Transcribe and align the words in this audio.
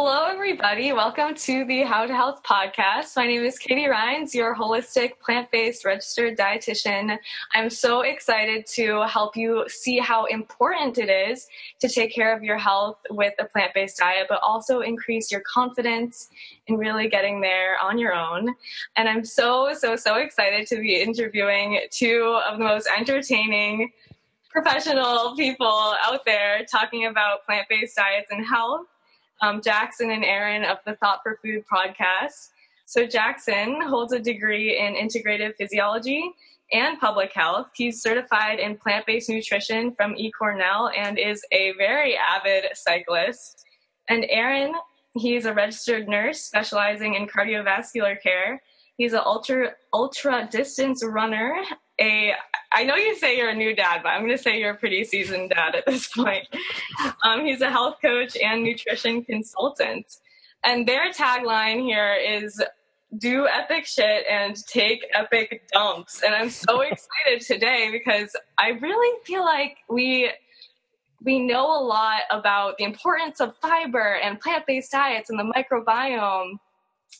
Hello, 0.00 0.26
everybody. 0.26 0.92
Welcome 0.92 1.34
to 1.34 1.64
the 1.64 1.82
How 1.82 2.06
to 2.06 2.14
Health 2.14 2.44
podcast. 2.44 3.16
My 3.16 3.26
name 3.26 3.42
is 3.42 3.58
Katie 3.58 3.88
Rhines, 3.88 4.32
your 4.32 4.54
holistic 4.54 5.18
plant 5.18 5.50
based 5.50 5.84
registered 5.84 6.38
dietitian. 6.38 7.18
I'm 7.52 7.68
so 7.68 8.02
excited 8.02 8.64
to 8.74 9.02
help 9.08 9.36
you 9.36 9.64
see 9.66 9.98
how 9.98 10.26
important 10.26 10.98
it 10.98 11.10
is 11.10 11.48
to 11.80 11.88
take 11.88 12.14
care 12.14 12.32
of 12.32 12.44
your 12.44 12.58
health 12.58 12.98
with 13.10 13.34
a 13.40 13.44
plant 13.46 13.74
based 13.74 13.96
diet, 13.96 14.26
but 14.28 14.38
also 14.40 14.82
increase 14.82 15.32
your 15.32 15.42
confidence 15.52 16.28
in 16.68 16.76
really 16.76 17.08
getting 17.08 17.40
there 17.40 17.76
on 17.82 17.98
your 17.98 18.14
own. 18.14 18.54
And 18.94 19.08
I'm 19.08 19.24
so, 19.24 19.74
so, 19.76 19.96
so 19.96 20.14
excited 20.14 20.68
to 20.68 20.76
be 20.76 21.02
interviewing 21.02 21.80
two 21.90 22.40
of 22.48 22.58
the 22.58 22.64
most 22.64 22.88
entertaining 22.96 23.90
professional 24.48 25.34
people 25.34 25.96
out 26.06 26.24
there 26.24 26.64
talking 26.70 27.06
about 27.06 27.44
plant 27.46 27.66
based 27.68 27.96
diets 27.96 28.28
and 28.30 28.46
health 28.46 28.86
um, 29.40 29.60
Jackson 29.62 30.10
and 30.10 30.24
Aaron 30.24 30.64
of 30.64 30.78
the 30.86 30.96
Thought 30.96 31.20
for 31.22 31.38
Food 31.42 31.64
podcast. 31.72 32.50
So, 32.86 33.06
Jackson 33.06 33.80
holds 33.82 34.12
a 34.12 34.18
degree 34.18 34.78
in 34.78 34.94
integrative 34.94 35.54
physiology 35.56 36.32
and 36.72 36.98
public 36.98 37.32
health. 37.32 37.68
He's 37.74 38.02
certified 38.02 38.58
in 38.58 38.76
plant 38.76 39.06
based 39.06 39.28
nutrition 39.28 39.94
from 39.94 40.14
eCornell 40.14 40.90
and 40.96 41.18
is 41.18 41.42
a 41.52 41.72
very 41.78 42.16
avid 42.16 42.64
cyclist. 42.74 43.64
And 44.08 44.26
Aaron, 44.28 44.72
he's 45.14 45.44
a 45.44 45.54
registered 45.54 46.08
nurse 46.08 46.40
specializing 46.40 47.14
in 47.14 47.26
cardiovascular 47.26 48.20
care. 48.22 48.62
He's 48.96 49.12
an 49.12 49.20
ultra 49.24 49.72
ultra 49.92 50.48
distance 50.50 51.04
runner 51.04 51.54
a 52.00 52.34
I 52.72 52.84
know 52.84 52.96
you 52.96 53.16
say 53.16 53.36
you're 53.36 53.48
a 53.48 53.54
new 53.54 53.74
dad, 53.74 54.02
but 54.02 54.10
I'm 54.10 54.20
going 54.22 54.36
to 54.36 54.42
say 54.42 54.58
you're 54.58 54.72
a 54.72 54.76
pretty 54.76 55.04
seasoned 55.04 55.50
dad 55.50 55.74
at 55.74 55.86
this 55.86 56.08
point. 56.14 56.46
Um, 57.24 57.44
he's 57.44 57.60
a 57.60 57.70
health 57.70 57.96
coach 58.02 58.36
and 58.36 58.62
nutrition 58.62 59.24
consultant. 59.24 60.06
And 60.64 60.86
their 60.86 61.10
tagline 61.12 61.82
here 61.82 62.14
is 62.14 62.62
do 63.16 63.46
epic 63.48 63.86
shit 63.86 64.24
and 64.30 64.54
take 64.66 65.06
epic 65.14 65.62
dumps. 65.72 66.22
And 66.22 66.34
I'm 66.34 66.50
so 66.50 66.80
excited 66.82 67.40
today 67.40 67.88
because 67.90 68.36
I 68.58 68.70
really 68.80 69.18
feel 69.24 69.44
like 69.44 69.78
we 69.88 70.30
we 71.24 71.40
know 71.40 71.66
a 71.66 71.82
lot 71.82 72.20
about 72.30 72.76
the 72.78 72.84
importance 72.84 73.40
of 73.40 73.56
fiber 73.60 74.14
and 74.22 74.38
plant-based 74.38 74.92
diets 74.92 75.30
and 75.30 75.38
the 75.38 75.42
microbiome 75.42 76.58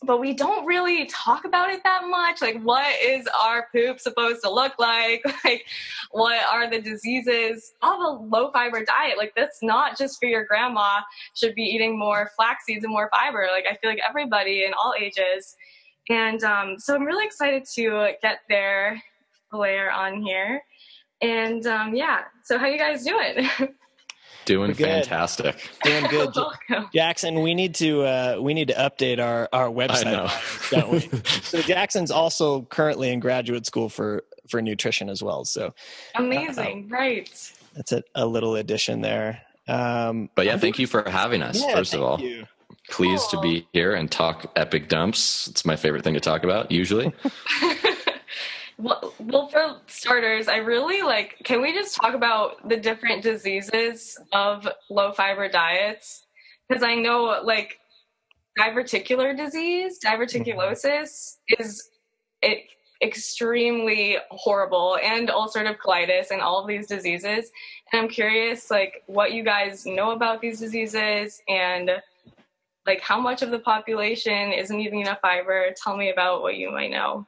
but 0.02 0.20
we 0.20 0.32
don't 0.32 0.64
really 0.64 1.06
talk 1.06 1.44
about 1.44 1.70
it 1.70 1.82
that 1.82 2.02
much. 2.06 2.40
Like, 2.40 2.60
what 2.62 2.86
is 3.02 3.28
our 3.40 3.68
poop 3.72 3.98
supposed 3.98 4.42
to 4.42 4.50
look 4.50 4.78
like? 4.78 5.22
Like, 5.44 5.64
what 6.10 6.44
are 6.44 6.68
the 6.68 6.80
diseases 6.80 7.72
of 7.80 7.98
a 8.00 8.08
low 8.08 8.50
fiber 8.50 8.84
diet? 8.84 9.16
Like, 9.16 9.32
that's 9.34 9.62
not 9.62 9.96
just 9.96 10.18
for 10.20 10.26
your 10.26 10.44
grandma, 10.44 11.00
should 11.34 11.54
be 11.54 11.62
eating 11.62 11.98
more 11.98 12.30
flax 12.36 12.66
seeds 12.66 12.84
and 12.84 12.92
more 12.92 13.08
fiber. 13.10 13.48
Like, 13.50 13.64
I 13.70 13.76
feel 13.76 13.88
like 13.88 14.00
everybody 14.06 14.64
in 14.64 14.72
all 14.74 14.94
ages. 14.98 15.56
And 16.10 16.42
um, 16.44 16.78
so 16.78 16.94
I'm 16.94 17.04
really 17.04 17.24
excited 17.24 17.64
to 17.76 18.12
get 18.20 18.40
their 18.48 19.02
flair 19.50 19.90
on 19.90 20.20
here. 20.20 20.62
And 21.22 21.66
um, 21.66 21.94
yeah, 21.94 22.24
so 22.44 22.58
how 22.58 22.66
you 22.66 22.78
guys 22.78 23.04
doing? 23.04 23.48
Doing 24.48 24.72
fantastic. 24.72 25.56
Doing 25.84 26.06
good. 26.06 26.34
Jackson, 26.94 27.42
we 27.42 27.52
need 27.52 27.74
to 27.74 28.02
uh, 28.02 28.38
we 28.40 28.54
need 28.54 28.68
to 28.68 28.74
update 28.74 29.22
our 29.22 29.46
our 29.52 29.68
website, 29.68 30.70
don't 30.70 30.90
we? 30.90 31.00
so 31.42 31.60
Jackson's 31.60 32.10
also 32.10 32.62
currently 32.62 33.10
in 33.10 33.20
graduate 33.20 33.66
school 33.66 33.90
for 33.90 34.24
for 34.48 34.62
nutrition 34.62 35.10
as 35.10 35.22
well. 35.22 35.44
So 35.44 35.74
amazing, 36.14 36.88
uh, 36.90 36.96
right? 36.96 37.52
That's 37.74 37.92
a, 37.92 38.02
a, 38.14 38.24
little 38.24 38.56
addition 38.56 39.02
there. 39.02 39.42
Um, 39.68 40.30
but 40.34 40.46
yeah, 40.46 40.56
thank 40.56 40.78
you 40.78 40.86
for 40.86 41.06
having 41.06 41.42
us. 41.42 41.62
Yeah, 41.62 41.74
first 41.74 41.92
of 41.92 42.00
all, 42.00 42.18
you. 42.18 42.46
pleased 42.88 43.28
cool. 43.30 43.42
to 43.42 43.46
be 43.46 43.68
here 43.74 43.92
and 43.92 44.10
talk 44.10 44.50
epic 44.56 44.88
dumps. 44.88 45.46
It's 45.48 45.66
my 45.66 45.76
favorite 45.76 46.04
thing 46.04 46.14
to 46.14 46.20
talk 46.20 46.42
about 46.42 46.72
usually. 46.72 47.12
Well, 48.80 49.12
well, 49.18 49.48
for 49.48 49.80
starters, 49.88 50.46
I 50.46 50.58
really 50.58 51.02
like. 51.02 51.36
Can 51.42 51.60
we 51.60 51.72
just 51.72 51.96
talk 51.96 52.14
about 52.14 52.68
the 52.68 52.76
different 52.76 53.24
diseases 53.24 54.16
of 54.32 54.68
low 54.88 55.10
fiber 55.10 55.48
diets? 55.48 56.26
Because 56.68 56.84
I 56.84 56.94
know, 56.94 57.40
like, 57.42 57.80
diverticular 58.56 59.36
disease, 59.36 59.98
diverticulosis, 60.04 60.84
mm-hmm. 60.84 61.62
is 61.62 61.90
it 62.40 62.58
extremely 63.02 64.18
horrible, 64.30 64.96
and 65.02 65.28
ulcerative 65.28 65.78
colitis, 65.78 66.30
and 66.30 66.40
all 66.40 66.60
of 66.60 66.68
these 66.68 66.86
diseases. 66.86 67.50
And 67.92 68.02
I'm 68.02 68.08
curious, 68.08 68.70
like, 68.70 69.02
what 69.06 69.32
you 69.32 69.42
guys 69.42 69.86
know 69.86 70.12
about 70.12 70.40
these 70.40 70.60
diseases, 70.60 71.42
and 71.48 71.90
like, 72.86 73.00
how 73.00 73.20
much 73.20 73.42
of 73.42 73.50
the 73.50 73.58
population 73.58 74.52
isn't 74.52 74.80
eating 74.80 75.00
enough 75.00 75.20
fiber? 75.20 75.74
Tell 75.82 75.96
me 75.96 76.10
about 76.10 76.42
what 76.42 76.56
you 76.56 76.70
might 76.70 76.90
know. 76.90 77.26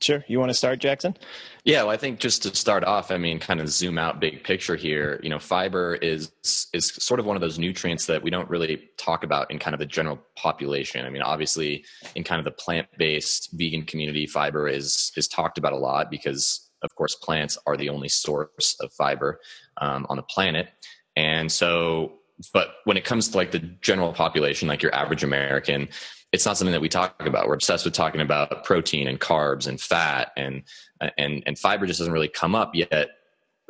Sure. 0.00 0.22
You 0.28 0.38
want 0.38 0.50
to 0.50 0.54
start, 0.54 0.78
Jackson? 0.78 1.16
Yeah, 1.64 1.82
well, 1.82 1.90
I 1.90 1.96
think 1.96 2.20
just 2.20 2.42
to 2.42 2.54
start 2.54 2.84
off, 2.84 3.10
I 3.10 3.16
mean, 3.16 3.38
kind 3.38 3.60
of 3.60 3.68
zoom 3.70 3.96
out 3.96 4.20
big 4.20 4.44
picture 4.44 4.76
here. 4.76 5.18
You 5.22 5.30
know, 5.30 5.38
fiber 5.38 5.94
is 5.94 6.30
is 6.74 6.92
sort 6.98 7.18
of 7.18 7.24
one 7.24 7.34
of 7.34 7.40
those 7.40 7.58
nutrients 7.58 8.04
that 8.06 8.22
we 8.22 8.28
don't 8.28 8.48
really 8.50 8.90
talk 8.98 9.24
about 9.24 9.50
in 9.50 9.58
kind 9.58 9.72
of 9.72 9.80
the 9.80 9.86
general 9.86 10.18
population. 10.36 11.06
I 11.06 11.10
mean, 11.10 11.22
obviously, 11.22 11.84
in 12.14 12.24
kind 12.24 12.38
of 12.38 12.44
the 12.44 12.50
plant 12.50 12.88
based 12.98 13.50
vegan 13.54 13.86
community, 13.86 14.26
fiber 14.26 14.68
is 14.68 15.12
is 15.16 15.28
talked 15.28 15.56
about 15.56 15.72
a 15.72 15.78
lot 15.78 16.10
because, 16.10 16.68
of 16.82 16.94
course, 16.94 17.14
plants 17.14 17.56
are 17.66 17.78
the 17.78 17.88
only 17.88 18.10
source 18.10 18.76
of 18.80 18.92
fiber 18.92 19.40
um, 19.78 20.06
on 20.10 20.16
the 20.16 20.22
planet, 20.24 20.68
and 21.16 21.50
so. 21.50 22.18
But 22.52 22.74
when 22.84 22.98
it 22.98 23.06
comes 23.06 23.28
to 23.28 23.38
like 23.38 23.50
the 23.50 23.60
general 23.80 24.12
population, 24.12 24.68
like 24.68 24.82
your 24.82 24.94
average 24.94 25.24
American, 25.24 25.88
it's 26.32 26.44
not 26.44 26.56
something 26.56 26.72
that 26.72 26.80
we 26.80 26.88
talk 26.88 27.14
about. 27.24 27.46
We're 27.48 27.54
obsessed 27.54 27.84
with 27.84 27.94
talking 27.94 28.20
about 28.20 28.64
protein 28.64 29.06
and 29.08 29.20
carbs 29.20 29.66
and 29.66 29.80
fat 29.80 30.32
and 30.36 30.62
and 31.18 31.42
and 31.46 31.58
fiber 31.58 31.86
just 31.86 31.98
doesn't 31.98 32.12
really 32.12 32.28
come 32.28 32.54
up 32.54 32.74
yet. 32.74 33.10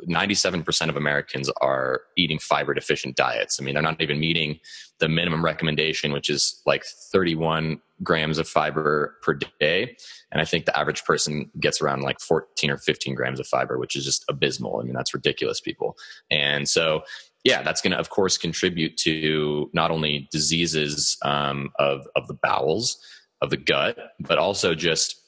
97% 0.07 0.89
of 0.89 0.95
Americans 0.95 1.49
are 1.61 2.01
eating 2.15 2.37
fiber 2.37 2.73
deficient 2.73 3.15
diets. 3.15 3.59
I 3.59 3.63
mean, 3.63 3.73
they're 3.73 3.81
not 3.81 3.99
even 3.99 4.19
meeting 4.19 4.59
the 4.99 5.09
minimum 5.09 5.43
recommendation, 5.43 6.11
which 6.11 6.29
is 6.29 6.61
like 6.67 6.83
31 6.85 7.81
grams 8.03 8.37
of 8.37 8.47
fiber 8.47 9.15
per 9.23 9.39
day. 9.59 9.97
And 10.31 10.39
I 10.39 10.45
think 10.45 10.65
the 10.65 10.77
average 10.77 11.03
person 11.03 11.49
gets 11.59 11.81
around 11.81 12.01
like 12.01 12.19
14 12.19 12.69
or 12.69 12.77
15 12.77 13.15
grams 13.15 13.39
of 13.39 13.47
fiber, 13.47 13.79
which 13.79 13.95
is 13.95 14.05
just 14.05 14.23
abysmal. 14.29 14.79
I 14.79 14.83
mean, 14.83 14.93
that's 14.93 15.13
ridiculous, 15.13 15.59
people. 15.59 15.97
And 16.29 16.69
so 16.69 17.01
yeah, 17.43 17.61
that's 17.61 17.81
going 17.81 17.91
to, 17.91 17.97
of 17.97 18.09
course, 18.09 18.37
contribute 18.37 18.97
to 18.97 19.69
not 19.73 19.91
only 19.91 20.27
diseases 20.31 21.17
um, 21.23 21.69
of 21.79 22.07
of 22.15 22.27
the 22.27 22.37
bowels, 22.41 22.97
of 23.41 23.49
the 23.49 23.57
gut, 23.57 23.97
but 24.19 24.37
also 24.37 24.75
just 24.75 25.21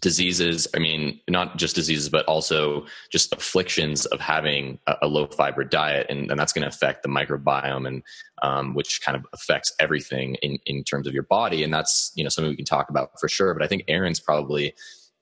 diseases. 0.00 0.68
I 0.74 0.78
mean, 0.78 1.20
not 1.28 1.56
just 1.56 1.74
diseases, 1.74 2.08
but 2.08 2.24
also 2.26 2.86
just 3.10 3.32
afflictions 3.32 4.06
of 4.06 4.20
having 4.20 4.78
a, 4.86 4.96
a 5.02 5.08
low 5.08 5.26
fiber 5.26 5.64
diet, 5.64 6.06
and, 6.08 6.30
and 6.30 6.38
that's 6.38 6.52
going 6.52 6.62
to 6.62 6.68
affect 6.68 7.02
the 7.02 7.08
microbiome, 7.08 7.86
and 7.86 8.02
um, 8.42 8.74
which 8.74 9.00
kind 9.02 9.16
of 9.16 9.24
affects 9.32 9.72
everything 9.78 10.36
in 10.36 10.58
in 10.66 10.84
terms 10.84 11.06
of 11.06 11.14
your 11.14 11.24
body. 11.24 11.62
And 11.62 11.72
that's 11.72 12.12
you 12.14 12.24
know 12.24 12.30
something 12.30 12.50
we 12.50 12.56
can 12.56 12.64
talk 12.64 12.90
about 12.90 13.10
for 13.20 13.28
sure. 13.28 13.54
But 13.54 13.62
I 13.62 13.66
think 13.66 13.84
Aaron's 13.88 14.20
probably 14.20 14.74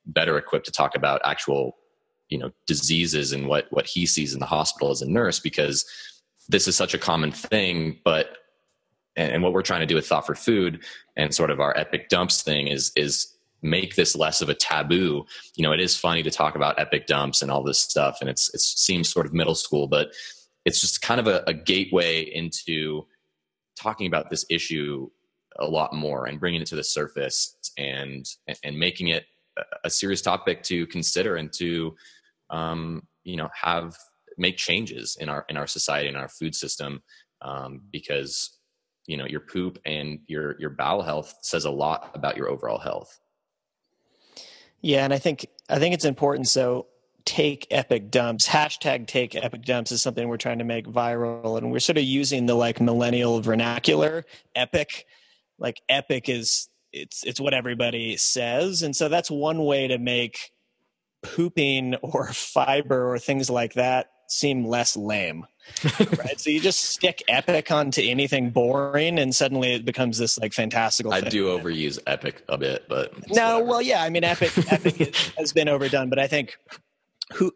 better 0.06 0.38
equipped 0.38 0.66
to 0.66 0.72
talk 0.72 0.96
about 0.96 1.20
actual 1.24 1.76
you 2.28 2.38
know 2.38 2.50
diseases 2.66 3.32
and 3.32 3.46
what 3.46 3.66
what 3.70 3.86
he 3.86 4.06
sees 4.06 4.34
in 4.34 4.40
the 4.40 4.46
hospital 4.46 4.90
as 4.90 5.02
a 5.02 5.10
nurse 5.10 5.38
because 5.38 5.84
this 6.48 6.68
is 6.68 6.76
such 6.76 6.94
a 6.94 6.98
common 6.98 7.30
thing 7.30 7.98
but 8.04 8.38
and, 9.16 9.32
and 9.32 9.42
what 9.42 9.52
we're 9.52 9.62
trying 9.62 9.80
to 9.80 9.86
do 9.86 9.94
with 9.94 10.06
thought 10.06 10.26
for 10.26 10.34
food 10.34 10.84
and 11.16 11.34
sort 11.34 11.50
of 11.50 11.60
our 11.60 11.76
epic 11.76 12.08
dumps 12.08 12.42
thing 12.42 12.68
is 12.68 12.92
is 12.96 13.32
make 13.62 13.96
this 13.96 14.14
less 14.14 14.42
of 14.42 14.48
a 14.48 14.54
taboo. 14.54 15.24
You 15.56 15.62
know 15.62 15.72
it 15.72 15.80
is 15.80 15.96
funny 15.96 16.22
to 16.22 16.30
talk 16.30 16.54
about 16.54 16.78
epic 16.78 17.06
dumps 17.06 17.42
and 17.42 17.50
all 17.50 17.62
this 17.62 17.80
stuff 17.80 18.18
and 18.20 18.30
it's 18.30 18.52
it 18.54 18.60
seems 18.60 19.08
sort 19.08 19.26
of 19.26 19.32
middle 19.32 19.54
school 19.54 19.86
but 19.86 20.12
it's 20.64 20.80
just 20.80 21.00
kind 21.00 21.20
of 21.20 21.28
a, 21.28 21.44
a 21.46 21.54
gateway 21.54 22.22
into 22.22 23.06
talking 23.76 24.06
about 24.06 24.30
this 24.30 24.44
issue 24.50 25.08
a 25.58 25.66
lot 25.66 25.94
more 25.94 26.26
and 26.26 26.40
bringing 26.40 26.60
it 26.60 26.66
to 26.66 26.76
the 26.76 26.84
surface 26.84 27.56
and 27.78 28.26
and 28.62 28.78
making 28.78 29.08
it 29.08 29.24
a 29.84 29.90
serious 29.90 30.20
topic 30.20 30.62
to 30.62 30.86
consider 30.88 31.36
and 31.36 31.52
to 31.52 31.96
um, 32.50 33.02
you 33.24 33.36
know 33.36 33.48
have 33.60 33.96
make 34.38 34.56
changes 34.56 35.16
in 35.20 35.28
our 35.28 35.44
in 35.48 35.56
our 35.56 35.66
society 35.66 36.08
and 36.08 36.16
our 36.16 36.28
food 36.28 36.54
system 36.54 37.02
um, 37.42 37.80
because 37.90 38.58
you 39.06 39.16
know 39.16 39.26
your 39.26 39.40
poop 39.40 39.78
and 39.84 40.20
your 40.26 40.56
your 40.58 40.70
bowel 40.70 41.02
health 41.02 41.34
says 41.42 41.64
a 41.64 41.70
lot 41.70 42.10
about 42.14 42.36
your 42.36 42.48
overall 42.48 42.78
health. 42.78 43.18
Yeah 44.82 45.04
and 45.04 45.12
i 45.12 45.18
think 45.18 45.46
i 45.68 45.78
think 45.78 45.94
it's 45.94 46.04
important 46.04 46.48
so 46.48 46.86
take 47.26 47.66
epic 47.70 48.10
dumps. 48.10 48.48
Hashtag 48.48 49.06
take 49.06 49.34
epic 49.34 49.62
dumps 49.62 49.92
is 49.92 50.00
something 50.00 50.26
we're 50.28 50.38
trying 50.38 50.60
to 50.60 50.64
make 50.64 50.86
viral 50.86 51.58
and 51.58 51.70
we're 51.70 51.80
sort 51.80 51.98
of 51.98 52.04
using 52.04 52.46
the 52.46 52.54
like 52.54 52.80
millennial 52.80 53.40
vernacular 53.42 54.24
epic. 54.54 55.04
Like 55.58 55.82
epic 55.88 56.28
is 56.30 56.68
it's 56.92 57.24
it's 57.24 57.40
what 57.40 57.52
everybody 57.52 58.16
says 58.16 58.82
and 58.82 58.94
so 58.96 59.08
that's 59.08 59.30
one 59.30 59.64
way 59.64 59.88
to 59.88 59.98
make 59.98 60.50
pooping 61.34 61.94
or 62.02 62.32
fiber 62.32 63.12
or 63.12 63.18
things 63.18 63.50
like 63.50 63.74
that 63.74 64.10
seem 64.28 64.64
less 64.64 64.96
lame 64.96 65.46
right? 66.18 66.40
So 66.40 66.50
you 66.50 66.60
just 66.60 66.80
stick 66.80 67.22
epic 67.28 67.70
onto 67.70 68.00
anything 68.02 68.50
boring, 68.50 69.18
and 69.18 69.34
suddenly 69.34 69.74
it 69.74 69.84
becomes 69.84 70.18
this 70.18 70.38
like 70.38 70.52
fantastical. 70.52 71.12
I 71.12 71.20
thing. 71.20 71.30
do 71.30 71.46
overuse 71.46 71.98
epic 72.06 72.42
a 72.48 72.58
bit, 72.58 72.86
but 72.88 73.12
no, 73.30 73.54
whatever. 73.54 73.64
well, 73.64 73.82
yeah, 73.82 74.02
I 74.02 74.10
mean, 74.10 74.24
epic 74.24 74.52
epic 74.72 75.16
has 75.38 75.52
been 75.52 75.68
overdone, 75.68 76.08
but 76.08 76.18
I 76.18 76.26
think 76.26 76.56
who 77.34 77.52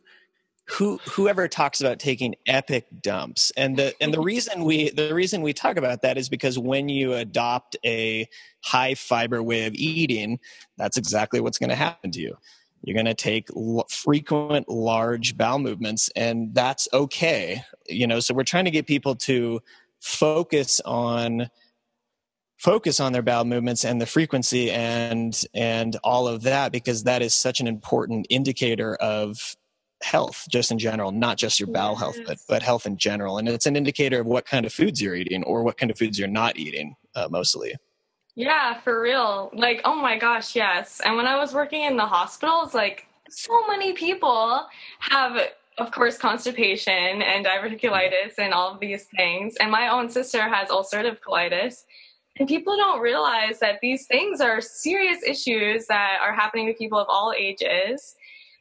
who 0.67 0.99
whoever 1.11 1.49
talks 1.49 1.81
about 1.81 1.99
taking 1.99 2.35
epic 2.47 2.87
dumps 3.01 3.51
and 3.57 3.77
the 3.77 3.95
and 4.01 4.15
the 4.15 4.21
reason 4.33 4.65
we 4.65 4.91
the 4.91 5.15
reason 5.15 5.43
we 5.43 5.53
talk 5.53 5.77
about 5.77 6.03
that 6.03 6.17
is 6.17 6.29
because 6.29 6.59
when 6.59 6.89
you 6.89 7.15
adopt 7.15 7.77
a 7.85 8.29
high 8.63 8.95
fiber 8.95 9.43
way 9.43 9.67
of 9.67 9.75
eating 9.75 10.39
that's 10.77 10.97
exactly 10.97 11.41
what's 11.41 11.59
going 11.59 11.71
to 11.71 11.77
happen 11.77 12.13
to 12.13 12.21
you 12.21 12.37
you're 12.83 12.95
going 12.95 13.07
to 13.07 13.15
take 13.15 13.49
l- 13.57 13.87
frequent 13.89 14.69
large 14.69 15.37
bowel 15.37 15.59
movements 15.59 16.11
and 16.17 16.55
that's 16.55 16.89
okay. 16.93 17.63
You 17.87 18.07
know 18.07 18.21
so 18.21 18.35
we're 18.35 18.45
trying 18.45 18.65
to 18.67 18.71
get 18.71 18.87
people 18.87 19.15
to 19.17 19.61
focus 20.01 20.81
on 20.85 21.51
focus 22.59 23.01
on 23.01 23.13
their 23.13 23.23
bowel 23.23 23.45
movements 23.45 23.85
and 23.85 24.01
the 24.01 24.07
frequency 24.07 24.71
and 24.71 25.45
and 25.55 25.97
all 26.05 26.29
of 26.29 26.43
that 26.43 26.73
because 26.73 27.05
that 27.05 27.23
is 27.23 27.35
such 27.35 27.61
an 27.61 27.67
important 27.67 28.27
indicator 28.29 28.95
of 28.97 29.57
health 30.03 30.47
just 30.51 30.71
in 30.71 30.79
general 30.79 31.11
not 31.11 31.37
just 31.37 31.61
your 31.61 31.69
bowel 31.69 31.93
yes. 31.93 32.01
health 32.01 32.17
but 32.27 32.39
but 32.49 32.63
health 32.63 32.87
in 32.87 32.97
general. 32.97 33.39
And 33.39 33.49
it's 33.49 33.67
an 33.67 33.77
indicator 33.77 34.21
of 34.21 34.27
what 34.27 34.47
kind 34.47 34.65
of 34.67 34.73
foods 34.73 35.01
you're 35.01 35.15
eating 35.15 35.43
or 35.45 35.63
what 35.63 35.79
kind 35.79 35.91
of 35.91 35.99
foods 35.99 36.19
you're 36.19 36.29
not 36.29 36.59
eating 36.59 36.97
uh, 37.15 37.29
mostly 37.31 37.75
yeah 38.41 38.81
for 38.81 39.01
real. 39.01 39.51
Like 39.53 39.83
oh 39.85 39.95
my 39.95 40.19
gosh 40.19 40.57
yes. 40.57 41.01
And 41.05 41.17
when 41.17 41.27
i 41.27 41.37
was 41.37 41.53
working 41.53 41.83
in 41.83 41.97
the 41.97 42.07
hospitals 42.07 42.75
like 42.75 43.07
so 43.29 43.67
many 43.69 43.93
people 43.93 44.67
have 45.01 45.39
of 45.79 45.91
course 45.93 46.19
constipation 46.19 47.23
and 47.23 47.45
diverticulitis 47.45 48.35
and 48.39 48.53
all 48.53 48.73
of 48.73 48.81
these 48.81 49.05
things. 49.17 49.57
And 49.61 49.71
my 49.71 49.89
own 49.89 50.09
sister 50.09 50.43
has 50.43 50.69
ulcerative 50.69 51.19
colitis. 51.27 51.85
And 52.39 52.49
people 52.49 52.77
don't 52.77 53.01
realize 53.01 53.59
that 53.61 53.81
these 53.83 54.07
things 54.07 54.41
are 54.41 54.61
serious 54.61 55.23
issues 55.27 55.87
that 55.87 56.19
are 56.23 56.33
happening 56.33 56.67
to 56.69 56.75
people 56.75 56.99
of 56.99 57.07
all 57.09 57.35
ages. 57.37 58.15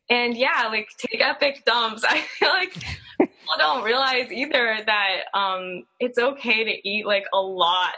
And 0.10 0.36
yeah, 0.36 0.68
like 0.70 0.90
take 0.98 1.22
epic 1.22 1.64
dumps. 1.66 2.04
I 2.08 2.20
feel 2.22 2.50
like 2.50 2.74
people 2.74 3.56
don't 3.58 3.84
realize 3.84 4.31
either 4.31 4.80
that 4.86 5.22
um, 5.34 5.84
it's 6.00 6.18
okay 6.18 6.64
to 6.66 6.90
eat 6.90 7.06
like 7.06 7.26
a 7.34 7.40
lot 7.40 7.94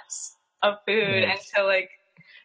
of 0.63 0.77
food. 0.85 1.23
And 1.23 1.39
to 1.55 1.63
like 1.63 1.91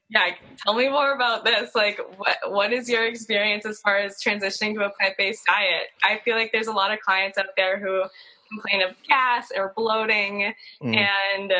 yeah 0.08 0.30
tell 0.64 0.74
me 0.74 0.88
more 0.88 1.12
about 1.12 1.44
this. 1.44 1.74
Like 1.74 2.00
what 2.16 2.36
what 2.48 2.72
is 2.72 2.88
your 2.88 3.06
experience 3.06 3.66
as 3.66 3.80
far 3.80 3.98
as 3.98 4.22
transitioning 4.22 4.74
to 4.74 4.84
a 4.84 4.90
plant-based 4.90 5.42
diet? 5.46 5.88
I 6.02 6.20
feel 6.24 6.36
like 6.36 6.52
there's 6.52 6.68
a 6.68 6.72
lot 6.72 6.92
of 6.92 7.00
clients 7.00 7.38
out 7.38 7.46
there 7.56 7.78
who 7.78 8.04
complain 8.50 8.82
of 8.82 8.94
gas 9.08 9.48
or 9.54 9.72
bloating. 9.76 10.52
Mm. 10.82 10.96
and 10.96 11.52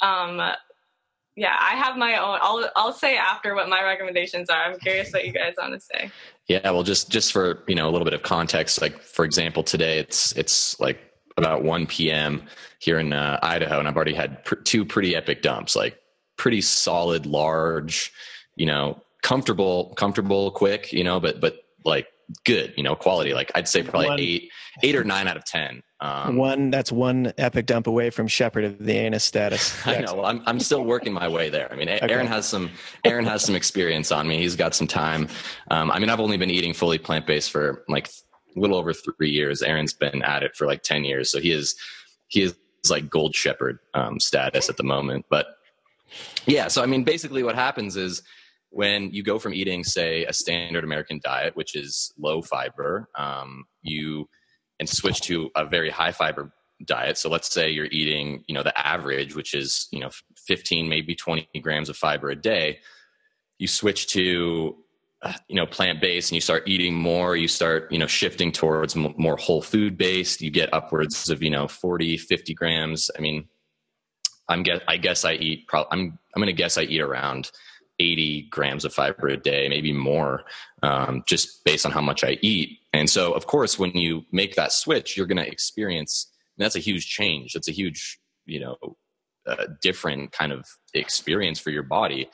um 0.00 0.52
yeah 1.36 1.56
i 1.60 1.76
have 1.76 1.96
my 1.96 2.16
own 2.16 2.38
i'll 2.42 2.68
i'll 2.74 2.92
say 2.92 3.16
after 3.16 3.54
what 3.54 3.68
my 3.68 3.82
recommendations 3.82 4.50
are. 4.50 4.64
I'm 4.64 4.78
curious 4.80 5.12
what 5.12 5.24
you 5.24 5.32
guys 5.32 5.54
want 5.56 5.74
to 5.74 5.80
say. 5.80 6.10
Yeah, 6.46 6.70
well, 6.70 6.82
just 6.82 7.10
just 7.10 7.32
for 7.32 7.62
you 7.66 7.74
know 7.74 7.88
a 7.88 7.90
little 7.90 8.04
bit 8.04 8.12
of 8.12 8.22
context, 8.22 8.80
like 8.82 9.00
for 9.00 9.24
example, 9.24 9.62
today 9.62 9.98
it's 9.98 10.32
it's 10.32 10.78
like 10.78 10.98
about 11.36 11.64
1 11.64 11.86
p.m. 11.86 12.42
here 12.78 12.98
in 12.98 13.12
uh, 13.12 13.38
Idaho, 13.42 13.78
and 13.78 13.88
I've 13.88 13.96
already 13.96 14.14
had 14.14 14.44
pr- 14.44 14.56
two 14.56 14.84
pretty 14.84 15.16
epic 15.16 15.42
dumps, 15.42 15.74
like 15.74 15.98
pretty 16.36 16.60
solid, 16.60 17.26
large, 17.26 18.12
you 18.56 18.66
know, 18.66 19.02
comfortable, 19.22 19.94
comfortable, 19.96 20.50
quick, 20.50 20.92
you 20.92 21.02
know, 21.04 21.18
but 21.18 21.40
but 21.40 21.56
like 21.84 22.06
good, 22.44 22.72
you 22.76 22.82
know, 22.82 22.94
quality. 22.94 23.34
Like 23.34 23.50
I'd 23.54 23.68
say 23.68 23.82
probably 23.82 24.08
one, 24.08 24.20
eight, 24.20 24.50
eight 24.82 24.96
or 24.96 25.04
nine 25.04 25.28
out 25.28 25.36
of 25.36 25.44
ten. 25.44 25.82
Um, 26.00 26.36
one 26.36 26.70
that's 26.70 26.92
one 26.92 27.32
epic 27.38 27.66
dump 27.66 27.86
away 27.86 28.10
from 28.10 28.28
shepherd 28.28 28.64
of 28.64 28.78
the 28.78 28.92
anus 28.92 29.24
status. 29.24 29.86
I 29.86 30.00
know. 30.00 30.14
Well, 30.14 30.26
I'm 30.26 30.42
I'm 30.46 30.60
still 30.60 30.84
working 30.84 31.12
my 31.12 31.28
way 31.28 31.48
there. 31.48 31.72
I 31.72 31.76
mean, 31.76 31.88
okay. 31.88 32.06
Aaron 32.12 32.26
has 32.26 32.46
some 32.46 32.70
Aaron 33.04 33.24
has 33.24 33.44
some 33.44 33.54
experience 33.54 34.12
on 34.12 34.28
me. 34.28 34.38
He's 34.38 34.56
got 34.56 34.74
some 34.74 34.86
time. 34.86 35.28
Um, 35.70 35.90
I 35.90 35.98
mean, 35.98 36.10
I've 36.10 36.20
only 36.20 36.36
been 36.36 36.50
eating 36.50 36.74
fully 36.74 36.98
plant 36.98 37.26
based 37.26 37.50
for 37.50 37.84
like 37.88 38.10
a 38.56 38.60
little 38.60 38.76
over 38.76 38.92
three 38.92 39.30
years. 39.30 39.62
Aaron's 39.62 39.92
been 39.92 40.22
at 40.22 40.42
it 40.42 40.56
for 40.56 40.66
like 40.66 40.82
ten 40.82 41.04
years, 41.04 41.30
so 41.30 41.40
he 41.40 41.50
is 41.52 41.74
he 42.28 42.42
is 42.42 42.54
like 42.90 43.08
gold 43.08 43.34
shepherd 43.34 43.78
um, 43.94 44.20
status 44.20 44.68
at 44.68 44.76
the 44.76 44.82
moment. 44.82 45.26
But 45.30 45.46
yeah, 46.46 46.68
so 46.68 46.82
I 46.82 46.86
mean, 46.86 47.04
basically, 47.04 47.42
what 47.42 47.54
happens 47.54 47.96
is 47.96 48.22
when 48.70 49.10
you 49.12 49.22
go 49.22 49.38
from 49.38 49.54
eating, 49.54 49.84
say, 49.84 50.24
a 50.24 50.32
standard 50.32 50.84
American 50.84 51.20
diet, 51.22 51.56
which 51.56 51.76
is 51.76 52.12
low 52.18 52.42
fiber, 52.42 53.08
um, 53.16 53.64
you 53.82 54.28
and 54.80 54.88
switch 54.88 55.20
to 55.22 55.50
a 55.54 55.64
very 55.64 55.90
high 55.90 56.10
fiber 56.10 56.52
diet. 56.84 57.16
So 57.16 57.30
let's 57.30 57.52
say 57.52 57.70
you're 57.70 57.86
eating, 57.86 58.44
you 58.48 58.54
know, 58.54 58.64
the 58.64 58.76
average, 58.76 59.34
which 59.36 59.54
is 59.54 59.88
you 59.92 60.00
know 60.00 60.10
15, 60.46 60.88
maybe 60.88 61.14
20 61.14 61.48
grams 61.62 61.88
of 61.88 61.96
fiber 61.96 62.30
a 62.30 62.36
day. 62.36 62.80
You 63.58 63.68
switch 63.68 64.08
to 64.08 64.76
you 65.48 65.56
know 65.56 65.66
plant 65.66 66.00
based 66.00 66.30
and 66.30 66.34
you 66.34 66.40
start 66.40 66.62
eating 66.66 66.94
more 66.94 67.36
you 67.36 67.48
start 67.48 67.90
you 67.90 67.98
know 67.98 68.06
shifting 68.06 68.52
towards 68.52 68.94
more 68.96 69.36
whole 69.36 69.62
food 69.62 69.96
based 69.96 70.40
you 70.40 70.50
get 70.50 70.72
upwards 70.72 71.30
of 71.30 71.42
you 71.42 71.50
know 71.50 71.66
40 71.68 72.16
50 72.16 72.54
grams 72.54 73.10
i 73.16 73.20
mean 73.20 73.46
i'm 74.48 74.62
guess 74.62 74.80
i 74.88 74.96
guess 74.96 75.24
i 75.24 75.34
eat 75.34 75.66
pro- 75.66 75.86
i'm 75.90 76.18
i'm 76.34 76.40
going 76.40 76.46
to 76.46 76.52
guess 76.52 76.78
i 76.78 76.82
eat 76.82 77.00
around 77.00 77.50
80 78.00 78.48
grams 78.50 78.84
of 78.84 78.92
fiber 78.92 79.28
a 79.28 79.36
day, 79.36 79.68
maybe 79.68 79.92
more, 79.92 80.42
um, 80.82 81.22
just 81.28 81.64
based 81.64 81.86
on 81.86 81.92
how 81.92 82.00
much 82.00 82.24
I 82.24 82.38
eat. 82.42 82.80
And 82.92 83.08
so, 83.08 83.32
of 83.32 83.46
course, 83.46 83.78
when 83.78 83.92
you 83.92 84.24
make 84.32 84.56
that 84.56 84.72
switch, 84.72 85.16
you're 85.16 85.26
going 85.26 85.36
to 85.36 85.46
experience 85.46 86.28
that's 86.58 86.76
a 86.76 86.80
huge 86.80 87.08
change. 87.08 87.52
That's 87.52 87.68
a 87.68 87.72
huge, 87.72 88.18
you 88.46 88.60
know, 88.60 88.76
uh, 89.46 89.66
different 89.82 90.32
kind 90.32 90.52
of 90.52 90.66
experience 90.94 91.58
for 91.58 91.70
your 91.70 91.82
body. 91.82 92.28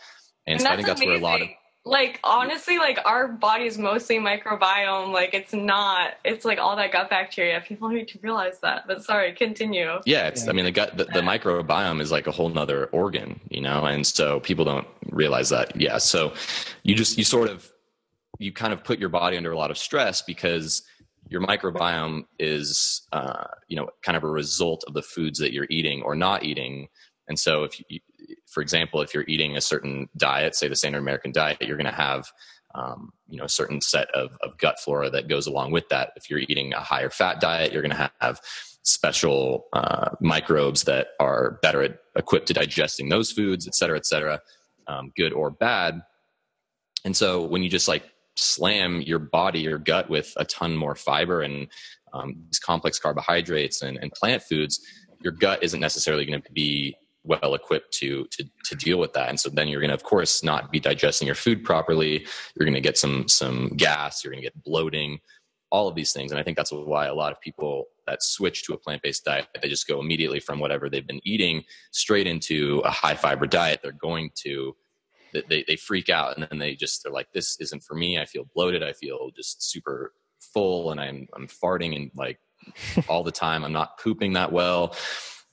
And, 0.46 0.54
and 0.54 0.60
so 0.60 0.68
I 0.68 0.76
think 0.76 0.86
that's 0.86 1.00
amazing. 1.00 1.22
where 1.22 1.32
a 1.32 1.32
lot 1.32 1.42
of 1.42 1.48
like 1.90 2.20
honestly 2.22 2.78
like 2.78 2.98
our 3.04 3.28
body 3.28 3.66
is 3.66 3.76
mostly 3.76 4.18
microbiome. 4.18 5.12
Like 5.12 5.34
it's 5.34 5.52
not 5.52 6.14
it's 6.24 6.44
like 6.44 6.58
all 6.58 6.76
that 6.76 6.92
gut 6.92 7.10
bacteria. 7.10 7.60
People 7.66 7.88
need 7.88 8.08
to 8.08 8.18
realize 8.22 8.60
that. 8.60 8.86
But 8.86 9.04
sorry 9.04 9.32
continue. 9.32 10.00
Yeah 10.06 10.28
it's 10.28 10.46
i 10.48 10.52
mean 10.52 10.64
the 10.64 10.70
gut 10.70 10.96
the, 10.96 11.04
the 11.04 11.20
microbiome 11.20 12.00
is 12.00 12.10
like 12.10 12.26
a 12.26 12.30
whole 12.30 12.48
nother 12.48 12.86
organ 12.86 13.40
you 13.50 13.60
know? 13.60 13.84
And 13.84 14.06
so 14.06 14.40
people 14.40 14.64
don't 14.64 14.86
realize 15.10 15.48
that. 15.50 15.78
Yeah 15.78 15.98
so 15.98 16.32
you 16.84 16.94
just 16.94 17.18
you 17.18 17.24
sort 17.24 17.48
of 17.48 17.70
you 18.38 18.52
kind 18.52 18.72
of 18.72 18.84
put 18.84 18.98
your 18.98 19.10
body 19.10 19.36
under 19.36 19.52
a 19.52 19.58
lot 19.58 19.70
of 19.70 19.76
stress 19.76 20.22
because 20.22 20.82
your 21.28 21.40
microbiome 21.40 22.24
is 22.38 23.06
uh, 23.12 23.44
you 23.68 23.76
know 23.76 23.88
kind 24.02 24.16
of 24.16 24.24
a 24.24 24.30
result 24.30 24.84
of 24.86 24.94
the 24.94 25.02
foods 25.02 25.38
that 25.38 25.52
you're 25.52 25.66
eating 25.70 26.02
or 26.02 26.14
not 26.14 26.44
eating. 26.44 26.88
And 27.28 27.38
so 27.38 27.62
if 27.62 27.80
you, 27.88 28.00
for 28.46 28.62
example, 28.62 29.00
if 29.00 29.14
you're 29.14 29.24
eating 29.28 29.56
a 29.56 29.60
certain 29.60 30.08
diet, 30.16 30.54
say 30.54 30.68
the 30.68 30.76
standard 30.76 30.98
American 30.98 31.32
diet, 31.32 31.62
you're 31.62 31.76
going 31.76 31.86
to 31.86 31.92
have 31.92 32.26
um, 32.74 33.10
you 33.28 33.36
know 33.36 33.44
a 33.44 33.48
certain 33.48 33.80
set 33.80 34.08
of, 34.14 34.30
of 34.42 34.56
gut 34.58 34.78
flora 34.78 35.10
that 35.10 35.28
goes 35.28 35.46
along 35.46 35.72
with 35.72 35.88
that. 35.88 36.12
If 36.16 36.30
you're 36.30 36.40
eating 36.40 36.72
a 36.72 36.80
higher 36.80 37.10
fat 37.10 37.40
diet, 37.40 37.72
you're 37.72 37.82
going 37.82 37.96
to 37.96 38.10
have 38.20 38.40
special 38.82 39.66
uh, 39.72 40.10
microbes 40.20 40.84
that 40.84 41.08
are 41.18 41.58
better 41.62 41.98
equipped 42.16 42.46
to 42.46 42.54
digesting 42.54 43.08
those 43.08 43.30
foods, 43.30 43.66
et 43.66 43.74
cetera, 43.74 43.96
et 43.96 44.06
cetera, 44.06 44.40
um, 44.86 45.12
good 45.16 45.32
or 45.32 45.50
bad. 45.50 46.02
And 47.04 47.16
so 47.16 47.42
when 47.42 47.62
you 47.62 47.68
just 47.68 47.88
like 47.88 48.04
slam 48.36 49.02
your 49.02 49.18
body, 49.18 49.60
your 49.60 49.78
gut 49.78 50.08
with 50.08 50.32
a 50.36 50.44
ton 50.44 50.76
more 50.76 50.94
fiber 50.94 51.42
and 51.42 51.68
um, 52.12 52.36
these 52.46 52.58
complex 52.58 52.98
carbohydrates 52.98 53.82
and, 53.82 53.98
and 53.98 54.12
plant 54.12 54.42
foods, 54.42 54.80
your 55.22 55.32
gut 55.32 55.62
isn't 55.62 55.80
necessarily 55.80 56.24
going 56.24 56.40
to 56.40 56.52
be 56.52 56.96
well 57.24 57.54
equipped 57.54 57.92
to 57.92 58.26
to 58.30 58.44
to 58.64 58.74
deal 58.74 58.98
with 58.98 59.12
that. 59.12 59.28
And 59.28 59.38
so 59.38 59.48
then 59.50 59.68
you're 59.68 59.80
going 59.80 59.90
to 59.90 59.94
of 59.94 60.02
course 60.02 60.42
not 60.42 60.70
be 60.70 60.80
digesting 60.80 61.26
your 61.26 61.34
food 61.34 61.64
properly. 61.64 62.26
You're 62.54 62.66
going 62.66 62.74
to 62.74 62.80
get 62.80 62.98
some 62.98 63.28
some 63.28 63.68
gas. 63.76 64.24
You're 64.24 64.32
going 64.32 64.42
to 64.42 64.46
get 64.46 64.62
bloating 64.62 65.20
all 65.70 65.86
of 65.86 65.94
these 65.94 66.12
things. 66.12 66.32
And 66.32 66.40
i 66.40 66.42
think 66.42 66.56
that's 66.56 66.72
why 66.72 67.06
a 67.06 67.14
lot 67.14 67.32
of 67.32 67.40
people 67.40 67.86
that 68.06 68.22
switch 68.22 68.64
to 68.64 68.74
a 68.74 68.78
plant-based 68.78 69.24
diet 69.24 69.46
they 69.62 69.68
just 69.68 69.86
go 69.86 70.00
immediately 70.00 70.40
from 70.40 70.58
whatever 70.58 70.88
they've 70.88 71.06
been 71.06 71.20
eating 71.22 71.62
straight 71.92 72.26
into 72.26 72.82
a 72.84 72.90
high 72.90 73.14
fiber 73.14 73.46
diet. 73.46 73.80
They're 73.82 73.92
going 73.92 74.30
to 74.42 74.74
they, 75.32 75.64
they 75.68 75.76
freak 75.76 76.08
out 76.08 76.36
and 76.36 76.48
then 76.50 76.58
they 76.58 76.74
just 76.74 77.04
they're 77.04 77.12
like 77.12 77.28
this 77.32 77.56
isn't 77.60 77.84
for 77.84 77.94
me. 77.94 78.18
I 78.18 78.24
feel 78.24 78.48
bloated. 78.54 78.82
I 78.82 78.92
feel 78.92 79.30
just 79.36 79.70
super 79.70 80.12
full 80.54 80.90
and 80.90 80.98
i'm 80.98 81.28
i'm 81.36 81.46
farting 81.46 81.94
and 81.94 82.10
like 82.16 82.38
all 83.08 83.22
the 83.22 83.32
time. 83.32 83.64
I'm 83.64 83.72
not 83.72 83.98
pooping 83.98 84.32
that 84.34 84.52
well 84.52 84.94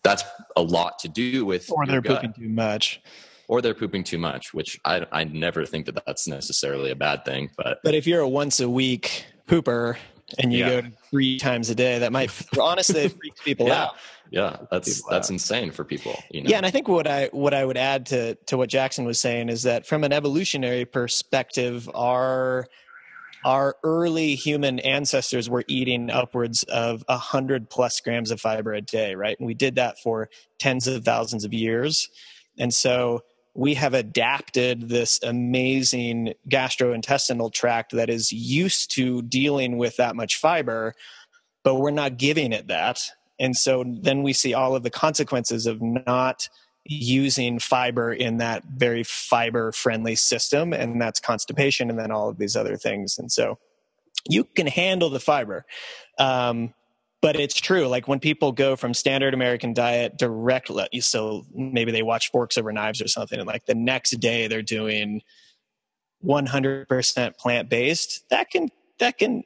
that's 0.08 0.24
a 0.56 0.62
lot 0.62 0.98
to 1.00 1.10
do 1.10 1.46
with 1.46 1.70
or 1.72 1.86
they're 1.86 2.02
gut. 2.02 2.22
pooping 2.22 2.34
too 2.34 2.50
much 2.50 3.02
or 3.48 3.62
they're 3.62 3.74
pooping 3.74 4.04
too 4.04 4.18
much 4.18 4.54
which 4.54 4.80
i 4.86 5.06
i 5.12 5.24
never 5.24 5.66
think 5.66 5.86
that 5.86 5.98
that's 6.06 6.28
necessarily 6.28 6.92
a 6.92 6.96
bad 6.96 7.26
thing 7.26 7.50
but 7.58 7.80
but 7.84 7.94
if 7.94 8.08
you're 8.08 8.22
a 8.22 8.30
once 8.30 8.60
a 8.60 8.70
week 8.70 9.26
pooper 9.48 9.98
and 10.40 10.52
you 10.54 10.60
yeah. 10.60 10.82
go 10.82 10.88
three 11.10 11.38
times 11.38 11.70
a 11.70 11.76
day 11.76 12.00
that 12.00 12.12
might 12.12 12.32
honestly 12.60 13.02
it 13.02 13.18
freaks 13.18 13.42
people 13.42 13.68
yeah. 13.68 13.84
out 13.84 13.96
yeah 14.30 14.58
that's 14.72 15.02
that's 15.10 15.28
out. 15.28 15.32
insane 15.32 15.72
for 15.72 15.84
people 15.84 16.18
you 16.32 16.42
know? 16.42 16.50
yeah 16.50 16.58
and 16.58 16.66
i 16.66 16.72
think 16.72 16.88
what 16.88 17.08
i 17.08 17.30
what 17.32 17.54
i 17.54 17.64
would 17.64 17.78
add 17.78 18.06
to 18.06 18.36
to 18.46 18.58
what 18.58 18.70
jackson 18.70 19.06
was 19.06 19.20
saying 19.20 19.50
is 19.50 19.64
that 19.64 19.86
from 19.86 20.04
an 20.04 20.12
evolutionary 20.12 20.86
perspective 20.86 21.90
our 21.94 22.66
our 23.48 23.78
early 23.82 24.36
human 24.36 24.78
ancestors 24.80 25.50
were 25.50 25.64
eating 25.70 26.10
upwards 26.10 26.64
of 26.64 27.02
100 27.08 27.70
plus 27.70 28.02
grams 28.02 28.30
of 28.30 28.42
fiber 28.42 28.74
a 28.74 28.82
day, 28.82 29.16
right? 29.16 29.40
And 29.40 29.48
we 29.48 29.54
did 29.54 29.76
that 29.76 29.98
for 30.00 30.30
tens 30.60 30.86
of 30.86 31.06
thousands 31.06 31.46
of 31.46 31.54
years. 31.54 32.10
And 32.60 32.74
so 32.74 33.22
we 33.54 33.76
have 33.76 33.94
adapted 33.94 34.90
this 34.90 35.22
amazing 35.24 36.34
gastrointestinal 36.50 37.54
tract 37.54 37.94
that 37.94 38.10
is 38.10 38.34
used 38.34 38.92
to 38.96 39.22
dealing 39.22 39.78
with 39.78 39.96
that 39.96 40.18
much 40.18 40.36
fiber, 40.36 40.94
but 41.64 41.76
we're 41.76 41.92
not 41.92 42.18
giving 42.18 42.52
it 42.52 42.68
that. 42.68 43.00
And 43.40 43.56
so 43.56 43.86
then 44.02 44.24
we 44.24 44.34
see 44.34 44.56
all 44.56 44.76
of 44.76 44.84
the 44.84 44.90
consequences 44.90 45.68
of 45.68 45.82
not 45.82 46.50
using 46.88 47.60
fiber 47.60 48.12
in 48.14 48.38
that 48.38 48.64
very 48.66 49.04
fiber 49.04 49.72
friendly 49.72 50.16
system 50.16 50.74
and 50.74 51.02
that's 51.02 51.20
constipation 51.20 51.90
and 51.90 52.00
then 52.00 52.12
all 52.12 52.30
of 52.30 52.38
these 52.38 52.56
other 52.56 52.78
things. 52.78 53.18
And 53.18 53.32
so 53.32 53.60
you 54.30 54.44
can 54.44 54.68
handle 54.68 55.10
the 55.10 55.20
fiber. 55.20 55.66
Um, 56.18 56.74
but 57.22 57.36
it's 57.36 57.60
true 57.60 57.88
like 57.88 58.08
when 58.08 58.20
people 58.20 58.52
go 58.52 58.76
from 58.76 58.94
standard 58.94 59.34
american 59.34 59.74
diet 59.74 60.18
directly 60.18 60.88
so 61.00 61.46
maybe 61.54 61.92
they 61.92 62.04
watch 62.04 62.32
forks 62.32 62.58
over 62.58 62.72
knives 62.72 63.02
or 63.02 63.08
something 63.08 63.40
and 63.40 63.48
like 63.48 63.66
the 63.66 63.76
next 63.76 64.12
day 64.20 64.48
they're 64.48 64.62
doing 64.62 65.22
100% 66.24 67.38
plant-based 67.38 68.30
that 68.30 68.50
can 68.50 68.70
that 69.00 69.18
can 69.18 69.44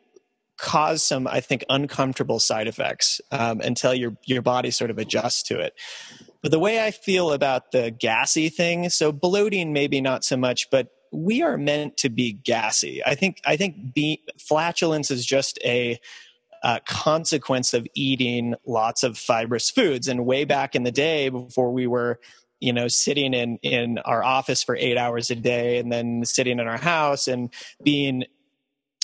cause 0.57 1.03
some 1.03 1.27
i 1.27 1.39
think 1.39 1.63
uncomfortable 1.69 2.39
side 2.39 2.67
effects 2.67 3.19
um, 3.31 3.61
until 3.61 3.93
your 3.93 4.15
your 4.25 4.41
body 4.41 4.71
sort 4.71 4.89
of 4.91 4.97
adjusts 4.97 5.43
to 5.43 5.59
it 5.59 5.73
but 6.41 6.51
the 6.51 6.59
way 6.59 6.83
I 6.85 6.91
feel 6.91 7.31
about 7.31 7.71
the 7.71 7.91
gassy 7.91 8.49
thing, 8.49 8.89
so 8.89 9.11
bloating 9.11 9.73
maybe 9.73 10.01
not 10.01 10.23
so 10.23 10.37
much, 10.37 10.69
but 10.69 10.87
we 11.11 11.41
are 11.41 11.57
meant 11.57 11.97
to 11.97 12.09
be 12.09 12.33
gassy. 12.33 13.01
I 13.05 13.15
think 13.15 13.41
I 13.45 13.57
think 13.57 13.93
be, 13.93 14.23
flatulence 14.39 15.11
is 15.11 15.25
just 15.25 15.59
a 15.63 15.99
uh, 16.63 16.79
consequence 16.85 17.73
of 17.73 17.87
eating 17.95 18.55
lots 18.65 19.03
of 19.03 19.17
fibrous 19.17 19.69
foods. 19.69 20.07
And 20.07 20.25
way 20.25 20.45
back 20.45 20.75
in 20.75 20.83
the 20.83 20.91
day, 20.91 21.29
before 21.29 21.71
we 21.71 21.87
were, 21.87 22.19
you 22.59 22.71
know, 22.71 22.87
sitting 22.87 23.33
in 23.33 23.57
in 23.57 23.97
our 23.99 24.23
office 24.23 24.63
for 24.63 24.75
eight 24.75 24.97
hours 24.97 25.29
a 25.31 25.35
day, 25.35 25.77
and 25.79 25.91
then 25.91 26.23
sitting 26.23 26.59
in 26.59 26.67
our 26.67 26.77
house 26.77 27.27
and 27.27 27.49
being 27.83 28.25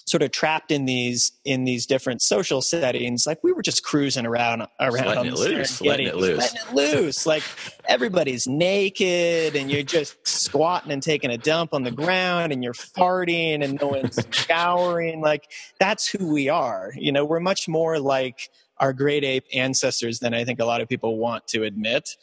sort 0.08 0.24
of 0.24 0.32
trapped 0.32 0.72
in 0.72 0.86
these 0.86 1.34
in 1.44 1.66
these 1.66 1.86
different 1.86 2.22
social 2.22 2.62
settings 2.62 3.28
like 3.28 3.44
we 3.44 3.52
were 3.52 3.62
just 3.62 3.84
cruising 3.84 4.26
around 4.26 4.66
around 4.80 5.06
letting 5.06 5.26
it 5.26 5.34
loose 5.34 5.82
letting 5.82 6.08
it 6.08 6.16
loose 6.16 6.38
letting 6.38 6.62
it 6.62 6.74
loose. 6.74 7.26
Like 7.26 7.44
everybody's 7.86 8.48
naked 8.48 9.56
and 9.56 9.70
you're 9.70 9.84
just 9.84 10.16
squatting 10.28 10.92
and 10.92 11.04
taking 11.04 11.30
a 11.30 11.38
dump 11.38 11.74
on 11.74 11.84
the 11.84 11.92
ground 11.92 12.54
and 12.54 12.64
you're 12.64 12.74
farting 12.74 13.64
and 13.64 13.80
no 13.82 13.88
one's 13.88 14.20
showering. 14.32 15.22
Like 15.22 15.52
that's 15.80 16.08
who 16.08 16.32
we 16.32 16.50
are. 16.50 16.94
You 16.96 17.12
know 17.12 17.26
we're 17.26 17.40
much 17.40 17.68
more 17.68 18.00
like 18.00 18.50
our 18.78 18.94
great 18.94 19.24
ape 19.24 19.46
ancestors 19.56 20.20
than 20.20 20.36
i 20.36 20.44
think 20.44 20.60
a 20.60 20.66
lot 20.66 20.82
of 20.82 20.88
people 20.88 21.18
want 21.18 21.48
to 21.48 21.64
admit. 21.64 22.16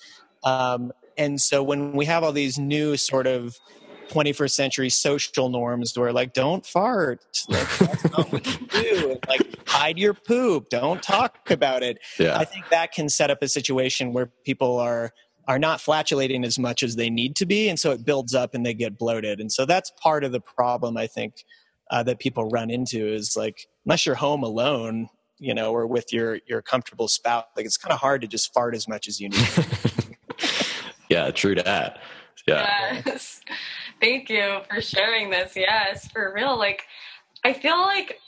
Um, 0.43 0.93
and 1.17 1.41
so 1.41 1.63
when 1.63 1.93
we 1.93 2.07
have 2.07 2.23
all 2.23 2.33
these 2.33 2.59
new 2.59 2.97
sort 2.97 3.27
of 3.27 3.59
21st 4.09 4.51
century 4.51 4.91
social 4.91 5.49
norms 5.49 5.97
where 5.97 6.13
like 6.13 6.33
don't 6.33 6.65
fart. 6.65 7.25
Like 7.49 7.69
that's 7.79 8.05
not 8.11 8.33
what 8.33 8.47
you 8.47 8.67
do. 8.67 9.11
And, 9.11 9.19
like 9.29 9.69
hide 9.69 9.99
your 9.99 10.15
poop. 10.15 10.69
Don't 10.69 11.03
talk 11.03 11.51
about 11.51 11.83
it. 11.83 11.99
Yeah. 12.19 12.39
i 12.39 12.45
think 12.45 12.69
that 12.71 12.93
can 12.93 13.09
set 13.09 13.31
up 13.31 13.43
a 13.43 13.49
situation 13.49 14.13
where 14.13 14.27
people 14.45 14.79
are 14.79 15.13
are 15.47 15.59
not 15.59 15.81
flatulating 15.81 16.43
as 16.45 16.59
much 16.59 16.83
as 16.83 16.97
they 16.97 17.11
need 17.11 17.37
to 17.37 17.45
be. 17.45 17.69
And 17.69 17.79
so 17.79 17.91
it 17.91 18.05
builds 18.05 18.35
up 18.35 18.55
and 18.55 18.65
they 18.65 18.73
get 18.73 18.97
bloated. 18.97 19.41
And 19.41 19.53
so 19.53 19.67
that's 19.67 19.91
part 20.01 20.25
of 20.25 20.33
the 20.33 20.41
problem 20.41 20.97
i 20.97 21.07
think 21.07 21.45
uh, 21.91 22.03
that 22.03 22.19
people 22.19 22.49
run 22.49 22.71
into 22.71 23.07
is 23.07 23.37
like 23.37 23.69
unless 23.85 24.07
you're 24.07 24.15
home 24.15 24.43
alone 24.43 25.09
you 25.39 25.55
know 25.55 25.73
or 25.73 25.87
with 25.87 26.13
your 26.13 26.39
your 26.47 26.63
comfortable 26.63 27.09
spouse 27.09 27.45
like 27.57 27.67
it's 27.67 27.77
kind 27.77 27.93
of 27.93 27.99
hard 27.99 28.21
to 28.21 28.27
just 28.27 28.53
fart 28.55 28.75
as 28.75 28.89
much 28.89 29.09
as 29.09 29.21
you 29.21 29.29
need 29.29 29.49
yeah 31.09 31.31
true 31.31 31.55
to 31.55 31.63
that. 31.63 31.99
Yeah. 32.47 33.03
Yes 33.07 33.41
Thank 34.05 34.29
you 34.29 34.59
for 34.69 34.83
sharing 34.83 35.31
this. 35.31 35.55
Yes, 35.57 36.07
for 36.09 36.31
real. 36.35 36.59
Like, 36.59 36.83
I 37.43 37.55
feel 37.55 37.79
like 37.79 38.21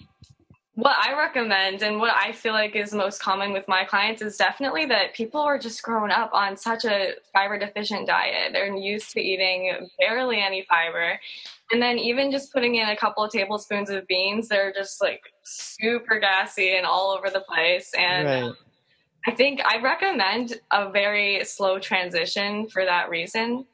what 0.73 0.97
I 0.99 1.15
recommend 1.19 1.83
and 1.83 1.99
what 1.99 2.15
I 2.15 2.33
feel 2.33 2.55
like 2.55 2.75
is 2.75 2.95
most 2.95 3.21
common 3.21 3.53
with 3.53 3.69
my 3.69 3.85
clients 3.85 4.23
is 4.23 4.39
definitely 4.39 4.87
that 4.87 5.15
people 5.15 5.41
are 5.43 5.59
just 5.59 5.83
growing 5.83 6.11
up 6.11 6.31
on 6.33 6.57
such 6.57 6.87
a 6.87 7.13
fiber 7.31 7.59
deficient 7.59 8.07
diet. 8.07 8.55
They're 8.55 8.75
used 8.75 9.11
to 9.13 9.21
eating 9.21 9.91
barely 9.99 10.41
any 10.41 10.67
fiber. 10.67 11.21
And 11.71 11.83
then 11.83 11.99
even 11.99 12.31
just 12.31 12.55
putting 12.55 12.77
in 12.77 12.89
a 12.89 12.97
couple 12.97 13.23
of 13.23 13.31
tablespoons 13.31 13.91
of 13.91 14.07
beans, 14.07 14.49
they're 14.49 14.73
just 14.73 15.03
like 15.03 15.21
super 15.45 16.19
gassy 16.19 16.75
and 16.77 16.87
all 16.87 17.11
over 17.11 17.29
the 17.29 17.41
place. 17.41 17.93
And 17.99 18.27
right. 18.27 18.53
I 19.27 19.31
think 19.33 19.61
I 19.63 19.83
recommend 19.83 20.59
a 20.71 20.91
very 20.91 21.45
slow 21.45 21.79
transition 21.79 22.67
for 22.67 22.83
that 22.87 23.11
reason. 23.11 23.67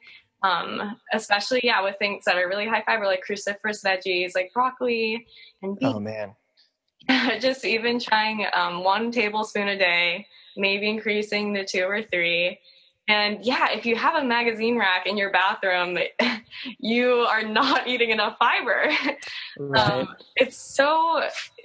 Um, 0.43 0.97
especially 1.13 1.61
yeah, 1.63 1.81
with 1.81 1.97
things 1.97 2.25
that 2.25 2.37
are 2.37 2.49
really 2.49 2.67
high 2.67 2.83
fiber, 2.85 3.05
like 3.05 3.23
cruciferous 3.27 3.83
veggies, 3.83 4.35
like 4.35 4.51
broccoli 4.53 5.25
and 5.61 5.79
beets. 5.79 5.93
Oh 5.95 5.99
man. 5.99 6.35
just 7.39 7.65
even 7.65 7.99
trying 7.99 8.45
um, 8.53 8.83
one 8.83 9.11
tablespoon 9.11 9.67
a 9.67 9.77
day, 9.77 10.27
maybe 10.55 10.89
increasing 10.89 11.53
to 11.53 11.65
two 11.65 11.83
or 11.83 12.01
three. 12.01 12.59
And 13.09 13.43
yeah, 13.45 13.71
if 13.71 13.85
you 13.85 13.97
have 13.97 14.15
a 14.15 14.25
magazine 14.25 14.77
rack 14.77 15.07
in 15.07 15.17
your 15.17 15.29
bathroom, 15.31 15.97
you 16.79 17.11
are 17.11 17.43
not 17.43 17.87
eating 17.87 18.11
enough 18.11 18.37
fiber. 18.39 18.91
Right. 19.57 19.91
Um, 19.91 20.15
it's 20.35 20.57
so 20.57 21.21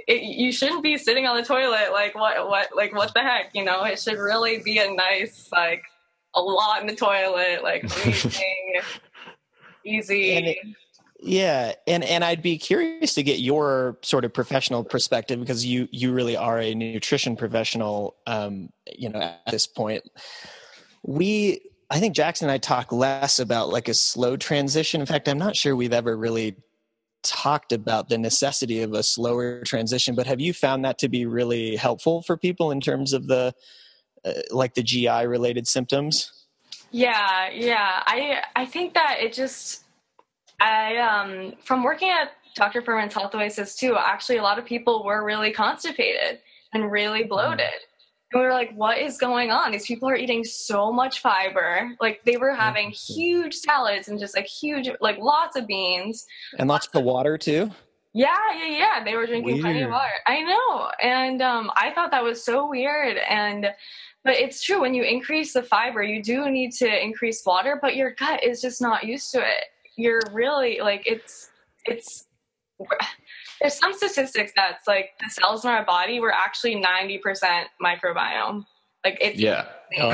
it, 0.09 0.23
you 0.23 0.51
shouldn't 0.51 0.83
be 0.83 0.99
sitting 0.99 1.27
on 1.27 1.37
the 1.37 1.45
toilet 1.45 1.93
like 1.93 2.15
what 2.15 2.49
what 2.49 2.69
like 2.75 2.93
what 2.93 3.15
the 3.15 3.21
heck, 3.21 3.51
you 3.55 3.65
know? 3.65 3.85
It 3.85 4.01
should 4.01 4.19
really 4.19 4.59
be 4.59 4.79
a 4.79 4.91
nice 4.93 5.49
like 5.53 5.83
a 6.39 6.41
lot 6.41 6.81
in 6.81 6.87
the 6.87 6.95
toilet, 6.95 7.63
like 7.63 7.85
easy. 9.85 10.37
And 10.37 10.47
it, 10.47 10.59
yeah, 11.21 11.73
and 11.87 12.05
and 12.05 12.25
I'd 12.25 12.43
be 12.43 12.59
curious 12.59 13.15
to 13.15 13.23
get 13.23 13.41
your 13.41 13.99
sort 14.03 14.25
of 14.25 14.33
professional 14.33 14.85
perspective 14.85 15.41
because 15.41 15.67
you 15.67 15.89
you 15.91 16.13
really 16.13 16.37
are 16.37 16.61
a 16.61 16.75
nutrition 16.75 17.37
professional. 17.37 18.17
Um, 18.27 18.71
you 18.97 19.09
know, 19.09 19.19
at 19.19 19.41
this 19.51 19.67
point, 19.67 20.05
we 21.03 21.61
I 21.91 21.99
think 21.99 22.15
Jackson 22.15 22.49
and 22.49 22.53
I 22.53 22.59
talk 22.59 22.93
less 22.93 23.41
about 23.41 23.71
like 23.71 23.89
a 23.89 23.95
slow 23.95 24.37
transition. 24.37 25.01
In 25.01 25.07
fact, 25.07 25.29
I'm 25.29 25.39
not 25.39 25.57
sure 25.57 25.75
we've 25.75 25.93
ever 25.93 26.17
really 26.17 26.57
talked 27.25 27.73
about 27.73 28.09
the 28.09 28.19
necessity 28.19 28.83
of 28.83 28.93
a 28.93 29.03
slower 29.03 29.63
transition. 29.65 30.15
But 30.15 30.27
have 30.27 30.41
you 30.41 30.53
found 30.53 30.85
that 30.85 30.99
to 30.99 31.09
be 31.09 31.27
really 31.27 31.77
helpful 31.77 32.23
for 32.23 32.37
people 32.37 32.71
in 32.71 32.81
terms 32.81 33.13
of 33.13 33.27
the 33.27 33.55
uh, 34.29 34.43
like 34.51 34.75
the 34.75 34.83
GI 34.83 35.27
related 35.27 35.67
symptoms? 35.67 36.33
Yeah, 36.91 37.51
yeah. 37.51 38.03
I 38.07 38.43
I 38.57 38.65
think 38.67 38.95
that 38.95 39.19
it 39.21 39.33
just 39.33 39.85
I 40.61 40.97
um 40.97 41.55
from 41.63 41.83
working 41.83 42.11
at 42.11 42.33
Dr. 42.55 42.83
Fuhrman's 42.83 43.15
Health 43.15 43.35
Oasis 43.35 43.77
too, 43.77 43.97
actually 43.97 44.39
a 44.39 44.43
lot 44.43 44.59
of 44.59 44.65
people 44.65 45.05
were 45.05 45.25
really 45.25 45.53
constipated 45.53 46.41
and 46.73 46.91
really 46.91 47.25
mm. 47.25 47.29
bloated. 47.29 47.75
And 48.33 48.43
we 48.43 48.47
were 48.47 48.53
like, 48.53 48.73
what 48.75 48.99
is 48.99 49.17
going 49.17 49.51
on? 49.51 49.73
These 49.73 49.87
people 49.87 50.09
are 50.09 50.17
eating 50.17 50.45
so 50.45 50.93
much 50.93 51.21
fiber. 51.21 51.93
Like 51.99 52.21
they 52.25 52.37
were 52.37 52.55
having 52.55 52.91
huge 52.91 53.55
salads 53.55 54.09
and 54.09 54.19
just 54.19 54.37
like 54.37 54.47
huge, 54.47 54.91
like 55.01 55.19
lots 55.19 55.57
of 55.57 55.67
beans. 55.67 56.27
And 56.59 56.69
lots 56.69 56.89
of 56.93 57.05
water 57.05 57.39
too? 57.39 57.71
Yeah, 58.13 58.37
yeah, 58.55 58.79
yeah. 58.79 59.05
They 59.05 59.15
were 59.15 59.27
drinking 59.27 59.53
weird. 59.53 59.61
plenty 59.63 59.83
of 59.83 59.91
water. 59.91 60.13
I 60.27 60.43
know. 60.43 60.91
And 61.01 61.41
um, 61.41 61.71
I 61.77 61.91
thought 61.93 62.11
that 62.11 62.25
was 62.25 62.45
so 62.45 62.69
weird. 62.69 63.17
And 63.17 63.69
but 64.25 64.35
it's 64.35 64.63
true 64.63 64.81
when 64.81 64.95
you 64.95 65.05
increase 65.05 65.53
the 65.53 65.63
fiber, 65.63 66.03
you 66.03 66.23
do 66.23 66.51
need 66.51 66.73
to 66.73 67.03
increase 67.05 67.43
water, 67.47 67.79
but 67.81 67.97
your 67.97 68.13
gut 68.13 68.45
is 68.45 68.61
just 68.61 68.81
not 68.81 69.05
used 69.05 69.33
to 69.33 69.39
it. 69.39 69.65
You're 69.97 70.21
really 70.33 70.81
like 70.81 71.03
it's 71.07 71.51
it's 71.85 72.27
there's 73.61 73.75
some 73.75 73.93
statistics 73.93 74.53
that's 74.55 74.87
like 74.87 75.11
the 75.21 75.31
cells 75.31 75.65
in 75.65 75.71
our 75.71 75.85
body 75.85 76.21
were 76.21 76.33
actually 76.33 76.77
90% 76.77 77.21
microbiome. 77.83 78.65
Like 79.05 79.19
it's 79.21 79.39
yeah. 79.39 79.67
Oh, 79.99 80.11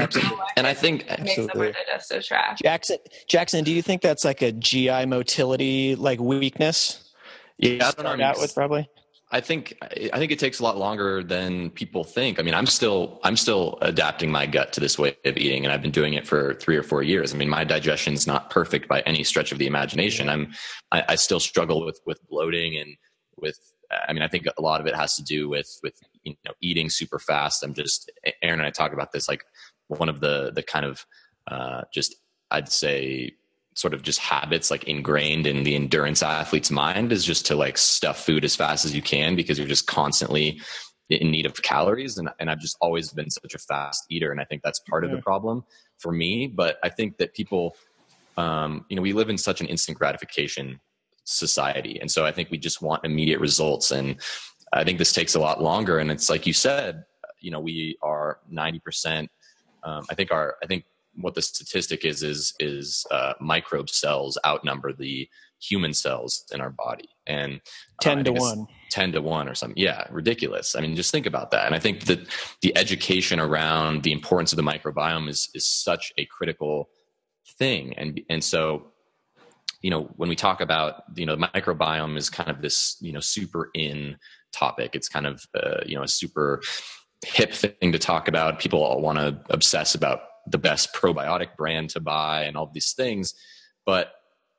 and 0.57 0.67
I 0.67 0.75
think 0.75 1.05
absolutely. 1.09 1.73
digestive 1.73 2.25
tract. 2.25 2.63
Jackson, 2.63 2.99
Jackson, 3.29 3.65
do 3.65 3.73
you 3.73 3.83
think 3.83 4.03
that's 4.03 4.25
like 4.25 4.41
a 4.41 4.53
GI 4.53 5.07
motility 5.07 5.97
like 5.97 6.21
weakness? 6.21 7.13
Yeah, 7.59 7.91
I 7.99 8.03
don't 8.03 8.19
know. 8.19 8.25
Out 8.25 8.39
with 8.39 8.55
probably. 8.55 8.89
I 9.35 9.41
think 9.41 9.77
I 9.83 10.19
think 10.19 10.31
it 10.31 10.39
takes 10.39 10.61
a 10.61 10.63
lot 10.63 10.79
longer 10.79 11.21
than 11.25 11.71
people 11.71 12.05
think. 12.05 12.39
I 12.39 12.43
mean, 12.43 12.55
I'm 12.55 12.67
still 12.67 13.19
I'm 13.25 13.37
still 13.37 13.79
adapting 13.83 14.31
my 14.31 14.47
gut 14.47 14.73
to 14.75 14.81
this 14.81 14.97
way 14.97 15.17
of 15.25 15.37
eating, 15.37 15.65
and 15.65 15.73
I've 15.73 15.83
been 15.83 15.91
doing 15.91 16.15
it 16.15 16.25
for 16.25 16.55
three 16.55 16.77
or 16.77 16.85
four 16.85 17.03
years. 17.03 17.35
I 17.35 17.37
mean, 17.37 17.49
my 17.49 17.65
digestion's 17.65 18.29
not 18.29 18.49
perfect 18.49 18.87
by 18.87 19.01
any 19.01 19.25
stretch 19.25 19.51
of 19.51 19.59
the 19.59 19.67
imagination. 19.67 20.29
I'm 20.29 20.53
I, 20.93 21.03
I 21.09 21.15
still 21.17 21.41
struggle 21.41 21.85
with 21.85 21.99
with 22.07 22.21
bloating 22.29 22.77
and 22.77 22.97
with. 23.37 23.59
I 24.09 24.13
mean, 24.13 24.23
I 24.23 24.29
think 24.29 24.47
a 24.57 24.63
lot 24.63 24.81
of 24.81 24.87
it 24.87 24.95
has 24.95 25.17
to 25.17 25.25
do 25.25 25.49
with 25.49 25.81
with 25.83 25.99
you 26.23 26.37
know 26.45 26.53
eating 26.61 26.89
super 26.89 27.19
fast. 27.19 27.65
I'm 27.65 27.75
just 27.75 28.13
Aaron 28.41 28.61
and 28.61 28.67
I 28.69 28.71
talk 28.71 28.93
about 28.93 29.11
this 29.11 29.29
like 29.29 29.43
one 29.89 30.09
of 30.09 30.21
the 30.21 30.53
the 30.55 30.63
kind 30.63 30.87
of 30.87 31.05
uh, 31.51 31.83
just 31.93 32.15
I'd 32.53 32.69
say 32.69 33.33
sort 33.75 33.93
of 33.93 34.03
just 34.03 34.21
habits 34.21 34.71
like 34.71 34.85
ingrained 34.85 35.47
in 35.47 35.65
the 35.65 35.75
endurance 35.75 36.23
athlete's 36.23 36.71
mind 36.71 37.13
is 37.13 37.25
just 37.25 37.45
to 37.47 37.57
like 37.57 37.77
stuff 37.77 38.25
food 38.25 38.45
as 38.45 38.55
fast 38.57 38.85
as 38.85 38.95
you 38.95 39.03
can 39.03 39.37
because 39.37 39.59
you're 39.59 39.69
just 39.69 39.87
constantly 39.87 40.61
in 41.11 41.31
need 41.31 41.45
of 41.45 41.61
calories. 41.63 42.17
And, 42.17 42.31
and 42.39 42.51
i've 42.51 42.61
just 42.61 42.77
always 42.81 43.13
been 43.13 43.31
such 43.31 43.55
a 43.55 43.59
fast 43.59 44.05
eater 44.11 44.31
and 44.31 44.41
i 44.41 44.45
think 44.45 44.63
that's 44.63 44.79
part 44.81 45.05
of 45.05 45.11
the 45.11 45.19
problem 45.19 45.65
for 45.99 46.13
me. 46.13 46.47
But 46.47 46.79
i 46.83 46.89
think 46.89 47.19
that 47.19 47.35
people 47.35 47.77
um, 48.37 48.85
you 48.89 48.97
know 48.97 49.03
we 49.03 49.13
live 49.13 49.29
in 49.29 49.39
such 49.39 49.61
an 49.61 49.67
instant 49.69 49.99
gratification 49.99 50.81
society. 51.25 51.99
And 52.01 52.11
so 52.11 52.25
i 52.25 52.33
think 52.33 52.51
we 52.51 52.59
just 52.59 52.81
want 52.81 53.05
immediate 53.05 53.41
results. 53.41 53.91
And 53.91 54.17
i 54.73 54.85
think 54.85 54.99
this 54.99 55.13
takes 55.13 55.35
a 55.35 55.41
lot 55.41 55.63
longer. 55.63 55.99
And 55.99 56.11
it's 56.11 56.31
like 56.31 56.47
you 56.47 56.53
said 56.53 57.05
you 57.45 57.51
know 57.51 57.61
we 57.61 57.99
are 58.03 58.39
90% 58.53 59.29
um, 59.85 60.05
i 60.11 60.15
think 60.15 60.33
our 60.33 60.57
i 60.63 60.67
think 60.67 60.85
what 61.17 61.35
the 61.35 61.43
statistic 61.43 62.05
is 62.05 62.23
is 62.23 62.55
is 62.59 63.07
uh, 63.11 63.35
microbe 63.41 63.91
cells 63.91 64.39
outnumber 64.47 64.93
the 64.93 65.29
human 65.61 65.95
cells 65.95 66.45
in 66.53 66.61
our 66.61 66.71
body. 66.71 67.09
And 67.27 67.55
uh, 67.55 68.03
10 68.03 68.25
to 68.25 68.33
1 68.33 68.67
10 68.91 69.13
to 69.13 69.23
1 69.23 69.49
or 69.49 69.55
something. 69.55 69.77
Yeah 69.77 70.07
ridiculous. 70.11 70.77
I 70.77 70.81
mean 70.81 70.97
just 70.97 71.11
think 71.11 71.27
about 71.27 71.51
that. 71.53 71.67
And 71.67 71.75
i 71.75 71.79
think 71.79 72.05
that 72.05 72.27
the 72.63 72.77
education 72.77 73.41
around 73.41 74.03
the 74.03 74.13
importance 74.13 74.53
of 74.53 74.57
the 74.57 74.63
microbiome 74.63 75.29
is 75.29 75.49
is 75.55 75.67
such 75.67 76.13
a 76.19 76.27
critical 76.27 76.91
thing. 77.59 77.95
And 77.95 78.21
and 78.29 78.43
so 78.43 78.93
you 79.81 79.91
know 79.91 80.11
when 80.17 80.29
we 80.29 80.37
talk 80.37 80.61
about 80.61 81.05
you 81.15 81.27
know 81.27 81.37
the 81.37 81.47
microbiome 81.47 82.17
is 82.17 82.31
kind 82.31 82.51
of 82.51 82.63
this 82.63 82.97
you 83.01 83.13
know 83.13 83.21
super 83.21 83.71
in 83.75 84.17
topic. 84.53 84.95
It's 84.95 85.09
kind 85.09 85.27
of 85.27 85.45
uh, 85.55 85.81
you 85.85 85.97
know 85.97 86.03
a 86.03 86.09
super 86.09 86.63
hip 87.25 87.53
thing 87.53 87.93
to 87.93 87.99
talk 87.99 88.29
about. 88.29 88.59
People 88.59 88.83
all 88.83 89.01
want 89.01 89.19
to 89.19 89.41
obsess 89.51 89.95
about 89.95 90.21
the 90.47 90.59
best 90.59 90.95
probiotic 90.95 91.57
brand 91.57 91.91
to 91.91 92.01
buy 92.01 92.43
and 92.43 92.57
all 92.57 92.71
these 92.73 92.93
things. 92.93 93.35
But 93.87 94.13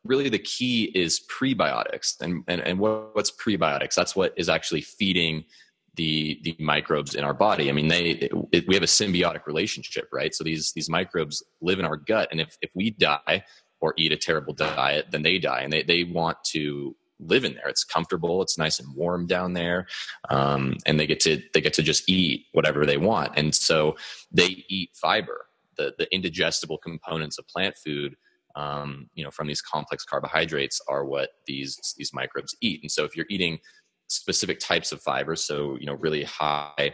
really 0.03 0.29
the 0.29 0.39
key 0.39 0.91
is 0.95 1.21
prebiotics. 1.29 2.19
And 2.21 2.43
and, 2.47 2.61
and 2.61 2.79
what, 2.79 3.15
what's 3.15 3.31
prebiotics? 3.31 3.95
That's 3.95 4.15
what 4.15 4.33
is 4.37 4.49
actually 4.49 4.81
feeding 4.81 5.45
the 5.95 6.39
the 6.43 6.55
microbes 6.59 7.15
in 7.15 7.23
our 7.23 7.33
body. 7.33 7.69
I 7.69 7.73
mean 7.73 7.87
they 7.87 8.11
it, 8.11 8.31
it, 8.51 8.67
we 8.67 8.75
have 8.75 8.83
a 8.83 8.87
symbiotic 8.87 9.45
relationship 9.45 10.07
right? 10.13 10.33
So 10.33 10.43
these 10.43 10.71
these 10.73 10.89
microbes 10.89 11.43
live 11.61 11.79
in 11.79 11.85
our 11.85 11.97
gut. 11.97 12.29
And 12.31 12.39
if 12.39 12.57
if 12.61 12.69
we 12.75 12.91
die 12.91 13.43
or 13.81 13.93
eat 13.97 14.11
a 14.11 14.17
terrible 14.17 14.53
diet 14.53 15.07
then 15.11 15.23
they 15.23 15.39
die. 15.39 15.61
And 15.61 15.73
they 15.73 15.83
they 15.83 16.03
want 16.03 16.37
to 16.51 16.95
live 17.19 17.45
in 17.45 17.53
there. 17.53 17.69
It's 17.69 17.83
comfortable. 17.83 18.41
It's 18.41 18.57
nice 18.57 18.79
and 18.79 18.93
warm 18.93 19.25
down 19.25 19.53
there. 19.53 19.87
Um, 20.29 20.77
and 20.85 20.99
they 20.99 21.07
get 21.07 21.21
to 21.21 21.41
they 21.53 21.61
get 21.61 21.73
to 21.73 21.83
just 21.83 22.09
eat 22.09 22.47
whatever 22.51 22.85
they 22.85 22.97
want. 22.97 23.33
And 23.35 23.55
so 23.55 23.95
they 24.31 24.65
eat 24.67 24.91
fiber 24.93 25.44
the, 25.77 25.93
the 25.97 26.13
indigestible 26.13 26.77
components 26.77 27.37
of 27.37 27.47
plant 27.47 27.75
food 27.83 28.15
um, 28.55 29.09
you 29.13 29.23
know 29.23 29.31
from 29.31 29.47
these 29.47 29.61
complex 29.61 30.03
carbohydrates 30.03 30.79
are 30.87 31.05
what 31.05 31.29
these 31.45 31.93
these 31.97 32.13
microbes 32.13 32.55
eat. 32.61 32.81
And 32.81 32.91
so 32.91 33.03
if 33.03 33.15
you're 33.15 33.25
eating 33.29 33.59
specific 34.07 34.59
types 34.59 34.91
of 34.91 35.01
fibers 35.01 35.43
so 35.43 35.77
you 35.79 35.85
know 35.85 35.95
really 35.95 36.23
high 36.23 36.93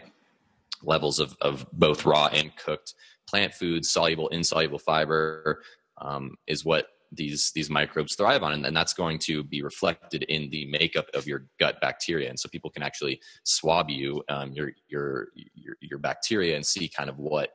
levels 0.84 1.20
of, 1.20 1.36
of 1.42 1.66
both 1.74 2.06
raw 2.06 2.28
and 2.28 2.56
cooked 2.56 2.96
plant 3.28 3.54
foods 3.54 3.92
soluble 3.92 4.28
insoluble 4.30 4.80
fiber 4.80 5.62
um, 6.02 6.36
is 6.48 6.66
what 6.66 6.88
these 7.12 7.52
these 7.54 7.70
microbes 7.70 8.16
thrive 8.16 8.44
on. 8.44 8.54
And, 8.54 8.66
and, 8.66 8.76
that's 8.76 8.94
going 8.94 9.20
to 9.20 9.44
be 9.44 9.62
reflected 9.62 10.24
in 10.24 10.50
the 10.50 10.66
makeup 10.66 11.08
of 11.14 11.28
your 11.28 11.48
gut 11.60 11.80
bacteria. 11.82 12.30
And 12.30 12.40
so 12.40 12.50
people 12.50 12.70
can 12.70 12.84
actually 12.84 13.20
swab 13.44 13.90
you 13.90 14.24
um, 14.30 14.54
your, 14.54 14.72
your 14.88 15.28
your 15.54 15.76
your 15.82 16.00
bacteria 16.00 16.56
and 16.56 16.66
see 16.66 16.88
kind 16.88 17.10
of 17.10 17.18
what 17.20 17.50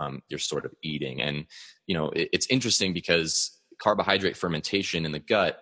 um, 0.00 0.22
you're 0.28 0.38
sort 0.38 0.64
of 0.64 0.72
eating. 0.82 1.20
And 1.20 1.46
you 1.86 1.96
know, 1.96 2.10
it, 2.10 2.28
it's 2.32 2.46
interesting 2.48 2.92
because 2.92 3.58
carbohydrate 3.80 4.36
fermentation 4.36 5.04
in 5.04 5.12
the 5.12 5.18
gut, 5.18 5.58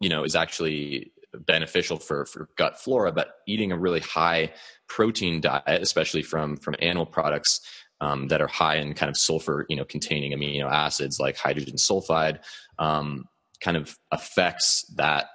you 0.00 0.08
know, 0.08 0.24
is 0.24 0.36
actually 0.36 1.12
beneficial 1.34 1.98
for 1.98 2.26
for 2.26 2.48
gut 2.56 2.80
flora. 2.80 3.12
But 3.12 3.28
eating 3.46 3.72
a 3.72 3.78
really 3.78 4.00
high 4.00 4.52
protein 4.88 5.40
diet, 5.40 5.82
especially 5.82 6.22
from 6.22 6.56
from 6.56 6.76
animal 6.80 7.06
products. 7.06 7.60
Um, 7.98 8.28
that 8.28 8.42
are 8.42 8.46
high 8.46 8.76
in 8.76 8.92
kind 8.92 9.08
of 9.08 9.16
sulfur, 9.16 9.64
you 9.70 9.76
know, 9.76 9.86
containing 9.86 10.32
amino 10.32 10.70
acids 10.70 11.18
like 11.18 11.38
hydrogen 11.38 11.76
sulfide, 11.76 12.40
um, 12.78 13.24
kind 13.62 13.74
of 13.74 13.96
affects 14.12 14.84
that 14.96 15.28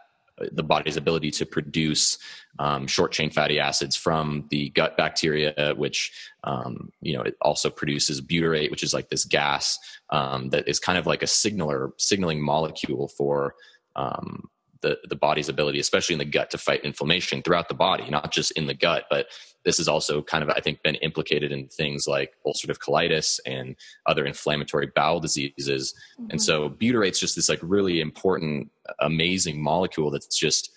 the 0.52 0.64
body's 0.64 0.98
ability 0.98 1.32
to 1.32 1.46
produce 1.46 2.18
um, 2.60 2.88
short 2.88 3.12
chain 3.12 3.30
fatty 3.30 3.60
acids 3.60 3.96
from 3.96 4.48
the 4.50 4.70
gut 4.70 4.98
bacteria, 4.98 5.74
which 5.78 6.12
um, 6.44 6.92
you 7.02 7.14
know 7.14 7.22
it 7.22 7.36
also 7.42 7.70
produces 7.70 8.22
butyrate, 8.22 8.72
which 8.72 8.84
is 8.84 8.94
like 8.94 9.10
this 9.10 9.26
gas 9.26 9.80
um, 10.10 10.50
that 10.50 10.68
is 10.68 10.80
kind 10.80 10.98
of 10.98 11.08
like 11.08 11.24
a 11.24 11.28
signaler 11.28 11.92
signaling 11.98 12.42
molecule 12.42 13.08
for 13.08 13.56
um, 13.96 14.50
the 14.82 14.98
the 15.08 15.16
body's 15.16 15.50
ability, 15.50 15.80
especially 15.80 16.14
in 16.14 16.20
the 16.20 16.26
gut, 16.26 16.50
to 16.52 16.58
fight 16.58 16.84
inflammation 16.84 17.42
throughout 17.42 17.70
the 17.70 17.76
body, 17.76 18.10
not 18.10 18.32
just 18.32 18.52
in 18.52 18.68
the 18.68 18.74
gut, 18.74 19.06
but 19.10 19.28
this 19.64 19.78
has 19.78 19.88
also 19.88 20.22
kind 20.22 20.44
of 20.44 20.50
I 20.50 20.60
think 20.60 20.82
been 20.84 20.96
implicated 20.96 21.52
in 21.52 21.68
things 21.68 22.08
like 22.08 22.34
ulcerative 22.46 22.80
colitis 22.80 23.40
and 23.46 23.76
other 24.06 24.26
inflammatory 24.26 24.88
bowel 24.96 25.20
diseases. 25.20 25.94
Mm-hmm. 26.20 26.32
And 26.32 26.42
so 26.42 26.70
butyrate's 26.70 27.20
just 27.20 27.36
this 27.36 27.50
like 27.50 27.60
really 27.62 28.02
important, 28.02 28.72
amazing 29.00 29.62
molecule 29.62 30.12
that's 30.12 30.38
just 30.38 30.72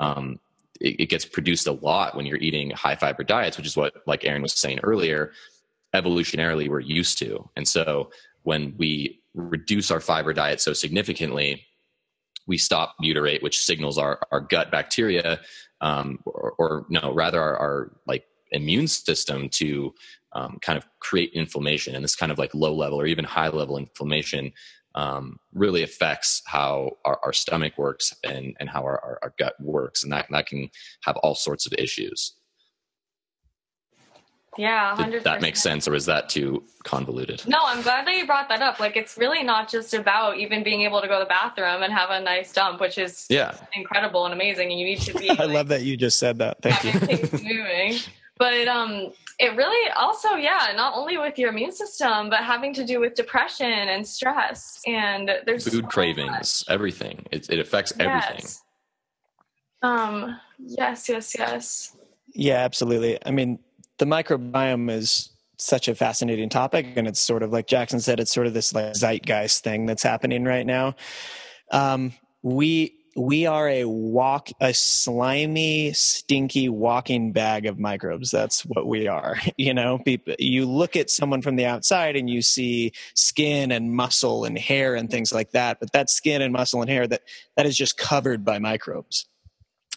um, 0.00 0.38
it, 0.80 1.00
it 1.00 1.06
gets 1.06 1.24
produced 1.24 1.66
a 1.66 1.72
lot 1.72 2.14
when 2.14 2.26
you're 2.26 2.38
eating 2.38 2.70
high 2.70 2.96
fiber 2.96 3.24
diets, 3.24 3.56
which 3.56 3.66
is 3.66 3.76
what 3.76 3.94
like 4.06 4.24
Aaron 4.24 4.42
was 4.42 4.52
saying 4.52 4.80
earlier. 4.82 5.32
Evolutionarily, 5.94 6.68
we're 6.68 6.80
used 6.80 7.16
to, 7.18 7.48
and 7.56 7.66
so 7.66 8.10
when 8.42 8.74
we 8.76 9.20
reduce 9.34 9.90
our 9.90 10.00
fiber 10.00 10.32
diet 10.32 10.60
so 10.60 10.72
significantly 10.72 11.66
we 12.46 12.58
stop 12.58 12.94
butyrate, 13.02 13.42
which 13.42 13.58
signals 13.58 13.98
our, 13.98 14.20
our 14.30 14.40
gut 14.40 14.70
bacteria, 14.70 15.40
um, 15.80 16.20
or, 16.24 16.54
or, 16.58 16.86
no, 16.88 17.12
rather 17.12 17.40
our, 17.40 17.56
our, 17.56 17.92
like 18.06 18.24
immune 18.52 18.86
system 18.86 19.48
to 19.48 19.92
um, 20.32 20.58
kind 20.62 20.76
of 20.76 20.86
create 21.00 21.32
inflammation. 21.32 21.94
And 21.94 22.04
this 22.04 22.16
kind 22.16 22.32
of 22.32 22.38
like 22.38 22.54
low 22.54 22.74
level 22.74 23.00
or 23.00 23.06
even 23.06 23.24
high 23.24 23.48
level 23.48 23.76
inflammation 23.76 24.52
um, 24.94 25.38
really 25.52 25.82
affects 25.82 26.42
how 26.46 26.92
our, 27.04 27.20
our, 27.22 27.32
stomach 27.32 27.74
works 27.76 28.14
and, 28.24 28.56
and 28.58 28.70
how 28.70 28.82
our, 28.82 28.98
our, 29.04 29.18
our 29.22 29.34
gut 29.38 29.54
works. 29.60 30.02
And 30.02 30.12
that, 30.12 30.26
that 30.30 30.46
can 30.46 30.70
have 31.02 31.16
all 31.18 31.34
sorts 31.34 31.66
of 31.66 31.74
issues. 31.76 32.32
Yeah, 34.58 34.94
100%. 34.96 35.10
Did 35.10 35.24
that 35.24 35.40
makes 35.40 35.60
sense, 35.62 35.86
or 35.86 35.94
is 35.94 36.06
that 36.06 36.28
too 36.28 36.64
convoluted? 36.84 37.46
No, 37.46 37.58
I'm 37.62 37.82
glad 37.82 38.06
that 38.06 38.14
you 38.14 38.26
brought 38.26 38.48
that 38.48 38.62
up. 38.62 38.80
Like, 38.80 38.96
it's 38.96 39.16
really 39.16 39.42
not 39.42 39.68
just 39.68 39.92
about 39.92 40.38
even 40.38 40.62
being 40.62 40.82
able 40.82 41.00
to 41.00 41.08
go 41.08 41.18
to 41.18 41.24
the 41.24 41.28
bathroom 41.28 41.82
and 41.82 41.92
have 41.92 42.10
a 42.10 42.20
nice 42.20 42.52
dump, 42.52 42.80
which 42.80 42.98
is 42.98 43.26
yeah 43.28 43.54
incredible 43.74 44.24
and 44.24 44.32
amazing. 44.32 44.70
And 44.70 44.80
you 44.80 44.86
need 44.86 45.00
to 45.00 45.14
be. 45.14 45.30
I 45.38 45.44
like, 45.44 45.50
love 45.50 45.68
that 45.68 45.82
you 45.82 45.96
just 45.96 46.18
said 46.18 46.38
that. 46.38 46.62
Thank 46.62 46.84
you. 46.84 46.92
Moving, 47.32 47.98
but 48.38 48.68
um, 48.68 49.12
it 49.38 49.56
really 49.56 49.90
also, 49.92 50.34
yeah, 50.34 50.72
not 50.74 50.94
only 50.96 51.18
with 51.18 51.38
your 51.38 51.50
immune 51.50 51.72
system, 51.72 52.30
but 52.30 52.40
having 52.40 52.72
to 52.74 52.84
do 52.84 53.00
with 53.00 53.14
depression 53.14 53.66
and 53.66 54.06
stress. 54.06 54.80
And 54.86 55.30
there's 55.44 55.68
food 55.68 55.84
so 55.84 55.88
cravings, 55.88 56.30
much. 56.30 56.64
everything. 56.68 57.26
It, 57.30 57.50
it 57.50 57.58
affects 57.58 57.92
yes. 57.98 58.08
everything. 58.08 58.50
Um. 59.82 60.40
Yes. 60.58 61.08
Yes. 61.08 61.36
Yes. 61.38 61.96
Yeah. 62.32 62.56
Absolutely. 62.56 63.18
I 63.24 63.30
mean, 63.30 63.58
the 63.98 64.04
microbiome 64.04 64.90
is 64.90 65.30
such 65.58 65.88
a 65.88 65.94
fascinating 65.94 66.48
topic 66.48 66.86
and 66.96 67.08
it's 67.08 67.20
sort 67.20 67.42
of 67.42 67.50
like 67.50 67.66
jackson 67.66 67.98
said 67.98 68.20
it's 68.20 68.32
sort 68.32 68.46
of 68.46 68.52
this 68.52 68.74
like 68.74 68.94
zeitgeist 68.94 69.64
thing 69.64 69.86
that's 69.86 70.02
happening 70.02 70.44
right 70.44 70.66
now. 70.66 70.94
Um, 71.72 72.12
we 72.42 72.92
we 73.16 73.46
are 73.46 73.66
a 73.66 73.86
walk 73.86 74.50
a 74.60 74.74
slimy 74.74 75.94
stinky 75.94 76.68
walking 76.68 77.32
bag 77.32 77.64
of 77.64 77.78
microbes. 77.78 78.30
That's 78.30 78.60
what 78.66 78.86
we 78.86 79.08
are 79.08 79.38
you 79.56 79.72
know? 79.72 80.02
You 80.38 80.66
look 80.66 80.96
at 80.96 81.08
someone 81.08 81.40
from 81.40 81.56
the 81.56 81.64
outside 81.64 82.16
and 82.16 82.28
you 82.28 82.42
see 82.42 82.92
skin 83.14 83.72
and 83.72 83.92
muscle 83.92 84.44
and 84.44 84.58
hair 84.58 84.94
and 84.94 85.10
things 85.10 85.32
like 85.32 85.52
that 85.52 85.80
but 85.80 85.92
that 85.92 86.10
skin 86.10 86.42
and 86.42 86.52
muscle 86.52 86.82
and 86.82 86.90
hair 86.90 87.06
that 87.06 87.22
that 87.56 87.64
is 87.64 87.76
just 87.76 87.96
covered 87.96 88.44
by 88.44 88.58
microbes. 88.58 89.26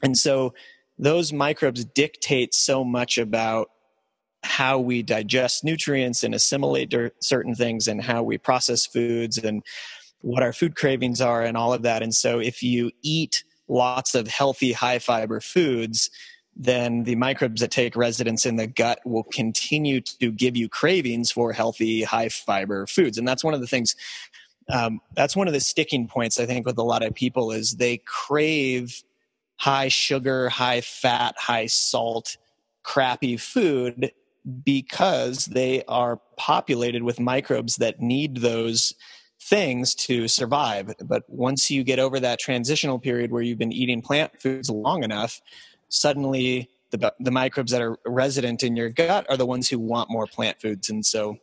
And 0.02 0.18
so 0.18 0.54
those 0.98 1.34
microbes 1.34 1.84
dictate 1.84 2.54
so 2.54 2.84
much 2.84 3.18
about 3.18 3.70
how 4.44 4.80
we 4.80 5.04
digest 5.04 5.64
nutrients 5.64 6.24
and 6.24 6.34
assimilate 6.34 6.94
certain 7.20 7.56
things 7.56 7.88
and 7.88 8.02
how 8.02 8.24
we 8.24 8.38
process 8.38 8.86
foods 8.86 9.38
and 9.38 9.64
what 10.22 10.44
our 10.44 10.54
food 10.54 10.76
cravings 10.76 11.22
are 11.22 11.44
and 11.44 11.58
all 11.58 11.74
of 11.74 11.82
that. 11.84 12.04
And 12.04 12.14
so 12.14 12.40
if 12.40 12.64
you 12.64 12.92
eat 13.02 13.44
lots 13.68 14.16
of 14.16 14.28
healthy, 14.28 14.72
high 14.72 15.00
fiber 15.00 15.40
foods, 15.40 16.10
then 16.56 17.04
the 17.04 17.16
microbes 17.16 17.62
that 17.62 17.72
take 17.72 17.96
residence 17.96 18.46
in 18.46 18.58
the 18.58 18.68
gut 18.68 19.00
will 19.06 19.24
continue 19.24 20.02
to 20.02 20.32
give 20.32 20.58
you 20.58 20.68
cravings 20.68 21.32
for 21.32 21.54
healthy, 21.54 22.04
high 22.04 22.30
fiber 22.30 22.86
foods. 22.86 23.18
And 23.18 23.28
that's 23.28 23.44
one 23.44 23.54
of 23.54 23.62
the 23.62 23.68
things, 23.68 23.96
um, 24.70 25.00
that's 25.16 25.36
one 25.36 25.48
of 25.48 25.54
the 25.54 25.62
sticking 25.62 26.08
points 26.08 26.40
I 26.40 26.46
think 26.46 26.66
with 26.66 26.78
a 26.78 26.84
lot 26.84 27.06
of 27.06 27.14
people 27.14 27.52
is 27.52 27.74
they 27.74 27.98
crave 28.06 29.04
high 29.56 29.88
sugar, 29.88 30.50
high 30.50 30.82
fat, 30.82 31.36
high 31.38 31.68
salt, 31.68 32.38
crappy 32.84 33.38
food 33.38 34.12
because 34.64 35.46
they 35.46 35.84
are 35.88 36.20
populated 36.38 37.04
with 37.04 37.20
microbes 37.20 37.78
that 37.78 38.00
need 38.00 38.38
those 38.38 38.94
things 39.42 39.96
to 39.96 40.28
survive. 40.28 40.94
But 41.04 41.24
once 41.28 41.72
you 41.72 41.84
get 41.84 42.00
over 42.00 42.20
that 42.20 42.40
transitional 42.40 43.00
period 43.00 43.32
where 43.32 43.42
you've 43.42 43.58
been 43.58 43.72
eating 43.72 44.02
plant 44.02 44.42
foods 44.42 44.70
long 44.70 45.04
enough, 45.04 45.42
suddenly 45.88 46.70
the, 46.92 47.14
the 47.20 47.32
microbes 47.32 47.72
that 47.72 47.82
are 47.82 47.98
resident 48.06 48.64
in 48.64 48.76
your 48.76 48.90
gut 48.90 49.26
are 49.30 49.38
the 49.38 49.46
ones 49.46 49.70
who 49.70 49.80
want 49.80 50.10
more 50.10 50.28
plant 50.28 50.62
foods. 50.62 50.90
And 50.90 51.06
so 51.06 51.38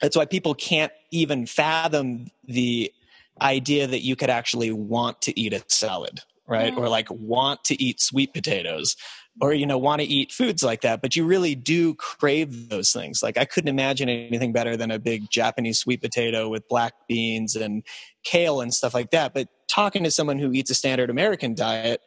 that's 0.00 0.16
why 0.16 0.26
people 0.26 0.54
can't 0.54 0.92
even 1.10 1.46
fathom 1.46 2.28
the 2.44 2.92
idea 3.40 3.86
that 3.86 4.00
you 4.00 4.16
could 4.16 4.30
actually 4.30 4.72
want 4.72 5.20
to 5.22 5.38
eat 5.38 5.52
a 5.52 5.62
salad 5.68 6.20
right 6.46 6.74
mm. 6.74 6.78
or 6.78 6.88
like 6.88 7.08
want 7.10 7.62
to 7.64 7.82
eat 7.82 8.00
sweet 8.00 8.32
potatoes 8.32 8.96
or 9.40 9.52
you 9.52 9.66
know 9.66 9.78
want 9.78 10.00
to 10.00 10.06
eat 10.06 10.32
foods 10.32 10.62
like 10.62 10.80
that 10.82 11.02
but 11.02 11.16
you 11.16 11.24
really 11.24 11.54
do 11.54 11.94
crave 11.94 12.68
those 12.68 12.92
things. 12.92 13.22
Like 13.22 13.38
i 13.38 13.44
couldn't 13.44 13.68
imagine 13.68 14.08
anything 14.08 14.52
better 14.52 14.76
than 14.76 14.90
a 14.90 14.98
big 14.98 15.30
japanese 15.30 15.78
sweet 15.78 16.00
potato 16.00 16.48
with 16.48 16.68
black 16.68 16.94
beans 17.08 17.56
and 17.56 17.82
kale 18.24 18.60
and 18.60 18.72
stuff 18.72 18.94
like 18.94 19.10
that 19.10 19.34
but 19.34 19.48
talking 19.68 20.04
to 20.04 20.10
someone 20.10 20.38
who 20.38 20.52
eats 20.52 20.70
a 20.70 20.74
standard 20.74 21.10
american 21.10 21.54
diet 21.54 22.00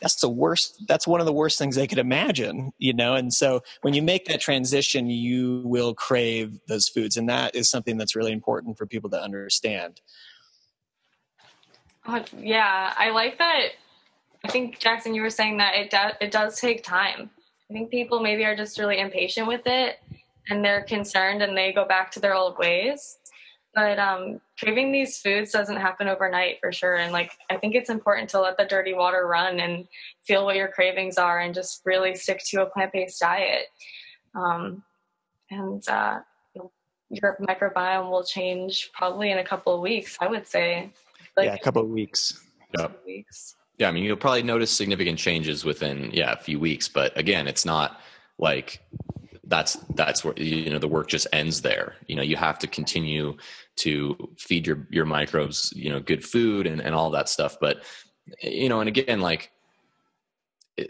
that's 0.00 0.20
the 0.20 0.28
worst 0.28 0.82
that's 0.88 1.06
one 1.06 1.20
of 1.20 1.26
the 1.26 1.32
worst 1.32 1.58
things 1.58 1.76
they 1.76 1.86
could 1.86 1.98
imagine 1.98 2.72
you 2.78 2.92
know? 2.92 3.14
And 3.14 3.32
so 3.32 3.62
when 3.82 3.94
you 3.94 4.02
make 4.02 4.26
that 4.26 4.40
transition 4.40 5.08
you 5.08 5.62
will 5.64 5.94
crave 5.94 6.58
those 6.68 6.88
foods 6.88 7.16
and 7.16 7.28
that 7.28 7.54
is 7.54 7.68
something 7.68 7.96
that's 7.96 8.16
really 8.16 8.32
important 8.32 8.78
for 8.78 8.86
people 8.86 9.10
to 9.10 9.20
understand. 9.20 10.00
Uh, 12.06 12.22
yeah 12.38 12.94
i 12.96 13.10
like 13.10 13.36
that 13.38 13.68
I 14.44 14.48
think 14.48 14.78
Jackson, 14.78 15.14
you 15.14 15.22
were 15.22 15.30
saying 15.30 15.58
that 15.58 15.74
it 15.74 15.90
do- 15.90 16.16
it 16.20 16.30
does 16.30 16.60
take 16.60 16.82
time. 16.82 17.30
I 17.70 17.72
think 17.72 17.90
people 17.90 18.20
maybe 18.20 18.44
are 18.44 18.56
just 18.56 18.78
really 18.78 18.98
impatient 18.98 19.46
with 19.46 19.62
it, 19.66 20.00
and 20.48 20.64
they're 20.64 20.82
concerned, 20.82 21.42
and 21.42 21.56
they 21.56 21.72
go 21.72 21.84
back 21.84 22.10
to 22.12 22.20
their 22.20 22.34
old 22.34 22.58
ways. 22.58 23.18
But 23.74 24.00
um, 24.00 24.40
craving 24.58 24.90
these 24.90 25.18
foods 25.18 25.52
doesn't 25.52 25.76
happen 25.76 26.08
overnight 26.08 26.58
for 26.60 26.72
sure. 26.72 26.96
And 26.96 27.12
like, 27.12 27.30
I 27.50 27.56
think 27.56 27.76
it's 27.76 27.88
important 27.88 28.28
to 28.30 28.40
let 28.40 28.56
the 28.56 28.64
dirty 28.64 28.94
water 28.94 29.28
run 29.28 29.60
and 29.60 29.86
feel 30.24 30.44
what 30.44 30.56
your 30.56 30.68
cravings 30.68 31.18
are, 31.18 31.40
and 31.40 31.54
just 31.54 31.82
really 31.84 32.14
stick 32.16 32.42
to 32.46 32.62
a 32.62 32.66
plant 32.66 32.92
based 32.92 33.20
diet. 33.20 33.66
Um, 34.34 34.82
and 35.50 35.86
uh, 35.88 36.20
your 37.10 37.36
microbiome 37.40 38.10
will 38.10 38.24
change 38.24 38.90
probably 38.92 39.30
in 39.30 39.38
a 39.38 39.44
couple 39.44 39.74
of 39.74 39.80
weeks. 39.80 40.16
I 40.20 40.26
would 40.26 40.46
say. 40.46 40.92
Like, 41.36 41.46
yeah, 41.46 41.54
a 41.54 41.58
couple 41.58 41.82
of 41.82 41.88
weeks. 41.88 42.42
Yep. 42.76 43.02
Weeks. 43.06 43.56
Yeah, 43.80 43.88
I 43.88 43.92
mean, 43.92 44.04
you'll 44.04 44.16
probably 44.16 44.42
notice 44.42 44.70
significant 44.70 45.18
changes 45.18 45.64
within 45.64 46.10
yeah 46.12 46.32
a 46.32 46.36
few 46.36 46.60
weeks, 46.60 46.86
but 46.86 47.18
again, 47.18 47.48
it's 47.48 47.64
not 47.64 47.98
like 48.38 48.82
that's 49.44 49.78
that's 49.94 50.22
where 50.22 50.34
you 50.36 50.68
know 50.68 50.78
the 50.78 50.86
work 50.86 51.08
just 51.08 51.26
ends 51.32 51.62
there. 51.62 51.94
You 52.06 52.16
know, 52.16 52.22
you 52.22 52.36
have 52.36 52.58
to 52.58 52.66
continue 52.66 53.38
to 53.76 54.16
feed 54.36 54.66
your 54.66 54.86
your 54.90 55.06
microbes, 55.06 55.72
you 55.74 55.88
know, 55.88 55.98
good 55.98 56.22
food 56.22 56.66
and 56.66 56.82
and 56.82 56.94
all 56.94 57.10
that 57.12 57.30
stuff. 57.30 57.56
But 57.58 57.82
you 58.42 58.68
know, 58.68 58.80
and 58.80 58.88
again, 58.88 59.22
like 59.22 59.50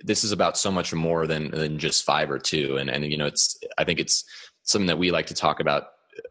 this 0.03 0.24
is 0.24 0.33
about 0.33 0.59
so 0.59 0.72
much 0.72 0.92
more 0.92 1.29
than 1.29 1.53
than 1.53 1.79
just 1.79 2.05
fiber 2.05 2.40
too. 2.40 2.76
And 2.76 2.90
and 2.90 3.05
you 3.05 3.16
know, 3.16 3.26
it's 3.26 3.57
I 3.79 3.85
think 3.85 4.00
it's 4.00 4.24
something 4.64 4.88
that 4.88 4.98
we 4.98 5.12
like 5.12 5.26
to 5.26 5.35
talk 5.35 5.61
about 5.61 5.85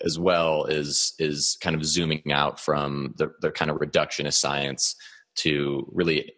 as 0.04 0.20
well 0.20 0.66
is 0.66 1.14
is 1.20 1.58
kind 1.62 1.78
of 1.78 1.86
zooming 1.86 2.34
out 2.34 2.60
from 2.60 3.14
the, 3.18 3.32
the 3.40 3.50
kind 3.50 3.72
of 3.72 3.78
reductionist 3.78 4.34
science 4.34 4.98
to 5.36 5.88
really 5.94 6.34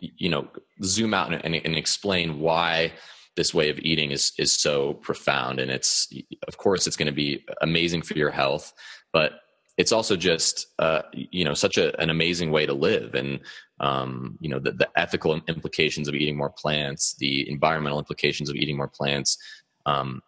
you 0.00 0.28
know 0.28 0.48
zoom 0.82 1.14
out 1.14 1.32
and, 1.32 1.44
and, 1.44 1.54
and 1.54 1.76
explain 1.76 2.40
why 2.40 2.92
this 3.36 3.54
way 3.54 3.70
of 3.70 3.78
eating 3.78 4.10
is 4.10 4.32
is 4.38 4.52
so 4.52 4.94
profound. 4.94 5.60
And 5.60 5.70
it's 5.70 6.12
of 6.48 6.56
course 6.56 6.86
it's 6.86 6.96
going 6.96 7.06
to 7.06 7.12
be 7.12 7.44
amazing 7.62 8.02
for 8.02 8.14
your 8.14 8.30
health 8.30 8.72
but 9.12 9.40
it's 9.76 9.92
also 9.92 10.14
just 10.14 10.66
uh, 10.78 11.02
you 11.12 11.44
know 11.44 11.54
such 11.54 11.78
a, 11.78 11.98
an 12.00 12.10
amazing 12.10 12.50
way 12.50 12.66
to 12.66 12.74
live. 12.74 13.14
And 13.14 13.40
um, 13.80 14.36
you 14.40 14.50
know 14.50 14.58
the, 14.58 14.72
the, 14.72 14.88
ethical 14.96 15.40
implications 15.48 16.06
of 16.08 16.14
eating 16.14 16.36
more 16.36 16.50
plants 16.50 17.14
the 17.18 17.48
environmental 17.48 17.98
implications 17.98 18.50
of 18.50 18.56
eating 18.56 18.76
more 18.76 18.88
plants 18.88 19.38
um, 19.86 20.20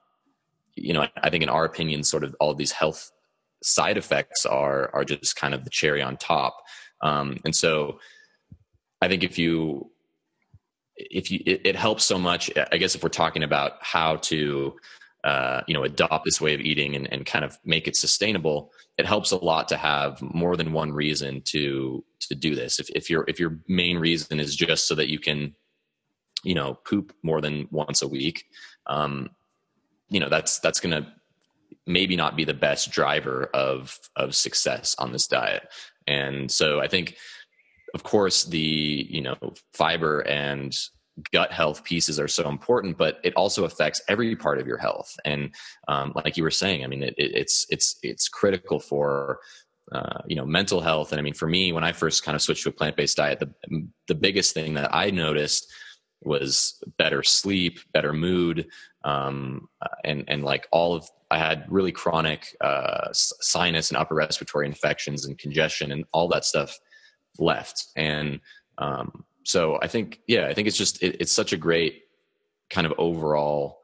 you 0.75 0.95
know 0.95 1.07
i 1.23 1.29
think 1.29 1.43
in 1.43 1.51
our 1.51 1.67
opinion 1.67 2.03
sort 2.03 2.25
of 2.25 2.35
all 2.41 2.51
of 2.51 2.57
these 2.57 2.73
health 2.73 3.13
side 3.63 3.97
effects 3.97 4.45
are 4.45 4.91
are 4.93 5.05
just 5.05 5.37
kind 5.37 5.55
of 5.55 5.65
the 5.65 5.71
cherry 5.71 6.03
on 6.03 6.17
top. 6.17 6.57
Um, 7.01 7.39
and 7.45 7.55
so 7.55 7.99
I 9.03 9.09
think 9.09 9.23
if 9.23 9.39
you 9.39 9.91
if 10.97 11.31
you 11.31 11.41
it, 11.45 11.63
it, 11.65 11.77
helps 11.77 12.05
so 12.05 12.19
much 12.19 12.51
i 12.71 12.77
guess 12.77 12.95
if 12.95 13.03
we're 13.03 13.09
talking 13.09 13.43
about 13.43 13.73
how 13.81 14.17
to 14.17 14.77
uh, 15.25 15.63
you 15.67 15.75
know 15.75 15.85
adopt 15.85 16.25
this 16.25 16.41
way 16.41 16.53
of 16.53 16.61
eating 16.61 16.95
and, 16.97 17.11
and 17.13 17.25
kind 17.25 17.45
of 17.45 17.59
make 17.65 17.89
it 17.89 17.97
sustainable 17.97 18.71
it 18.99 19.07
helps 19.07 19.31
a 19.31 19.37
lot 19.37 19.69
to 19.69 19.77
have 19.77 20.21
more 20.21 20.57
than 20.57 20.73
one 20.73 20.93
reason 20.93 21.41
to 21.43 22.05
to 22.21 22.35
do 22.35 22.55
this. 22.55 22.79
If, 22.79 22.91
if 22.91 23.11
your 23.11 23.25
if 23.29 23.41
your 23.41 23.59
main 23.69 23.99
reason 23.99 24.39
is 24.39 24.55
just 24.55 24.87
so 24.87 24.95
that 24.95 25.11
you 25.11 25.19
can 25.19 25.55
you 26.45 26.55
know 26.55 26.75
poop 26.75 27.13
more 27.23 27.41
than 27.41 27.69
once 27.71 28.03
a 28.03 28.09
week 28.09 28.45
um, 28.87 29.31
you 30.09 30.21
know 30.21 30.29
that's 30.29 30.59
that's 30.59 30.81
gonna 30.81 31.15
maybe 31.87 32.17
not 32.17 32.37
be 32.37 32.45
the 32.45 32.55
best 32.55 32.91
driver 32.91 33.49
of 33.55 33.99
of 34.17 34.35
success 34.35 34.95
on 34.99 35.13
this 35.13 35.27
diet. 35.27 35.69
And 36.07 36.51
so 36.51 36.81
i 36.81 36.89
think 36.89 37.17
of 37.95 38.03
course 38.03 38.45
the 38.45 39.07
you 39.09 39.21
know 39.21 39.37
fiber 39.73 40.21
and 40.21 40.77
gut 41.31 41.53
health 41.53 41.85
pieces 41.85 42.19
are 42.19 42.29
so 42.29 42.49
important 42.49 42.97
but 42.97 43.19
it 43.23 43.35
also 43.35 43.65
affects 43.65 44.01
every 44.09 44.35
part 44.35 44.59
of 44.59 44.67
your 44.67 44.79
health. 44.79 45.15
And 45.27 45.55
um, 45.89 46.13
like 46.25 46.37
you 46.37 46.43
were 46.43 46.51
saying 46.51 46.85
i 46.85 46.87
mean 46.87 47.03
it, 47.03 47.15
it, 47.19 47.33
it's 47.35 47.67
it's 47.69 47.97
it's 48.03 48.29
critical 48.29 48.81
for 48.81 49.41
uh, 49.93 50.21
you 50.27 50.37
know 50.37 50.47
mental 50.47 50.81
health. 50.81 51.13
And 51.13 51.19
i 51.19 51.23
mean 51.23 51.35
for 51.35 51.49
me 51.49 51.73
when 51.73 51.85
i 51.85 51.93
first 51.93 52.25
kind 52.25 52.35
of 52.35 52.43
switched 52.43 52.63
to 52.65 52.71
a 52.71 52.73
plant-based 52.73 53.17
diet 53.17 53.41
the 53.41 53.87
the 54.09 54.15
biggest 54.15 54.55
thing 54.55 54.75
that 54.75 54.95
i 54.95 55.11
noticed 55.11 55.71
was 56.25 56.83
better 56.99 57.23
sleep 57.23 57.81
better 57.93 58.13
mood 58.13 58.67
um, 59.05 59.69
and 60.05 60.25
and 60.29 60.45
like 60.45 60.69
all 60.71 60.95
of 60.95 61.09
i 61.31 61.37
had 61.37 61.67
really 61.69 61.93
chronic 61.93 62.57
uh, 62.61 63.09
sinus 63.13 63.91
and 63.91 63.99
upper 63.99 64.15
respiratory 64.15 64.67
infections 64.67 65.27
and 65.27 65.39
congestion 65.39 65.93
and 65.93 66.05
all 66.13 66.29
that 66.29 66.45
stuff 66.45 66.79
left. 67.39 67.87
And 67.97 68.41
um, 68.79 69.25
so 69.45 69.79
I 69.83 69.89
think, 69.89 70.21
yeah, 70.27 70.47
I 70.47 70.55
think 70.55 70.69
it's 70.69 70.77
just, 70.77 71.03
it, 71.03 71.17
it's 71.21 71.33
such 71.33 71.53
a 71.53 71.57
great 71.57 72.05
kind 72.71 72.87
of 72.87 72.95
overall 72.99 73.81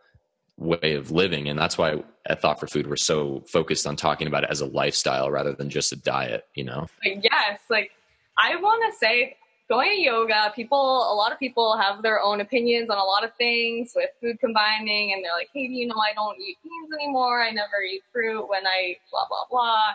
way 0.56 0.94
of 0.94 1.10
living. 1.10 1.48
And 1.48 1.58
that's 1.58 1.78
why 1.78 2.02
at 2.26 2.42
Thought 2.42 2.58
for 2.60 2.66
Food, 2.66 2.86
we're 2.86 2.96
so 2.96 3.44
focused 3.46 3.86
on 3.86 3.96
talking 3.96 4.26
about 4.26 4.44
it 4.44 4.50
as 4.50 4.60
a 4.60 4.66
lifestyle 4.66 5.30
rather 5.30 5.52
than 5.52 5.70
just 5.70 5.92
a 5.92 5.96
diet, 5.96 6.46
you 6.54 6.64
know? 6.64 6.88
Yes. 7.04 7.60
Like, 7.70 7.92
I 8.38 8.56
want 8.56 8.92
to 8.92 8.98
say, 8.98 9.36
going 9.68 9.90
to 9.90 10.00
yoga, 10.00 10.52
people, 10.56 10.78
a 11.12 11.14
lot 11.14 11.30
of 11.30 11.38
people 11.38 11.76
have 11.76 12.02
their 12.02 12.20
own 12.22 12.40
opinions 12.40 12.88
on 12.88 12.96
a 12.98 13.04
lot 13.04 13.22
of 13.22 13.34
things 13.36 13.92
with 13.94 14.08
food 14.20 14.40
combining, 14.40 15.12
and 15.12 15.22
they're 15.22 15.32
like, 15.32 15.50
hey, 15.52 15.60
you 15.60 15.86
know, 15.86 15.96
I 15.96 16.14
don't 16.14 16.38
eat 16.40 16.56
beans 16.62 16.90
anymore. 16.98 17.42
I 17.42 17.50
never 17.50 17.82
eat 17.82 18.02
fruit 18.12 18.48
when 18.48 18.66
I 18.66 18.96
blah, 19.10 19.26
blah, 19.28 19.44
blah. 19.50 19.88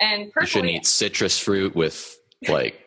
And 0.00 0.32
personally, 0.32 0.42
you 0.42 0.46
shouldn't 0.46 0.70
eat 0.70 0.86
citrus 0.86 1.38
fruit 1.38 1.74
with 1.74 2.18
like 2.48 2.85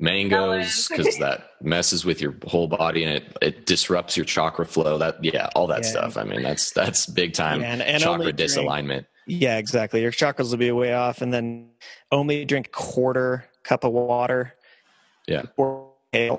mangoes 0.00 0.88
because 0.88 1.16
that 1.18 1.50
messes 1.62 2.04
with 2.04 2.20
your 2.20 2.34
whole 2.46 2.66
body 2.66 3.04
and 3.04 3.18
it, 3.18 3.36
it 3.42 3.66
disrupts 3.66 4.16
your 4.16 4.24
chakra 4.24 4.64
flow. 4.64 4.98
That 4.98 5.22
yeah 5.22 5.50
all 5.54 5.66
that 5.68 5.84
yeah. 5.84 5.90
stuff. 5.90 6.16
I 6.16 6.24
mean 6.24 6.42
that's 6.42 6.72
that's 6.72 7.06
big 7.06 7.34
time 7.34 7.60
yeah, 7.60 7.72
and, 7.72 7.82
and 7.82 8.02
chakra 8.02 8.32
disalignment. 8.32 9.06
Yeah 9.26 9.58
exactly. 9.58 10.02
Your 10.02 10.12
chakras 10.12 10.50
will 10.50 10.58
be 10.58 10.70
way 10.72 10.94
off 10.94 11.20
and 11.20 11.32
then 11.32 11.70
only 12.10 12.44
drink 12.44 12.72
quarter 12.72 13.44
cup 13.62 13.84
of 13.84 13.92
water. 13.92 14.54
Yeah. 15.28 15.42
If 16.12 16.38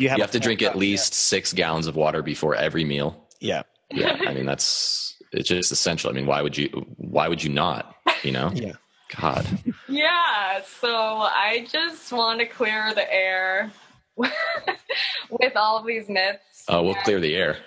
you 0.00 0.08
have, 0.08 0.18
you 0.18 0.22
have 0.22 0.30
to 0.32 0.40
drink 0.40 0.60
cup, 0.60 0.72
at 0.72 0.78
least 0.78 1.12
yeah. 1.12 1.16
six 1.16 1.52
gallons 1.52 1.86
of 1.86 1.96
water 1.96 2.22
before 2.22 2.54
every 2.54 2.84
meal. 2.84 3.28
Yeah. 3.40 3.62
Yeah 3.90 4.18
i 4.26 4.32
mean 4.32 4.46
that's 4.46 5.16
it's 5.32 5.48
just 5.48 5.72
essential. 5.72 6.10
I 6.10 6.12
mean 6.12 6.26
why 6.26 6.42
would 6.42 6.56
you 6.56 6.68
why 6.96 7.28
would 7.28 7.42
you 7.42 7.50
not 7.50 7.96
you 8.22 8.32
know? 8.32 8.50
Yeah 8.54 8.72
God. 9.20 9.46
Yeah. 9.88 10.62
So 10.80 10.88
I 10.88 11.66
just 11.70 12.12
want 12.12 12.40
to 12.40 12.46
clear 12.46 12.94
the 12.94 13.12
air 13.12 13.70
with 14.16 15.54
all 15.54 15.76
of 15.76 15.86
these 15.86 16.08
myths. 16.08 16.64
Oh, 16.66 16.82
we'll 16.82 16.94
clear 16.94 17.20
the 17.20 17.34
air. 17.36 17.58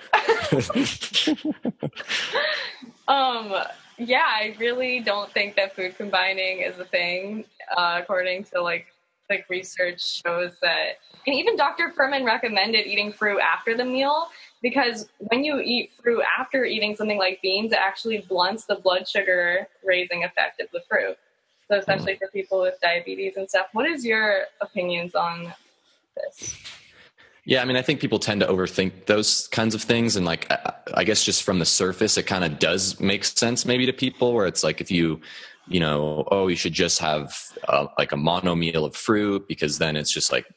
um. 3.07 3.53
Yeah, 3.97 4.25
I 4.25 4.55
really 4.59 4.99
don't 4.99 5.31
think 5.31 5.55
that 5.55 5.75
food 5.75 5.95
combining 5.97 6.61
is 6.61 6.79
a 6.79 6.85
thing. 6.85 7.45
Uh, 7.77 7.99
according 8.01 8.45
to 8.45 8.61
like 8.61 8.87
like 9.29 9.45
research 9.49 10.21
shows 10.23 10.51
that, 10.61 10.97
and 11.25 11.35
even 11.35 11.55
Dr. 11.55 11.93
Fuhrman 11.97 12.25
recommended 12.25 12.85
eating 12.85 13.11
fruit 13.11 13.39
after 13.39 13.75
the 13.75 13.85
meal 13.85 14.27
because 14.61 15.07
when 15.17 15.43
you 15.43 15.59
eat 15.59 15.91
fruit 16.01 16.23
after 16.39 16.65
eating 16.65 16.95
something 16.95 17.17
like 17.17 17.41
beans, 17.41 17.71
it 17.71 17.77
actually 17.79 18.25
blunts 18.27 18.65
the 18.65 18.75
blood 18.75 19.07
sugar 19.07 19.67
raising 19.83 20.23
effect 20.23 20.59
of 20.61 20.67
the 20.73 20.81
fruit. 20.89 21.17
So 21.69 21.77
especially 21.77 22.13
mm. 22.13 22.19
for 22.19 22.27
people 22.27 22.61
with 22.61 22.75
diabetes 22.81 23.37
and 23.37 23.49
stuff. 23.49 23.67
What 23.73 23.87
is 23.87 24.05
your 24.05 24.43
opinions 24.61 25.15
on 25.15 25.53
this? 26.15 26.57
Yeah, 27.47 27.61
I 27.61 27.65
mean, 27.65 27.77
I 27.77 27.83
think 27.83 27.99
people 27.99 28.17
tend 28.17 28.41
to 28.41 28.47
overthink 28.47 29.05
those 29.05 29.47
kinds 29.49 29.75
of 29.75 29.81
things, 29.83 30.15
and 30.15 30.25
like, 30.25 30.51
I 30.95 31.03
guess 31.03 31.23
just 31.23 31.43
from 31.43 31.59
the 31.59 31.65
surface, 31.65 32.17
it 32.17 32.23
kind 32.23 32.43
of 32.43 32.57
does 32.57 32.99
make 32.99 33.23
sense 33.23 33.65
maybe 33.65 33.85
to 33.85 33.93
people, 33.93 34.33
where 34.33 34.47
it's 34.47 34.63
like 34.63 34.81
if 34.81 34.89
you, 34.89 35.21
you 35.67 35.79
know, 35.79 36.27
oh, 36.31 36.47
you 36.47 36.55
should 36.55 36.73
just 36.73 36.97
have 36.99 37.35
uh, 37.67 37.85
like 37.99 38.13
a 38.13 38.17
mono 38.17 38.55
meal 38.55 38.83
of 38.83 38.95
fruit 38.95 39.47
because 39.47 39.77
then 39.77 39.95
it's 39.95 40.11
just 40.11 40.31
like, 40.31 40.47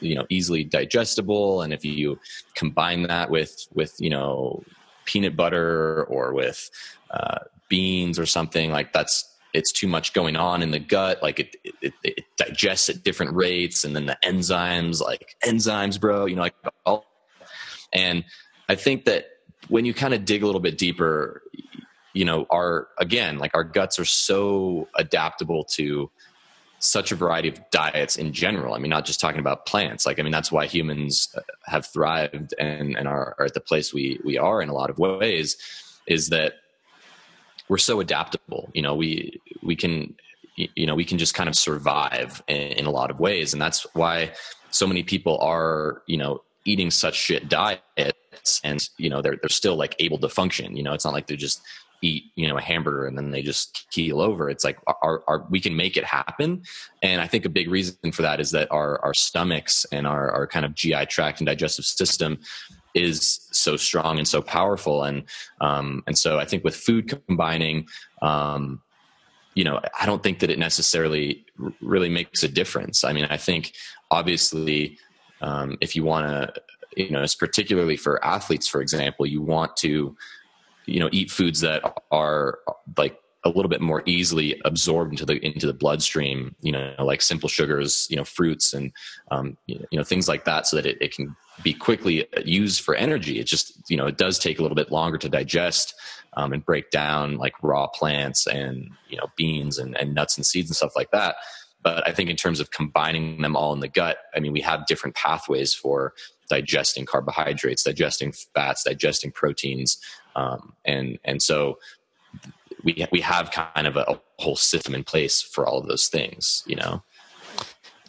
you 0.00 0.16
know, 0.16 0.26
easily 0.30 0.64
digestible, 0.64 1.62
and 1.62 1.72
if 1.72 1.84
you 1.84 2.18
combine 2.56 3.04
that 3.04 3.30
with 3.30 3.68
with 3.72 3.94
you 4.00 4.10
know 4.10 4.64
peanut 5.04 5.36
butter 5.36 6.04
or 6.04 6.32
with 6.32 6.70
uh, 7.12 7.38
beans 7.68 8.18
or 8.18 8.26
something 8.26 8.72
like 8.72 8.92
that's 8.92 9.31
it's 9.52 9.72
too 9.72 9.86
much 9.86 10.12
going 10.12 10.36
on 10.36 10.62
in 10.62 10.70
the 10.70 10.78
gut 10.78 11.22
like 11.22 11.40
it, 11.40 11.56
it, 11.80 11.92
it, 12.02 12.24
digests 12.36 12.88
at 12.88 13.02
different 13.02 13.34
rates 13.34 13.84
and 13.84 13.94
then 13.94 14.06
the 14.06 14.16
enzymes 14.24 15.00
like 15.00 15.36
enzymes 15.44 16.00
bro 16.00 16.26
you 16.26 16.34
know 16.34 16.42
like 16.42 16.54
all 16.84 17.04
and 17.92 18.24
i 18.68 18.74
think 18.74 19.04
that 19.04 19.26
when 19.68 19.84
you 19.84 19.94
kind 19.94 20.14
of 20.14 20.24
dig 20.24 20.42
a 20.42 20.46
little 20.46 20.60
bit 20.60 20.78
deeper 20.78 21.42
you 22.12 22.24
know 22.24 22.46
our 22.50 22.88
again 22.98 23.38
like 23.38 23.54
our 23.54 23.64
guts 23.64 23.98
are 23.98 24.04
so 24.04 24.88
adaptable 24.96 25.64
to 25.64 26.10
such 26.78 27.12
a 27.12 27.14
variety 27.14 27.48
of 27.48 27.60
diets 27.70 28.16
in 28.16 28.32
general. 28.32 28.74
I 28.74 28.78
mean 28.78 28.90
not 28.90 29.04
just 29.04 29.20
talking 29.20 29.38
about 29.38 29.66
plants 29.66 30.04
like 30.04 30.18
i 30.18 30.22
mean 30.22 30.32
that's 30.32 30.50
why 30.50 30.66
humans 30.66 31.32
uh, 31.36 31.40
have 31.66 31.86
thrived 31.86 32.54
and 32.58 32.96
and 32.96 33.06
are, 33.06 33.36
are 33.38 33.46
at 33.46 33.54
the 33.54 33.60
place 33.60 33.94
we 33.94 34.18
we 34.24 34.36
are 34.36 34.60
in 34.60 34.68
a 34.68 34.74
lot 34.74 34.90
of 34.90 34.98
ways 34.98 35.56
is 36.06 36.30
that 36.30 36.54
we're 37.72 37.78
so 37.78 38.00
adaptable. 38.00 38.70
You 38.74 38.82
know, 38.82 38.94
we 38.94 39.40
we 39.62 39.74
can 39.76 40.14
you 40.56 40.84
know 40.84 40.94
we 40.94 41.06
can 41.06 41.16
just 41.16 41.32
kind 41.32 41.48
of 41.48 41.54
survive 41.54 42.42
in, 42.46 42.56
in, 42.80 42.84
a 42.84 42.90
lot 42.90 43.10
of 43.10 43.18
ways, 43.18 43.54
and 43.54 43.62
that's 43.62 43.86
why 43.94 44.32
so 44.70 44.86
many 44.86 45.02
people 45.02 45.38
are 45.38 46.02
you 46.06 46.18
know 46.18 46.42
eating 46.66 46.90
such 46.90 47.14
shit 47.14 47.48
diets, 47.48 48.60
and 48.62 48.86
you 48.98 49.08
know 49.08 49.22
they're 49.22 49.38
they're 49.40 49.48
still 49.48 49.76
like 49.76 49.96
able 50.00 50.18
to 50.18 50.28
function. 50.28 50.76
You 50.76 50.82
know, 50.82 50.92
it's 50.92 51.06
not 51.06 51.14
like 51.14 51.28
they 51.28 51.36
just 51.36 51.62
eat 52.02 52.24
you 52.36 52.46
know 52.46 52.58
a 52.58 52.60
hamburger 52.60 53.06
and 53.06 53.16
then 53.16 53.30
they 53.30 53.42
just 53.42 53.86
keel 53.92 54.20
over 54.20 54.50
it's 54.50 54.64
like 54.64 54.76
our, 55.02 55.22
our 55.28 55.46
we 55.50 55.60
can 55.60 55.76
make 55.76 55.96
it 55.96 56.04
happen 56.04 56.60
and 57.00 57.20
i 57.20 57.28
think 57.28 57.44
a 57.44 57.48
big 57.48 57.70
reason 57.70 58.10
for 58.10 58.22
that 58.22 58.40
is 58.40 58.50
that 58.50 58.66
our 58.72 58.98
our 59.04 59.14
stomachs 59.14 59.86
and 59.92 60.04
our, 60.04 60.28
our 60.32 60.44
kind 60.48 60.66
of 60.66 60.74
gi 60.74 61.06
tract 61.06 61.38
and 61.38 61.46
digestive 61.46 61.84
system 61.84 62.40
is 62.94 63.48
so 63.52 63.76
strong 63.76 64.18
and 64.18 64.28
so 64.28 64.42
powerful. 64.42 65.04
And 65.04 65.24
um, 65.60 66.02
and 66.06 66.16
so 66.16 66.38
i 66.38 66.44
think 66.44 66.64
with 66.64 66.76
food 66.76 67.20
combining 67.26 67.86
um, 68.20 68.80
you 69.54 69.64
know 69.64 69.80
i 70.00 70.06
don't 70.06 70.22
think 70.22 70.40
that 70.40 70.50
it 70.50 70.58
necessarily 70.58 71.44
really 71.80 72.08
makes 72.08 72.42
a 72.42 72.48
difference. 72.48 73.04
I 73.04 73.12
mean 73.12 73.26
i 73.26 73.36
think 73.36 73.72
obviously 74.10 74.98
um, 75.40 75.76
if 75.80 75.96
you 75.96 76.04
want 76.04 76.26
to 76.26 76.62
you 76.96 77.10
know 77.10 77.22
it's 77.22 77.34
particularly 77.34 77.96
for 77.96 78.24
athletes 78.24 78.68
for 78.68 78.80
example 78.80 79.26
you 79.26 79.40
want 79.40 79.76
to 79.78 80.16
you 80.86 81.00
know 81.00 81.08
eat 81.12 81.30
foods 81.30 81.60
that 81.60 81.82
are 82.10 82.58
like 82.96 83.21
a 83.44 83.48
little 83.48 83.68
bit 83.68 83.80
more 83.80 84.02
easily 84.06 84.60
absorbed 84.64 85.12
into 85.12 85.26
the 85.26 85.44
into 85.44 85.66
the 85.66 85.72
bloodstream 85.72 86.54
you 86.60 86.70
know 86.70 86.94
like 87.00 87.20
simple 87.20 87.48
sugars 87.48 88.06
you 88.10 88.16
know 88.16 88.24
fruits 88.24 88.72
and 88.72 88.92
um, 89.30 89.56
you 89.66 89.86
know 89.92 90.04
things 90.04 90.28
like 90.28 90.44
that 90.44 90.66
so 90.66 90.76
that 90.76 90.86
it, 90.86 90.98
it 91.00 91.14
can 91.14 91.34
be 91.62 91.74
quickly 91.74 92.26
used 92.44 92.80
for 92.80 92.94
energy. 92.94 93.38
It 93.38 93.46
just, 93.46 93.90
you 93.90 93.96
know, 93.96 94.06
it 94.06 94.16
does 94.16 94.38
take 94.38 94.58
a 94.58 94.62
little 94.62 94.74
bit 94.74 94.90
longer 94.90 95.18
to 95.18 95.28
digest 95.28 95.94
um, 96.34 96.52
and 96.52 96.64
break 96.64 96.90
down 96.90 97.36
like 97.36 97.54
raw 97.62 97.86
plants 97.86 98.46
and, 98.46 98.90
you 99.08 99.16
know, 99.16 99.26
beans 99.36 99.78
and, 99.78 99.96
and 99.98 100.14
nuts 100.14 100.36
and 100.36 100.46
seeds 100.46 100.70
and 100.70 100.76
stuff 100.76 100.96
like 100.96 101.10
that. 101.10 101.36
But 101.82 102.06
I 102.08 102.12
think 102.12 102.30
in 102.30 102.36
terms 102.36 102.60
of 102.60 102.70
combining 102.70 103.42
them 103.42 103.56
all 103.56 103.72
in 103.72 103.80
the 103.80 103.88
gut, 103.88 104.18
I 104.34 104.40
mean, 104.40 104.52
we 104.52 104.60
have 104.60 104.86
different 104.86 105.16
pathways 105.16 105.74
for 105.74 106.14
digesting 106.48 107.06
carbohydrates, 107.06 107.82
digesting 107.82 108.32
fats, 108.54 108.84
digesting 108.84 109.32
proteins. 109.32 109.98
Um, 110.36 110.74
and, 110.84 111.18
and 111.24 111.42
so 111.42 111.78
we, 112.84 113.06
we 113.12 113.20
have 113.20 113.50
kind 113.50 113.86
of 113.86 113.96
a, 113.96 114.04
a 114.08 114.20
whole 114.38 114.56
system 114.56 114.94
in 114.94 115.04
place 115.04 115.40
for 115.42 115.66
all 115.66 115.78
of 115.78 115.88
those 115.88 116.08
things, 116.08 116.62
you 116.66 116.76
know? 116.76 117.02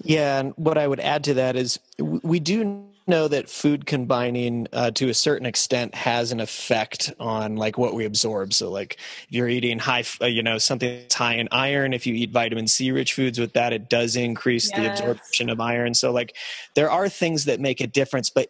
Yeah, 0.03 0.39
and 0.39 0.53
what 0.55 0.77
I 0.77 0.87
would 0.87 0.99
add 0.99 1.23
to 1.25 1.35
that 1.35 1.55
is 1.55 1.79
we 1.99 2.39
do 2.39 2.89
know 3.07 3.27
that 3.27 3.49
food 3.49 3.85
combining 3.85 4.67
uh, 4.71 4.91
to 4.91 5.09
a 5.09 5.13
certain 5.13 5.45
extent 5.45 5.93
has 5.93 6.31
an 6.31 6.39
effect 6.39 7.13
on 7.19 7.55
like 7.55 7.77
what 7.77 7.93
we 7.93 8.05
absorb 8.05 8.53
so 8.53 8.71
like 8.71 8.97
if 9.27 9.27
you're 9.29 9.49
eating 9.49 9.77
high 9.77 10.03
uh, 10.21 10.25
you 10.25 10.41
know 10.41 10.57
something 10.57 11.01
that's 11.01 11.15
high 11.15 11.33
in 11.33 11.47
iron 11.51 11.93
if 11.93 12.07
you 12.07 12.13
eat 12.13 12.31
vitamin 12.31 12.67
c 12.67 12.91
rich 12.91 13.13
foods 13.13 13.39
with 13.39 13.53
that 13.53 13.73
it 13.73 13.89
does 13.89 14.15
increase 14.15 14.69
yes. 14.69 14.77
the 14.77 14.89
absorption 14.89 15.49
of 15.49 15.59
iron 15.59 15.93
so 15.93 16.11
like 16.11 16.35
there 16.75 16.89
are 16.89 17.09
things 17.09 17.45
that 17.45 17.59
make 17.59 17.81
a 17.81 17.87
difference 17.87 18.29
but 18.29 18.49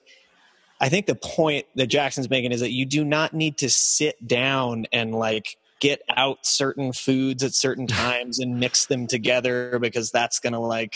i 0.79 0.87
think 0.87 1.07
the 1.07 1.15
point 1.15 1.65
that 1.75 1.87
jackson's 1.87 2.29
making 2.29 2.51
is 2.51 2.59
that 2.59 2.71
you 2.71 2.85
do 2.85 3.03
not 3.03 3.33
need 3.33 3.57
to 3.57 3.69
sit 3.69 4.27
down 4.27 4.85
and 4.93 5.15
like 5.15 5.57
get 5.83 6.01
out 6.15 6.45
certain 6.45 6.93
foods 6.93 7.43
at 7.43 7.53
certain 7.53 7.85
times 7.85 8.39
and 8.39 8.57
mix 8.57 8.85
them 8.85 9.05
together 9.05 9.77
because 9.79 10.11
that's 10.11 10.39
going 10.39 10.53
to 10.53 10.59
like 10.59 10.95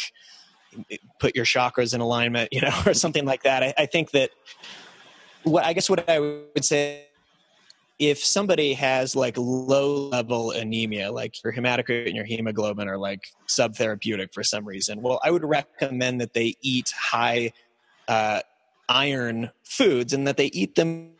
put 1.19 1.35
your 1.35 1.43
chakras 1.43 1.93
in 1.93 1.99
alignment, 1.99 2.53
you 2.53 2.61
know, 2.61 2.71
or 2.85 2.93
something 2.93 3.25
like 3.25 3.43
that. 3.43 3.63
I, 3.63 3.73
I 3.77 3.85
think 3.85 4.11
that 4.11 4.29
what 5.43 5.65
I 5.65 5.73
guess 5.73 5.89
what 5.89 6.09
I 6.09 6.19
would 6.19 6.63
say 6.63 7.03
if 7.99 8.23
somebody 8.23 8.75
has 8.75 9.13
like 9.13 9.35
low 9.37 10.07
level 10.07 10.51
anemia, 10.51 11.11
like 11.11 11.43
your 11.43 11.51
hematocrit 11.51 12.05
and 12.05 12.15
your 12.15 12.25
hemoglobin 12.25 12.87
are 12.87 12.97
like 12.97 13.27
subtherapeutic 13.49 14.33
for 14.33 14.43
some 14.43 14.65
reason, 14.65 15.01
well, 15.01 15.19
I 15.21 15.31
would 15.31 15.43
recommend 15.43 16.21
that 16.21 16.33
they 16.33 16.55
eat 16.61 16.93
high 16.97 17.51
uh, 18.07 18.39
iron 18.87 19.49
foods 19.63 20.13
and 20.13 20.25
that 20.27 20.37
they 20.37 20.45
eat 20.45 20.75
them 20.75 21.16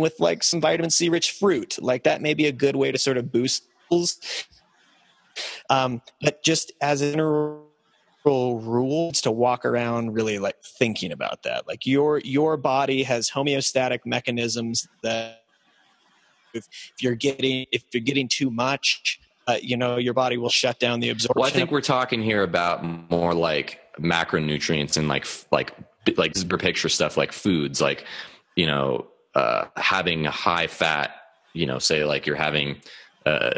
with 0.00 0.18
like 0.20 0.42
some 0.42 0.60
vitamin 0.60 0.90
C 0.90 1.08
rich 1.08 1.32
fruit. 1.32 1.78
Like 1.80 2.04
that 2.04 2.22
may 2.22 2.34
be 2.34 2.46
a 2.46 2.52
good 2.52 2.76
way 2.76 2.92
to 2.92 2.98
sort 2.98 3.16
of 3.16 3.32
boost. 3.32 3.64
Um, 5.70 6.02
but 6.20 6.42
just 6.42 6.72
as 6.80 7.00
a 7.00 7.10
general 7.12 7.64
rules 8.24 9.20
to 9.20 9.30
walk 9.30 9.64
around 9.64 10.14
really 10.14 10.38
like 10.38 10.56
thinking 10.64 11.12
about 11.12 11.42
that 11.42 11.66
like 11.68 11.84
your 11.84 12.18
your 12.20 12.56
body 12.56 13.02
has 13.02 13.30
homeostatic 13.30 14.00
mechanisms 14.06 14.88
that 15.02 15.42
if, 16.54 16.66
if 16.94 17.02
you're 17.02 17.14
getting 17.14 17.66
if 17.70 17.82
you're 17.92 18.02
getting 18.02 18.26
too 18.26 18.50
much 18.50 19.20
uh, 19.46 19.56
you 19.60 19.76
know 19.76 19.98
your 19.98 20.14
body 20.14 20.38
will 20.38 20.48
shut 20.48 20.78
down 20.78 21.00
the 21.00 21.10
absorption 21.10 21.38
well 21.38 21.46
i 21.46 21.50
think 21.50 21.70
we're 21.70 21.82
talking 21.82 22.22
here 22.22 22.42
about 22.42 22.82
more 23.10 23.34
like 23.34 23.80
macronutrients 24.00 24.96
and 24.96 25.06
like 25.06 25.26
like 25.50 25.74
like 26.16 26.32
bigger 26.32 26.56
picture 26.56 26.88
stuff 26.88 27.18
like 27.18 27.30
foods 27.30 27.80
like 27.80 28.06
you 28.56 28.66
know 28.66 29.06
uh 29.34 29.64
having 29.76 30.26
a 30.26 30.30
high 30.30 30.66
fat 30.66 31.10
you 31.52 31.66
know 31.66 31.78
say 31.78 32.04
like 32.04 32.26
you're 32.26 32.36
having 32.36 32.76
uh 33.26 33.50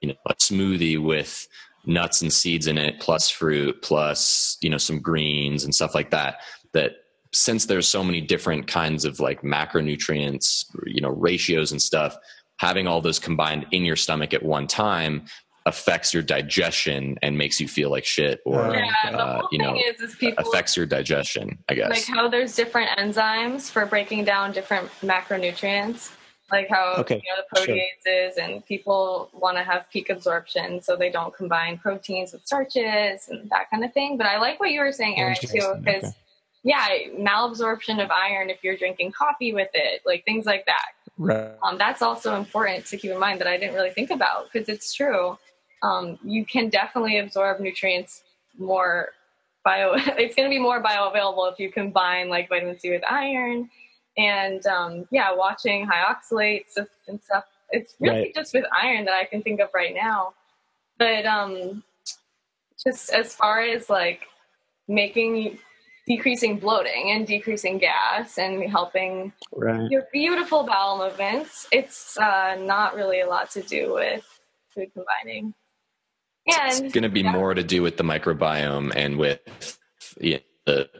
you 0.00 0.08
know 0.08 0.14
a 0.26 0.34
smoothie 0.34 1.02
with 1.02 1.48
nuts 1.86 2.22
and 2.22 2.32
seeds 2.32 2.66
in 2.66 2.78
it 2.78 2.98
plus 3.00 3.28
fruit 3.28 3.82
plus 3.82 4.56
you 4.60 4.70
know 4.70 4.78
some 4.78 5.00
greens 5.00 5.64
and 5.64 5.74
stuff 5.74 5.94
like 5.94 6.10
that 6.10 6.36
that 6.72 6.92
since 7.32 7.66
there's 7.66 7.88
so 7.88 8.04
many 8.04 8.20
different 8.20 8.66
kinds 8.66 9.04
of 9.04 9.20
like 9.20 9.42
macronutrients 9.42 10.64
you 10.86 11.00
know 11.00 11.10
ratios 11.10 11.72
and 11.72 11.82
stuff 11.82 12.16
having 12.58 12.86
all 12.86 13.00
those 13.00 13.18
combined 13.18 13.66
in 13.72 13.84
your 13.84 13.96
stomach 13.96 14.32
at 14.32 14.42
one 14.42 14.66
time 14.66 15.24
affects 15.66 16.12
your 16.12 16.22
digestion 16.22 17.16
and 17.22 17.38
makes 17.38 17.58
you 17.58 17.66
feel 17.66 17.90
like 17.90 18.04
shit 18.04 18.40
or 18.44 18.74
yeah, 18.74 19.16
uh, 19.16 19.46
you 19.50 19.58
know 19.58 19.74
is, 19.74 20.00
is 20.00 20.14
people, 20.14 20.44
affects 20.46 20.76
your 20.76 20.84
digestion 20.84 21.58
i 21.68 21.74
guess 21.74 21.88
like 21.88 22.04
how 22.06 22.28
there's 22.28 22.54
different 22.54 22.90
enzymes 22.98 23.70
for 23.70 23.86
breaking 23.86 24.24
down 24.24 24.52
different 24.52 24.88
macronutrients 25.00 26.10
like 26.50 26.68
how 26.68 26.94
okay. 26.98 27.14
you 27.14 27.22
know 27.30 27.42
the 27.42 27.60
proteases 27.60 28.34
sure. 28.34 28.44
and 28.44 28.66
people 28.66 29.30
want 29.32 29.56
to 29.56 29.62
have 29.62 29.88
peak 29.90 30.10
absorption 30.10 30.82
so 30.82 30.96
they 30.96 31.10
don't 31.10 31.34
combine 31.34 31.78
proteins 31.78 32.32
with 32.34 32.46
starches 32.46 33.28
and 33.30 33.48
that 33.48 33.70
kind 33.70 33.84
of 33.84 33.92
thing 33.94 34.18
but 34.18 34.26
i 34.26 34.38
like 34.38 34.60
what 34.60 34.70
you 34.70 34.80
were 34.80 34.92
saying 34.92 35.18
aaron 35.18 35.34
too 35.40 35.46
because 35.82 36.04
okay. 36.04 36.12
yeah 36.62 36.88
malabsorption 37.18 38.04
of 38.04 38.10
iron 38.10 38.50
if 38.50 38.62
you're 38.62 38.76
drinking 38.76 39.10
coffee 39.12 39.54
with 39.54 39.70
it 39.72 40.02
like 40.04 40.22
things 40.26 40.44
like 40.44 40.66
that 40.66 40.88
right. 41.16 41.52
um, 41.62 41.78
that's 41.78 42.02
also 42.02 42.36
important 42.36 42.84
to 42.84 42.98
keep 42.98 43.10
in 43.10 43.18
mind 43.18 43.40
that 43.40 43.48
i 43.48 43.56
didn't 43.56 43.74
really 43.74 43.90
think 43.90 44.10
about 44.10 44.52
because 44.52 44.68
it's 44.68 44.92
true 44.92 45.38
um, 45.84 46.18
you 46.24 46.44
can 46.44 46.68
definitely 46.68 47.18
absorb 47.18 47.60
nutrients 47.60 48.22
more 48.58 49.10
bio 49.64 49.92
it's 49.96 50.34
going 50.34 50.48
to 50.48 50.54
be 50.54 50.60
more 50.60 50.82
bioavailable 50.82 51.52
if 51.52 51.58
you 51.58 51.70
combine 51.70 52.28
like 52.28 52.48
vitamin 52.48 52.78
c 52.78 52.90
with 52.90 53.02
iron 53.04 53.68
and 54.16 54.64
um, 54.66 55.06
yeah, 55.10 55.32
watching 55.34 55.86
high 55.86 56.04
oxalates 56.04 56.78
and 57.08 57.22
stuff. 57.22 57.44
It's 57.70 57.96
really 57.98 58.16
right. 58.16 58.34
just 58.34 58.54
with 58.54 58.64
iron 58.80 59.04
that 59.06 59.14
I 59.14 59.24
can 59.24 59.42
think 59.42 59.60
of 59.60 59.70
right 59.74 59.94
now. 59.94 60.34
But 60.98 61.26
um, 61.26 61.82
just 62.82 63.10
as 63.10 63.34
far 63.34 63.62
as 63.62 63.90
like 63.90 64.22
making 64.86 65.58
decreasing 66.06 66.58
bloating 66.58 67.10
and 67.12 67.26
decreasing 67.26 67.78
gas 67.78 68.38
and 68.38 68.62
helping 68.70 69.32
right. 69.52 69.90
your 69.90 70.06
beautiful 70.12 70.64
bowel 70.64 70.98
movements, 70.98 71.66
it's 71.72 72.16
uh, 72.18 72.56
not 72.60 72.94
really 72.94 73.22
a 73.22 73.26
lot 73.26 73.50
to 73.52 73.62
do 73.62 73.94
with 73.94 74.24
food 74.68 74.92
combining. 74.92 75.54
And 76.46 76.84
it's 76.84 76.94
going 76.94 77.02
to 77.02 77.08
be 77.08 77.22
yeah. 77.22 77.32
more 77.32 77.54
to 77.54 77.62
do 77.62 77.82
with 77.82 77.96
the 77.96 78.04
microbiome 78.04 78.92
and 78.94 79.18
with 79.18 79.78
you 80.20 80.34
know, 80.34 80.40
the 80.66 80.90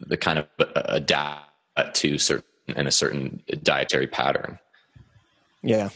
the 0.00 0.16
kind 0.16 0.38
of 0.38 0.48
adapt 0.58 1.50
to 1.94 2.18
certain 2.18 2.44
and 2.76 2.88
a 2.88 2.90
certain 2.90 3.42
dietary 3.62 4.06
pattern. 4.06 4.58
Yeah. 5.62 5.90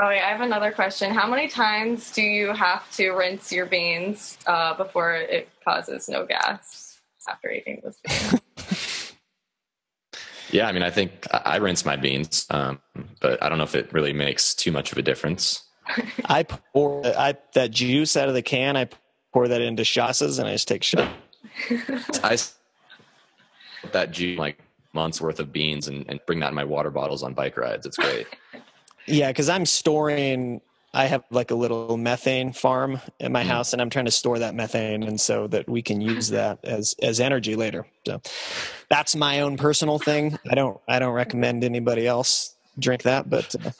Oh, 0.00 0.10
yeah, 0.10 0.26
I 0.26 0.30
have 0.30 0.40
another 0.40 0.72
question. 0.72 1.12
How 1.12 1.28
many 1.28 1.48
times 1.48 2.10
do 2.10 2.22
you 2.22 2.52
have 2.52 2.90
to 2.96 3.12
rinse 3.12 3.52
your 3.52 3.66
beans 3.66 4.38
uh, 4.46 4.74
before 4.74 5.14
it 5.14 5.48
causes 5.64 6.08
no 6.08 6.26
gas 6.26 6.98
after 7.28 7.50
eating 7.50 7.80
this 7.84 7.98
bean? 8.02 8.40
yeah, 10.50 10.66
I 10.66 10.72
mean, 10.72 10.82
I 10.82 10.90
think 10.90 11.26
I 11.32 11.56
rinse 11.56 11.84
my 11.84 11.94
beans, 11.94 12.46
um, 12.50 12.80
but 13.20 13.40
I 13.40 13.48
don't 13.48 13.58
know 13.58 13.64
if 13.64 13.76
it 13.76 13.92
really 13.92 14.12
makes 14.12 14.54
too 14.54 14.72
much 14.72 14.90
of 14.90 14.98
a 14.98 15.02
difference. 15.02 15.62
I 16.24 16.42
pour 16.44 17.06
I, 17.06 17.34
that 17.54 17.70
juice 17.70 18.16
out 18.16 18.28
of 18.28 18.34
the 18.34 18.42
can. 18.42 18.76
I 18.76 18.88
pour 19.32 19.48
that 19.48 19.60
into 19.60 19.82
shasas, 19.82 20.38
and 20.38 20.48
I 20.48 20.52
just 20.52 20.68
take 20.68 20.82
shots. 20.82 21.10
I 22.22 22.36
put 23.82 23.92
that 23.92 24.10
juice 24.10 24.38
like 24.38 24.58
months 24.92 25.20
worth 25.20 25.40
of 25.40 25.52
beans 25.52 25.88
and, 25.88 26.06
and 26.08 26.20
bring 26.26 26.40
that 26.40 26.48
in 26.48 26.54
my 26.54 26.64
water 26.64 26.90
bottles 26.90 27.22
on 27.22 27.34
bike 27.34 27.56
rides. 27.56 27.86
It's 27.86 27.96
great. 27.96 28.26
Yeah, 29.06 29.28
because 29.28 29.50
I'm 29.50 29.66
storing. 29.66 30.62
I 30.94 31.04
have 31.04 31.24
like 31.30 31.50
a 31.50 31.54
little 31.54 31.98
methane 31.98 32.54
farm 32.54 33.02
in 33.20 33.32
my 33.32 33.42
mm. 33.42 33.48
house, 33.48 33.74
and 33.74 33.82
I'm 33.82 33.90
trying 33.90 34.06
to 34.06 34.10
store 34.10 34.38
that 34.38 34.54
methane, 34.54 35.02
and 35.02 35.20
so 35.20 35.46
that 35.48 35.68
we 35.68 35.82
can 35.82 36.00
use 36.00 36.30
that 36.30 36.60
as 36.64 36.94
as 37.02 37.20
energy 37.20 37.54
later. 37.54 37.86
So 38.06 38.22
that's 38.88 39.14
my 39.14 39.40
own 39.40 39.58
personal 39.58 39.98
thing. 39.98 40.38
I 40.50 40.54
don't 40.54 40.80
I 40.88 41.00
don't 41.00 41.12
recommend 41.12 41.64
anybody 41.64 42.06
else 42.06 42.53
drink 42.78 43.02
that, 43.02 43.28
but 43.28 43.54
uh, 43.54 43.70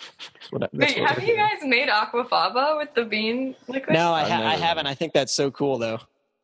what, 0.51 0.73
Wait, 0.73 0.99
have 0.99 1.23
you 1.23 1.37
guys 1.37 1.59
made 1.63 1.89
aquafaba 1.89 2.77
with 2.77 2.95
the 2.95 3.05
bean 3.05 3.55
liquid? 3.69 3.95
No, 3.95 4.13
I, 4.13 4.29
ha- 4.29 4.47
I 4.47 4.57
haven't. 4.57 4.87
I 4.87 4.95
think 4.95 5.13
that's 5.13 5.33
so 5.33 5.51
cool, 5.51 5.79
though. 5.79 5.99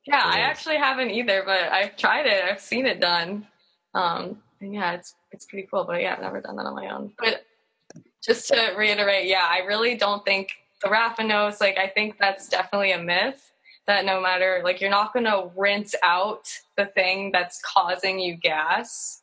Yeah, 0.07 0.23
I 0.25 0.41
actually 0.41 0.77
haven't 0.77 1.11
either, 1.11 1.43
but 1.45 1.71
I've 1.71 1.97
tried 1.97 2.27
it. 2.27 2.43
I've 2.45 2.61
seen 2.61 2.87
it 2.87 3.01
done. 3.01 3.47
Um, 3.95 4.39
and 4.61 4.75
yeah, 4.75 4.93
it's 4.93 5.15
it's 5.31 5.45
pretty 5.45 5.69
cool. 5.71 5.85
But 5.85 6.01
yeah, 6.01 6.15
I've 6.15 6.23
never 6.23 6.41
done 6.41 6.57
that 6.57 6.67
on 6.67 6.75
my 6.75 6.89
own. 6.91 7.13
But 7.19 7.45
just 8.23 8.49
to 8.49 8.75
reiterate, 8.77 9.27
yeah, 9.27 9.47
I 9.49 9.59
really 9.67 9.97
don't 9.97 10.25
think 10.25 10.51
the 10.83 10.89
raffinose, 10.89 11.61
like, 11.61 11.79
I 11.79 11.89
think 11.89 12.17
that's 12.19 12.49
definitely 12.49 12.93
a 12.93 13.03
myth 13.03 13.53
that 13.87 14.05
no 14.05 14.21
matter, 14.21 14.61
like, 14.65 14.81
you're 14.81 14.91
not 14.91 15.13
going 15.13 15.25
to 15.25 15.51
rinse 15.57 15.95
out 16.03 16.49
the 16.77 16.87
thing 16.87 17.31
that's 17.33 17.61
causing 17.63 18.19
you 18.19 18.37
gas 18.37 19.23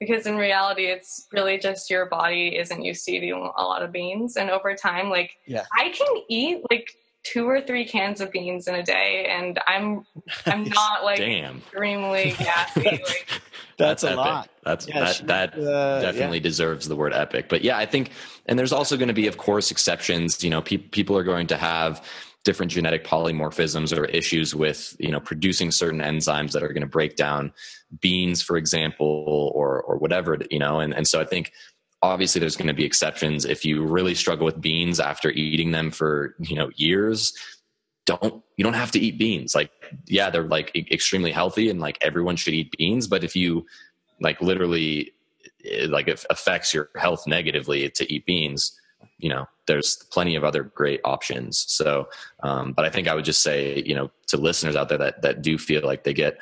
because 0.00 0.26
in 0.26 0.36
reality, 0.36 0.86
it's 0.86 1.26
really 1.32 1.58
just 1.58 1.90
your 1.90 2.06
body 2.06 2.56
isn't 2.56 2.82
used 2.82 3.04
to 3.06 3.12
eating 3.12 3.32
a 3.56 3.62
lot 3.62 3.82
of 3.82 3.92
beans. 3.92 4.36
And 4.36 4.50
over 4.50 4.74
time, 4.74 5.10
like, 5.10 5.32
yeah. 5.46 5.64
I 5.76 5.90
can 5.90 6.22
eat 6.28 6.62
like 6.70 6.90
two 7.24 7.48
or 7.48 7.60
three 7.60 7.86
cans 7.86 8.20
of 8.20 8.30
beans 8.30 8.68
in 8.68 8.74
a 8.74 8.82
day 8.82 9.26
and 9.28 9.58
i'm 9.66 10.04
i'm 10.46 10.64
not 10.64 11.02
like 11.02 11.18
Damn. 11.18 11.56
extremely 11.58 12.32
gassy 12.38 12.82
like 12.82 13.28
that's, 13.78 14.02
that's 14.02 14.04
a 14.04 14.08
epic. 14.08 14.16
lot 14.16 14.50
that's 14.62 14.86
yeah, 14.86 15.00
that 15.00 15.26
that 15.26 15.58
uh, 15.58 16.00
definitely 16.02 16.38
yeah. 16.38 16.42
deserves 16.42 16.86
the 16.86 16.94
word 16.94 17.14
epic 17.14 17.48
but 17.48 17.64
yeah 17.64 17.78
i 17.78 17.86
think 17.86 18.10
and 18.46 18.58
there's 18.58 18.72
also 18.72 18.96
going 18.96 19.08
to 19.08 19.14
be 19.14 19.26
of 19.26 19.38
course 19.38 19.70
exceptions 19.70 20.44
you 20.44 20.50
know 20.50 20.60
pe- 20.60 20.76
people 20.76 21.16
are 21.16 21.24
going 21.24 21.46
to 21.46 21.56
have 21.56 22.06
different 22.44 22.70
genetic 22.70 23.04
polymorphisms 23.04 23.96
or 23.96 24.04
issues 24.06 24.54
with 24.54 24.96
you 24.98 25.10
know 25.10 25.20
producing 25.20 25.70
certain 25.70 26.00
enzymes 26.00 26.52
that 26.52 26.62
are 26.62 26.68
going 26.68 26.82
to 26.82 26.86
break 26.86 27.16
down 27.16 27.52
beans 28.00 28.42
for 28.42 28.56
example 28.56 29.50
or 29.54 29.82
or 29.82 29.96
whatever 29.96 30.38
you 30.50 30.58
know? 30.58 30.80
And 30.80 30.94
and 30.94 31.08
so 31.08 31.20
i 31.20 31.24
think 31.24 31.52
obviously 32.04 32.38
there's 32.38 32.56
going 32.56 32.68
to 32.68 32.74
be 32.74 32.84
exceptions. 32.84 33.46
If 33.46 33.64
you 33.64 33.82
really 33.82 34.14
struggle 34.14 34.44
with 34.44 34.60
beans 34.60 35.00
after 35.00 35.30
eating 35.30 35.72
them 35.72 35.90
for 35.90 36.34
you 36.38 36.54
know 36.54 36.70
years 36.76 37.32
don't 38.04 38.44
you 38.56 38.62
don't 38.62 38.74
have 38.74 38.90
to 38.92 39.00
eat 39.00 39.18
beans. 39.18 39.54
Like 39.54 39.70
yeah 40.06 40.28
they're 40.30 40.46
like 40.46 40.70
extremely 40.76 41.32
healthy 41.32 41.70
and 41.70 41.80
like 41.80 41.98
everyone 42.02 42.36
should 42.36 42.54
eat 42.54 42.74
beans 42.76 43.08
but 43.08 43.24
if 43.24 43.34
you 43.34 43.64
like 44.20 44.40
literally 44.42 45.12
eh, 45.64 45.86
like 45.88 46.08
it 46.08 46.24
affects 46.28 46.74
your 46.74 46.90
health 46.96 47.26
negatively 47.26 47.88
to 47.88 48.12
eat 48.12 48.26
beans 48.26 48.78
you 49.18 49.28
know 49.28 49.46
there's 49.66 49.96
plenty 50.10 50.34
of 50.36 50.44
other 50.44 50.62
great 50.62 51.00
options 51.04 51.64
so 51.68 52.08
um, 52.42 52.72
but 52.72 52.84
i 52.84 52.90
think 52.90 53.08
i 53.08 53.14
would 53.14 53.24
just 53.24 53.42
say 53.42 53.82
you 53.84 53.94
know 53.94 54.10
to 54.26 54.36
listeners 54.36 54.76
out 54.76 54.88
there 54.88 54.98
that 54.98 55.22
that 55.22 55.42
do 55.42 55.58
feel 55.58 55.82
like 55.82 56.04
they 56.04 56.14
get 56.14 56.38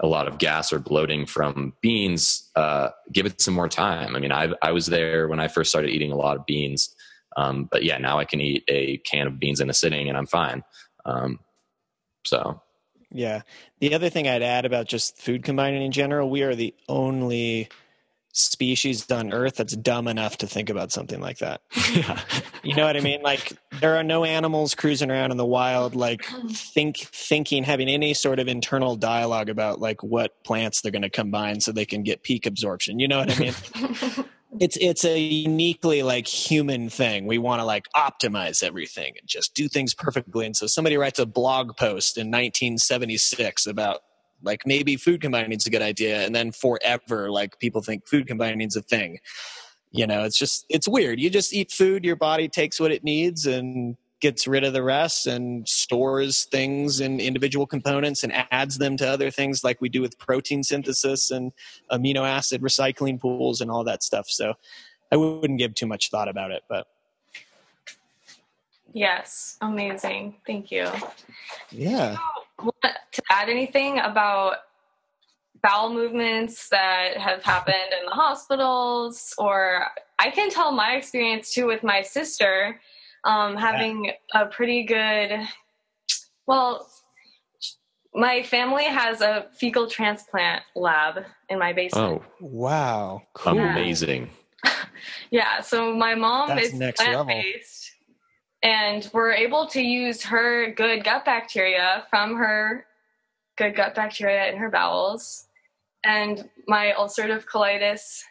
a 0.00 0.06
lot 0.06 0.28
of 0.28 0.38
gas 0.38 0.72
or 0.72 0.78
bloating 0.78 1.26
from 1.26 1.72
beans, 1.80 2.50
uh, 2.56 2.90
give 3.12 3.26
it 3.26 3.40
some 3.40 3.54
more 3.54 3.68
time. 3.68 4.16
I 4.16 4.18
mean, 4.18 4.32
I, 4.32 4.52
I 4.60 4.72
was 4.72 4.86
there 4.86 5.28
when 5.28 5.40
I 5.40 5.48
first 5.48 5.70
started 5.70 5.90
eating 5.90 6.12
a 6.12 6.16
lot 6.16 6.36
of 6.36 6.46
beans. 6.46 6.94
Um, 7.36 7.68
but 7.70 7.84
yeah, 7.84 7.98
now 7.98 8.18
I 8.18 8.24
can 8.24 8.40
eat 8.40 8.64
a 8.68 8.98
can 8.98 9.26
of 9.26 9.38
beans 9.38 9.60
in 9.60 9.70
a 9.70 9.74
sitting 9.74 10.08
and 10.08 10.16
I'm 10.16 10.26
fine. 10.26 10.62
Um, 11.04 11.40
so. 12.24 12.60
Yeah. 13.10 13.42
The 13.80 13.94
other 13.94 14.10
thing 14.10 14.28
I'd 14.28 14.42
add 14.42 14.64
about 14.64 14.86
just 14.86 15.18
food 15.18 15.44
combining 15.44 15.82
in 15.82 15.92
general, 15.92 16.28
we 16.28 16.42
are 16.42 16.54
the 16.54 16.74
only 16.88 17.68
species 18.34 19.08
on 19.12 19.32
earth 19.32 19.54
that's 19.56 19.76
dumb 19.76 20.08
enough 20.08 20.36
to 20.38 20.46
think 20.46 20.68
about 20.68 20.92
something 20.92 21.20
like 21.20 21.38
that. 21.38 21.60
Yeah. 21.94 22.20
you 22.64 22.74
know 22.74 22.84
what 22.84 22.96
I 22.96 23.00
mean? 23.00 23.22
Like 23.22 23.52
there 23.80 23.96
are 23.96 24.02
no 24.02 24.24
animals 24.24 24.74
cruising 24.74 25.12
around 25.12 25.30
in 25.30 25.36
the 25.36 25.46
wild 25.46 25.94
like 25.94 26.24
think 26.48 26.96
thinking 26.96 27.62
having 27.62 27.88
any 27.88 28.14
sort 28.14 28.40
of 28.40 28.48
internal 28.48 28.96
dialogue 28.96 29.48
about 29.48 29.80
like 29.80 30.02
what 30.02 30.42
plants 30.42 30.80
they're 30.80 30.90
going 30.90 31.02
to 31.02 31.10
combine 31.10 31.60
so 31.60 31.70
they 31.70 31.84
can 31.84 32.02
get 32.02 32.24
peak 32.24 32.46
absorption. 32.46 32.98
You 32.98 33.06
know 33.06 33.18
what 33.18 33.30
I 33.30 33.38
mean? 33.38 33.54
it's 34.60 34.76
it's 34.80 35.04
a 35.04 35.18
uniquely 35.18 36.02
like 36.02 36.26
human 36.26 36.88
thing. 36.88 37.26
We 37.26 37.38
want 37.38 37.60
to 37.60 37.64
like 37.64 37.86
optimize 37.94 38.62
everything 38.62 39.14
and 39.20 39.28
just 39.28 39.54
do 39.54 39.68
things 39.68 39.94
perfectly. 39.94 40.46
And 40.46 40.56
so 40.56 40.66
somebody 40.66 40.96
writes 40.96 41.20
a 41.20 41.26
blog 41.26 41.76
post 41.76 42.16
in 42.16 42.26
1976 42.28 43.66
about 43.66 44.00
like 44.42 44.62
maybe 44.66 44.96
food 44.96 45.20
combining 45.20 45.52
is 45.52 45.66
a 45.66 45.70
good 45.70 45.82
idea, 45.82 46.24
and 46.24 46.34
then 46.34 46.52
forever, 46.52 47.30
like 47.30 47.58
people 47.58 47.82
think 47.82 48.06
food 48.06 48.26
combining 48.26 48.60
is 48.60 48.76
a 48.76 48.82
thing. 48.82 49.18
You 49.90 50.06
know, 50.06 50.24
it's 50.24 50.38
just 50.38 50.66
it's 50.68 50.88
weird. 50.88 51.20
You 51.20 51.30
just 51.30 51.54
eat 51.54 51.70
food, 51.70 52.04
your 52.04 52.16
body 52.16 52.48
takes 52.48 52.80
what 52.80 52.92
it 52.92 53.04
needs 53.04 53.46
and 53.46 53.96
gets 54.20 54.46
rid 54.46 54.64
of 54.64 54.72
the 54.72 54.82
rest 54.82 55.26
and 55.26 55.68
stores 55.68 56.44
things 56.44 57.00
in 57.00 57.20
individual 57.20 57.66
components 57.66 58.24
and 58.24 58.32
adds 58.50 58.78
them 58.78 58.96
to 58.96 59.06
other 59.06 59.30
things 59.30 59.62
like 59.62 59.80
we 59.82 59.88
do 59.88 60.00
with 60.00 60.18
protein 60.18 60.62
synthesis 60.62 61.30
and 61.30 61.52
amino 61.92 62.26
acid 62.26 62.62
recycling 62.62 63.20
pools 63.20 63.60
and 63.60 63.70
all 63.70 63.84
that 63.84 64.02
stuff. 64.02 64.26
So 64.28 64.54
I 65.12 65.16
wouldn't 65.16 65.58
give 65.58 65.74
too 65.74 65.86
much 65.86 66.10
thought 66.10 66.28
about 66.28 66.50
it, 66.52 66.62
but 66.68 66.86
Yes, 68.94 69.58
amazing. 69.60 70.36
Thank 70.46 70.70
you. 70.70 70.88
Yeah 71.70 72.16
want 72.16 72.43
to 72.60 73.22
add 73.30 73.48
anything 73.48 73.98
about 73.98 74.56
bowel 75.62 75.92
movements 75.92 76.68
that 76.68 77.16
have 77.16 77.42
happened 77.42 77.76
in 77.98 78.04
the 78.04 78.10
hospitals 78.10 79.34
or 79.38 79.86
i 80.18 80.30
can 80.30 80.50
tell 80.50 80.72
my 80.72 80.94
experience 80.94 81.52
too 81.52 81.66
with 81.66 81.82
my 81.82 82.02
sister 82.02 82.80
um, 83.24 83.56
having 83.56 84.04
yeah. 84.04 84.42
a 84.42 84.46
pretty 84.46 84.84
good 84.84 85.40
well 86.46 86.86
my 88.14 88.42
family 88.42 88.84
has 88.84 89.20
a 89.20 89.46
fecal 89.58 89.88
transplant 89.88 90.62
lab 90.76 91.24
in 91.48 91.58
my 91.58 91.72
basement. 91.72 92.22
Oh. 92.22 92.24
Wow. 92.40 93.22
Cool. 93.34 93.58
amazing. 93.58 94.30
Yeah 95.30 95.60
so 95.60 95.94
my 95.94 96.14
mom 96.14 96.48
That's 96.48 96.72
is 96.72 96.94
plant 96.96 97.28
based 97.28 97.83
and 98.64 99.10
we're 99.12 99.32
able 99.32 99.66
to 99.66 99.82
use 99.82 100.22
her 100.24 100.72
good 100.72 101.04
gut 101.04 101.24
bacteria 101.24 102.04
from 102.10 102.34
her 102.36 102.86
good 103.56 103.76
gut 103.76 103.94
bacteria 103.94 104.50
in 104.50 104.56
her 104.56 104.70
bowels 104.70 105.46
and 106.02 106.48
my 106.66 106.92
ulcerative 106.98 107.44
colitis 107.44 108.22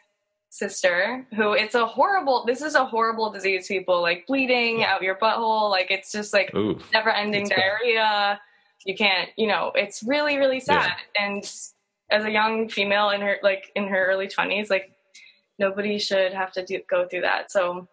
sister 0.50 1.26
who 1.34 1.52
it's 1.52 1.74
a 1.74 1.86
horrible 1.86 2.44
this 2.46 2.62
is 2.62 2.74
a 2.74 2.84
horrible 2.84 3.30
disease 3.30 3.66
people 3.66 4.02
like 4.02 4.26
bleeding 4.26 4.80
yeah. 4.80 4.92
out 4.92 5.02
your 5.02 5.16
butthole 5.16 5.70
like 5.70 5.90
it's 5.90 6.12
just 6.12 6.32
like 6.32 6.54
Ooh, 6.54 6.78
never 6.92 7.10
ending 7.10 7.48
diarrhea 7.48 7.94
bad. 7.94 8.38
you 8.84 8.94
can't 8.94 9.30
you 9.36 9.46
know 9.46 9.72
it's 9.74 10.02
really 10.02 10.36
really 10.36 10.60
sad 10.60 10.92
yeah. 11.16 11.24
and 11.26 11.44
as 12.10 12.24
a 12.24 12.30
young 12.30 12.68
female 12.68 13.10
in 13.10 13.20
her 13.20 13.38
like 13.42 13.72
in 13.74 13.88
her 13.88 14.06
early 14.06 14.28
20s 14.28 14.70
like 14.70 14.92
nobody 15.58 15.98
should 15.98 16.32
have 16.32 16.52
to 16.52 16.64
do, 16.64 16.80
go 16.88 17.06
through 17.08 17.20
that 17.20 17.50
so 17.50 17.88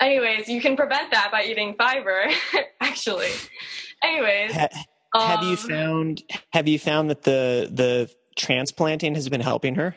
anyways, 0.00 0.48
you 0.48 0.60
can 0.60 0.76
prevent 0.76 1.10
that 1.10 1.30
by 1.30 1.44
eating 1.44 1.74
fiber, 1.76 2.26
actually. 2.80 3.30
Anyways, 4.02 4.52
ha- 4.52 4.68
have 5.14 5.40
um, 5.40 5.48
you 5.48 5.56
found 5.56 6.22
have 6.50 6.68
you 6.68 6.78
found 6.78 7.10
that 7.10 7.22
the 7.22 7.68
the 7.72 8.10
transplanting 8.36 9.14
has 9.14 9.28
been 9.28 9.40
helping 9.40 9.74
her? 9.74 9.96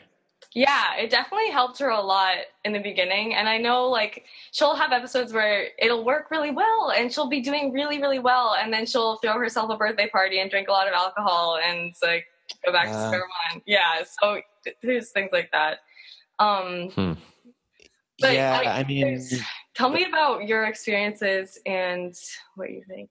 Yeah, 0.54 0.96
it 0.96 1.10
definitely 1.10 1.50
helped 1.50 1.78
her 1.78 1.88
a 1.88 2.00
lot 2.00 2.36
in 2.64 2.72
the 2.72 2.78
beginning. 2.78 3.34
And 3.34 3.48
I 3.48 3.56
know 3.56 3.88
like 3.88 4.24
she'll 4.50 4.74
have 4.74 4.92
episodes 4.92 5.32
where 5.32 5.68
it'll 5.78 6.04
work 6.04 6.30
really 6.30 6.50
well 6.50 6.92
and 6.94 7.10
she'll 7.10 7.28
be 7.28 7.40
doing 7.40 7.72
really, 7.72 7.98
really 8.00 8.18
well. 8.18 8.54
And 8.60 8.72
then 8.72 8.84
she'll 8.84 9.16
throw 9.16 9.38
herself 9.38 9.70
a 9.70 9.76
birthday 9.76 10.08
party 10.10 10.40
and 10.40 10.50
drink 10.50 10.68
a 10.68 10.72
lot 10.72 10.86
of 10.86 10.92
alcohol 10.92 11.58
and 11.64 11.94
like 12.02 12.26
go 12.66 12.70
back 12.70 12.88
uh, 12.88 12.92
to 12.92 13.06
square 13.06 13.24
one. 13.50 13.62
Yeah. 13.64 14.02
So 14.20 14.42
there's 14.82 15.10
things 15.10 15.30
like 15.32 15.50
that. 15.52 15.78
Um, 16.38 16.90
hmm. 16.90 17.12
yeah, 18.18 18.60
I, 18.62 18.80
I 18.80 18.84
mean, 18.84 19.22
Tell 19.74 19.90
me 19.90 20.04
about 20.04 20.46
your 20.46 20.64
experiences 20.64 21.58
and 21.64 22.14
what 22.56 22.70
you 22.70 22.82
think. 22.86 23.10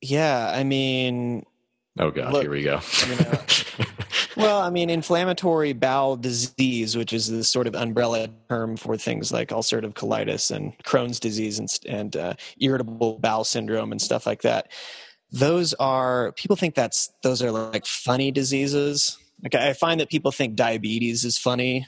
Yeah, 0.00 0.50
I 0.54 0.64
mean, 0.64 1.44
oh 1.98 2.10
god, 2.10 2.32
look, 2.32 2.42
here 2.42 2.50
we 2.50 2.62
go. 2.62 2.80
you 3.08 3.16
know, 3.16 3.40
well, 4.36 4.60
I 4.60 4.70
mean, 4.70 4.88
inflammatory 4.88 5.72
bowel 5.72 6.16
disease, 6.16 6.96
which 6.96 7.12
is 7.12 7.28
the 7.28 7.44
sort 7.44 7.66
of 7.66 7.74
umbrella 7.74 8.28
term 8.48 8.76
for 8.76 8.96
things 8.96 9.32
like 9.32 9.48
ulcerative 9.48 9.94
colitis 9.94 10.54
and 10.54 10.76
Crohn's 10.84 11.20
disease 11.20 11.58
and, 11.58 11.68
and 11.86 12.16
uh, 12.16 12.34
irritable 12.60 13.18
bowel 13.18 13.44
syndrome 13.44 13.92
and 13.92 14.00
stuff 14.00 14.26
like 14.26 14.42
that. 14.42 14.70
Those 15.32 15.74
are 15.74 16.32
people 16.32 16.56
think 16.56 16.74
that's 16.74 17.10
those 17.22 17.42
are 17.42 17.50
like 17.50 17.84
funny 17.84 18.30
diseases. 18.30 19.18
Like 19.42 19.54
I 19.54 19.72
find 19.72 20.00
that 20.00 20.08
people 20.08 20.30
think 20.30 20.56
diabetes 20.56 21.24
is 21.24 21.36
funny. 21.36 21.86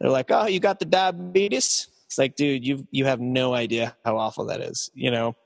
They're 0.00 0.10
like, 0.10 0.30
"Oh, 0.30 0.46
you 0.46 0.60
got 0.60 0.78
the 0.78 0.84
diabetes." 0.84 1.88
It's 2.06 2.18
like, 2.18 2.36
dude, 2.36 2.64
you 2.64 2.86
you 2.90 3.04
have 3.04 3.20
no 3.20 3.54
idea 3.54 3.96
how 4.04 4.16
awful 4.16 4.46
that 4.46 4.60
is, 4.60 4.90
you 4.94 5.10
know. 5.10 5.36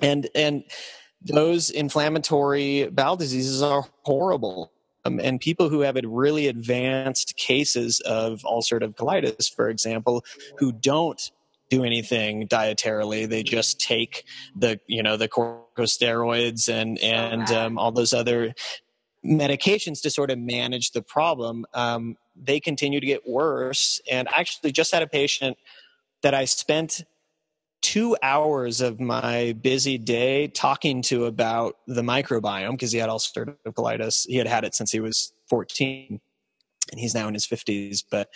And 0.00 0.28
and 0.34 0.64
those 1.22 1.70
inflammatory 1.70 2.88
bowel 2.88 3.16
diseases 3.16 3.62
are 3.62 3.86
horrible. 4.02 4.72
Um, 5.04 5.18
and 5.18 5.40
people 5.40 5.70
who 5.70 5.80
have 5.80 5.96
really 6.04 6.46
advanced 6.46 7.36
cases 7.36 8.00
of 8.00 8.42
ulcerative 8.42 8.96
colitis, 8.96 9.52
for 9.54 9.70
example, 9.70 10.24
who 10.58 10.72
don't 10.72 11.30
do 11.70 11.84
anything 11.84 12.46
dietarily, 12.48 13.26
they 13.28 13.42
just 13.42 13.80
take 13.80 14.24
the 14.56 14.80
you 14.86 15.02
know 15.02 15.16
the 15.16 15.28
corticosteroids 15.28 16.68
and 16.68 16.98
and 16.98 17.50
um, 17.52 17.78
all 17.78 17.92
those 17.92 18.12
other 18.12 18.52
medications 19.24 20.02
to 20.02 20.10
sort 20.10 20.30
of 20.30 20.38
manage 20.38 20.92
the 20.92 21.02
problem. 21.02 21.66
Um, 21.74 22.16
they 22.36 22.60
continue 22.60 23.00
to 23.00 23.06
get 23.06 23.28
worse. 23.28 24.00
And 24.10 24.28
I 24.28 24.40
actually 24.40 24.72
just 24.72 24.92
had 24.92 25.02
a 25.02 25.06
patient 25.06 25.56
that 26.22 26.34
I 26.34 26.44
spent 26.44 27.02
two 27.82 28.16
hours 28.22 28.80
of 28.80 29.00
my 29.00 29.56
busy 29.60 29.96
day 29.98 30.48
talking 30.48 31.02
to 31.02 31.24
about 31.24 31.76
the 31.86 32.02
microbiome 32.02 32.72
because 32.72 32.92
he 32.92 32.98
had 32.98 33.08
ulcerative 33.08 33.56
colitis. 33.66 34.26
He 34.26 34.36
had 34.36 34.46
had 34.46 34.64
it 34.64 34.74
since 34.74 34.92
he 34.92 35.00
was 35.00 35.32
14 35.48 36.20
and 36.90 37.00
he's 37.00 37.14
now 37.14 37.28
in 37.28 37.34
his 37.34 37.46
50s. 37.46 38.04
But, 38.10 38.28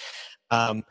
um, 0.51 0.85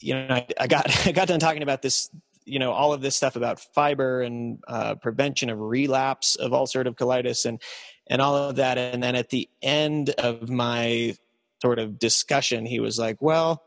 you 0.00 0.14
know, 0.14 0.26
I, 0.28 0.46
I, 0.60 0.66
got, 0.66 1.06
I 1.06 1.12
got 1.12 1.28
done 1.28 1.40
talking 1.40 1.62
about 1.62 1.82
this, 1.82 2.10
you 2.44 2.58
know, 2.58 2.72
all 2.72 2.92
of 2.92 3.00
this 3.00 3.16
stuff 3.16 3.36
about 3.36 3.60
fiber 3.74 4.22
and 4.22 4.58
uh, 4.68 4.94
prevention 4.96 5.50
of 5.50 5.58
relapse 5.58 6.36
of 6.36 6.52
ulcerative 6.52 6.94
colitis 6.94 7.44
and, 7.46 7.60
and 8.08 8.22
all 8.22 8.36
of 8.36 8.56
that. 8.56 8.78
And 8.78 9.02
then 9.02 9.16
at 9.16 9.30
the 9.30 9.48
end 9.60 10.10
of 10.10 10.48
my 10.48 11.16
sort 11.60 11.78
of 11.78 11.98
discussion, 11.98 12.66
he 12.66 12.80
was 12.80 12.98
like, 12.98 13.20
well, 13.20 13.62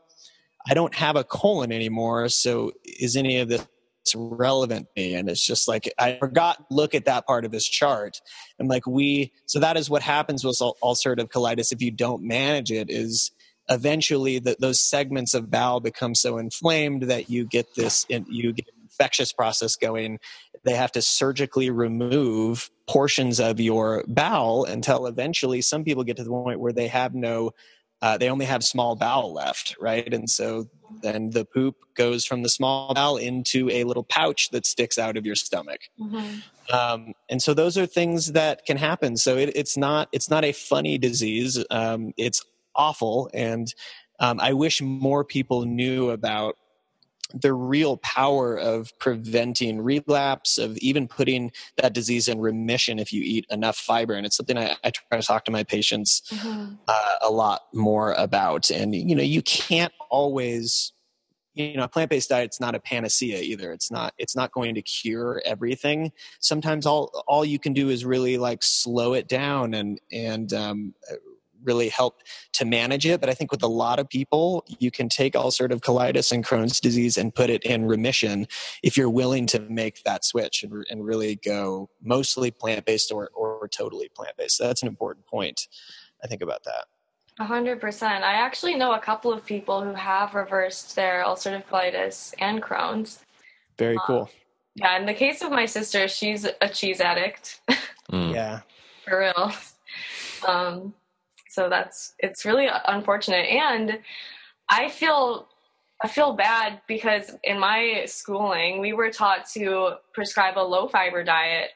I 0.68 0.74
don't 0.74 0.94
have 0.94 1.16
a 1.16 1.24
colon 1.24 1.72
anymore. 1.72 2.28
So 2.28 2.72
is 2.84 3.16
any 3.16 3.38
of 3.38 3.48
this 3.48 3.66
relevant 4.14 4.86
to 4.86 5.02
me 5.02 5.14
and 5.14 5.28
it's 5.28 5.44
just 5.44 5.66
like 5.66 5.92
i 5.98 6.16
forgot 6.18 6.64
look 6.70 6.94
at 6.94 7.06
that 7.06 7.26
part 7.26 7.44
of 7.44 7.50
his 7.50 7.66
chart 7.66 8.20
and 8.58 8.68
like 8.68 8.86
we 8.86 9.32
so 9.46 9.58
that 9.58 9.76
is 9.76 9.90
what 9.90 10.02
happens 10.02 10.44
with 10.44 10.56
ulcerative 10.56 11.28
colitis 11.28 11.72
if 11.72 11.82
you 11.82 11.90
don't 11.90 12.22
manage 12.22 12.70
it 12.70 12.88
is 12.88 13.32
eventually 13.68 14.38
that 14.38 14.60
those 14.60 14.78
segments 14.78 15.34
of 15.34 15.50
bowel 15.50 15.80
become 15.80 16.14
so 16.14 16.38
inflamed 16.38 17.02
that 17.02 17.28
you 17.28 17.44
get 17.44 17.66
this 17.74 18.06
you 18.08 18.52
get 18.52 18.66
infectious 18.82 19.32
process 19.32 19.74
going 19.74 20.18
they 20.64 20.74
have 20.74 20.92
to 20.92 21.02
surgically 21.02 21.70
remove 21.70 22.70
portions 22.86 23.40
of 23.40 23.60
your 23.60 24.04
bowel 24.06 24.64
until 24.64 25.06
eventually 25.06 25.60
some 25.60 25.84
people 25.84 26.04
get 26.04 26.16
to 26.16 26.24
the 26.24 26.30
point 26.30 26.60
where 26.60 26.72
they 26.72 26.88
have 26.88 27.14
no 27.14 27.50
uh, 28.02 28.18
they 28.18 28.28
only 28.28 28.44
have 28.44 28.62
small 28.62 28.94
bowel 28.96 29.32
left, 29.32 29.76
right? 29.80 30.12
And 30.12 30.28
so 30.28 30.68
then 31.02 31.30
the 31.30 31.44
poop 31.44 31.76
goes 31.94 32.24
from 32.24 32.42
the 32.42 32.48
small 32.48 32.94
bowel 32.94 33.16
into 33.16 33.70
a 33.70 33.84
little 33.84 34.04
pouch 34.04 34.50
that 34.50 34.66
sticks 34.66 34.98
out 34.98 35.16
of 35.16 35.24
your 35.24 35.34
stomach. 35.34 35.80
Mm-hmm. 36.00 36.74
Um, 36.74 37.14
and 37.28 37.42
so 37.42 37.54
those 37.54 37.78
are 37.78 37.86
things 37.86 38.32
that 38.32 38.66
can 38.66 38.76
happen. 38.76 39.16
So 39.16 39.36
it, 39.36 39.52
it's 39.54 39.76
not 39.76 40.08
it's 40.12 40.28
not 40.28 40.44
a 40.44 40.52
funny 40.52 40.98
disease. 40.98 41.64
Um, 41.70 42.12
it's 42.16 42.44
awful, 42.74 43.30
and 43.32 43.72
um, 44.18 44.40
I 44.40 44.52
wish 44.52 44.82
more 44.82 45.24
people 45.24 45.64
knew 45.64 46.10
about 46.10 46.56
the 47.34 47.52
real 47.52 47.96
power 47.98 48.56
of 48.56 48.96
preventing 48.98 49.80
relapse, 49.80 50.58
of 50.58 50.76
even 50.78 51.08
putting 51.08 51.52
that 51.76 51.92
disease 51.92 52.28
in 52.28 52.38
remission 52.40 52.98
if 52.98 53.12
you 53.12 53.22
eat 53.22 53.46
enough 53.50 53.76
fiber. 53.76 54.14
And 54.14 54.26
it's 54.26 54.36
something 54.36 54.56
I, 54.56 54.76
I 54.84 54.90
try 54.90 55.20
to 55.20 55.26
talk 55.26 55.44
to 55.46 55.50
my 55.50 55.64
patients 55.64 56.22
mm-hmm. 56.30 56.74
uh, 56.88 57.14
a 57.22 57.30
lot 57.30 57.62
more 57.72 58.12
about. 58.12 58.70
And, 58.70 58.94
you 58.94 59.14
know, 59.14 59.22
you 59.22 59.42
can't 59.42 59.92
always 60.10 60.92
you 61.56 61.74
know 61.74 61.84
a 61.84 61.88
plant-based 61.88 62.28
diet's 62.28 62.60
not 62.60 62.74
a 62.74 62.80
panacea 62.80 63.40
either 63.40 63.72
it's 63.72 63.90
not 63.90 64.12
it's 64.18 64.36
not 64.36 64.52
going 64.52 64.74
to 64.74 64.82
cure 64.82 65.42
everything 65.44 66.12
sometimes 66.38 66.86
all 66.86 67.24
all 67.26 67.44
you 67.44 67.58
can 67.58 67.72
do 67.72 67.88
is 67.88 68.04
really 68.04 68.36
like 68.36 68.62
slow 68.62 69.14
it 69.14 69.26
down 69.26 69.72
and 69.72 69.98
and 70.12 70.52
um, 70.52 70.94
really 71.66 71.88
help 71.88 72.22
to 72.52 72.64
manage 72.64 73.04
it. 73.04 73.20
But 73.20 73.28
I 73.28 73.34
think 73.34 73.50
with 73.50 73.62
a 73.62 73.68
lot 73.68 73.98
of 73.98 74.08
people, 74.08 74.64
you 74.78 74.90
can 74.90 75.08
take 75.08 75.34
ulcerative 75.34 75.80
colitis 75.80 76.32
and 76.32 76.44
Crohn's 76.44 76.80
disease 76.80 77.16
and 77.16 77.34
put 77.34 77.50
it 77.50 77.62
in 77.64 77.86
remission 77.86 78.46
if 78.82 78.96
you're 78.96 79.10
willing 79.10 79.46
to 79.48 79.60
make 79.60 80.02
that 80.04 80.24
switch 80.24 80.62
and, 80.62 80.84
and 80.90 81.04
really 81.04 81.36
go 81.36 81.90
mostly 82.02 82.50
plant 82.50 82.84
based 82.84 83.12
or, 83.12 83.30
or 83.34 83.68
totally 83.68 84.08
plant 84.08 84.36
based. 84.36 84.58
That's 84.58 84.82
an 84.82 84.88
important 84.88 85.26
point, 85.26 85.68
I 86.22 86.26
think, 86.26 86.42
about 86.42 86.64
that. 86.64 86.86
A 87.38 87.44
hundred 87.44 87.82
percent. 87.82 88.24
I 88.24 88.34
actually 88.34 88.76
know 88.76 88.94
a 88.94 88.98
couple 88.98 89.30
of 89.30 89.44
people 89.44 89.82
who 89.82 89.92
have 89.92 90.34
reversed 90.34 90.96
their 90.96 91.22
ulcerative 91.22 91.66
colitis 91.66 92.32
and 92.38 92.62
Crohn's. 92.62 93.22
Very 93.76 93.98
cool. 94.06 94.22
Um, 94.22 94.28
yeah, 94.74 94.98
in 94.98 95.06
the 95.06 95.14
case 95.14 95.42
of 95.42 95.50
my 95.50 95.66
sister, 95.66 96.08
she's 96.08 96.46
a 96.60 96.68
cheese 96.68 97.00
addict. 97.00 97.60
Mm. 98.10 98.32
Yeah, 98.34 98.60
for 99.04 99.18
real. 99.18 99.52
Um, 100.46 100.94
so 101.56 101.70
that's 101.70 102.12
it's 102.18 102.44
really 102.44 102.68
unfortunate 102.86 103.46
and 103.48 103.98
i 104.68 104.90
feel 104.90 105.48
i 106.02 106.08
feel 106.08 106.34
bad 106.34 106.82
because 106.86 107.34
in 107.42 107.58
my 107.58 108.02
schooling 108.06 108.78
we 108.78 108.92
were 108.92 109.10
taught 109.10 109.48
to 109.48 109.92
prescribe 110.12 110.58
a 110.58 110.60
low 110.60 110.86
fiber 110.86 111.24
diet 111.24 111.70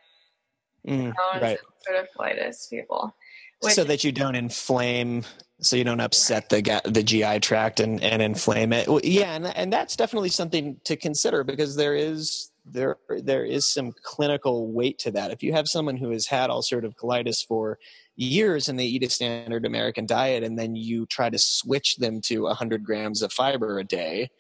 mm, 0.87 1.13
right. 1.41 1.59
sort 1.87 1.99
of 1.99 2.07
colitis 2.17 2.69
people 2.69 3.15
which, 3.61 3.73
so 3.73 3.83
that 3.85 4.05
you 4.05 4.13
don't 4.13 4.37
inflame 4.37 5.25
so 5.63 5.77
you 5.77 5.85
don't 5.85 6.01
upset 6.01 6.49
the 6.49 6.81
the 6.87 7.03
GI 7.03 7.41
tract 7.41 7.81
and, 7.81 8.03
and 8.03 8.23
inflame 8.23 8.73
it. 8.73 8.89
Well, 8.89 9.01
yeah, 9.05 9.35
and 9.35 9.47
and 9.47 9.73
that's 9.73 9.97
definitely 9.97 10.31
something 10.31 10.81
to 10.85 10.97
consider 10.97 11.45
because 11.45 11.77
there 11.77 11.95
is 11.95 12.51
there 12.65 12.97
there 13.09 13.45
is 13.45 13.67
some 13.67 13.93
clinical 14.03 14.73
weight 14.73 14.99
to 15.01 15.11
that. 15.13 15.31
If 15.31 15.43
you 15.43 15.53
have 15.53 15.69
someone 15.69 15.97
who 15.97 16.11
has 16.11 16.27
had 16.27 16.51
ulcerative 16.51 16.95
colitis 16.97 17.47
for 17.47 17.79
years 18.21 18.69
and 18.69 18.79
they 18.79 18.85
eat 18.85 19.03
a 19.03 19.11
standard 19.11 19.65
American 19.65 20.07
diet 20.07 20.43
and 20.43 20.59
then 20.59 20.77
you 20.77 21.07
try 21.07 21.31
to 21.31 21.39
switch 21.39 21.97
them 21.97 22.21
to 22.23 22.43
100 22.43 22.85
grams 22.85 23.23
of 23.23 23.33
fiber 23.33 23.79
a 23.79 23.85
day, 23.85 24.31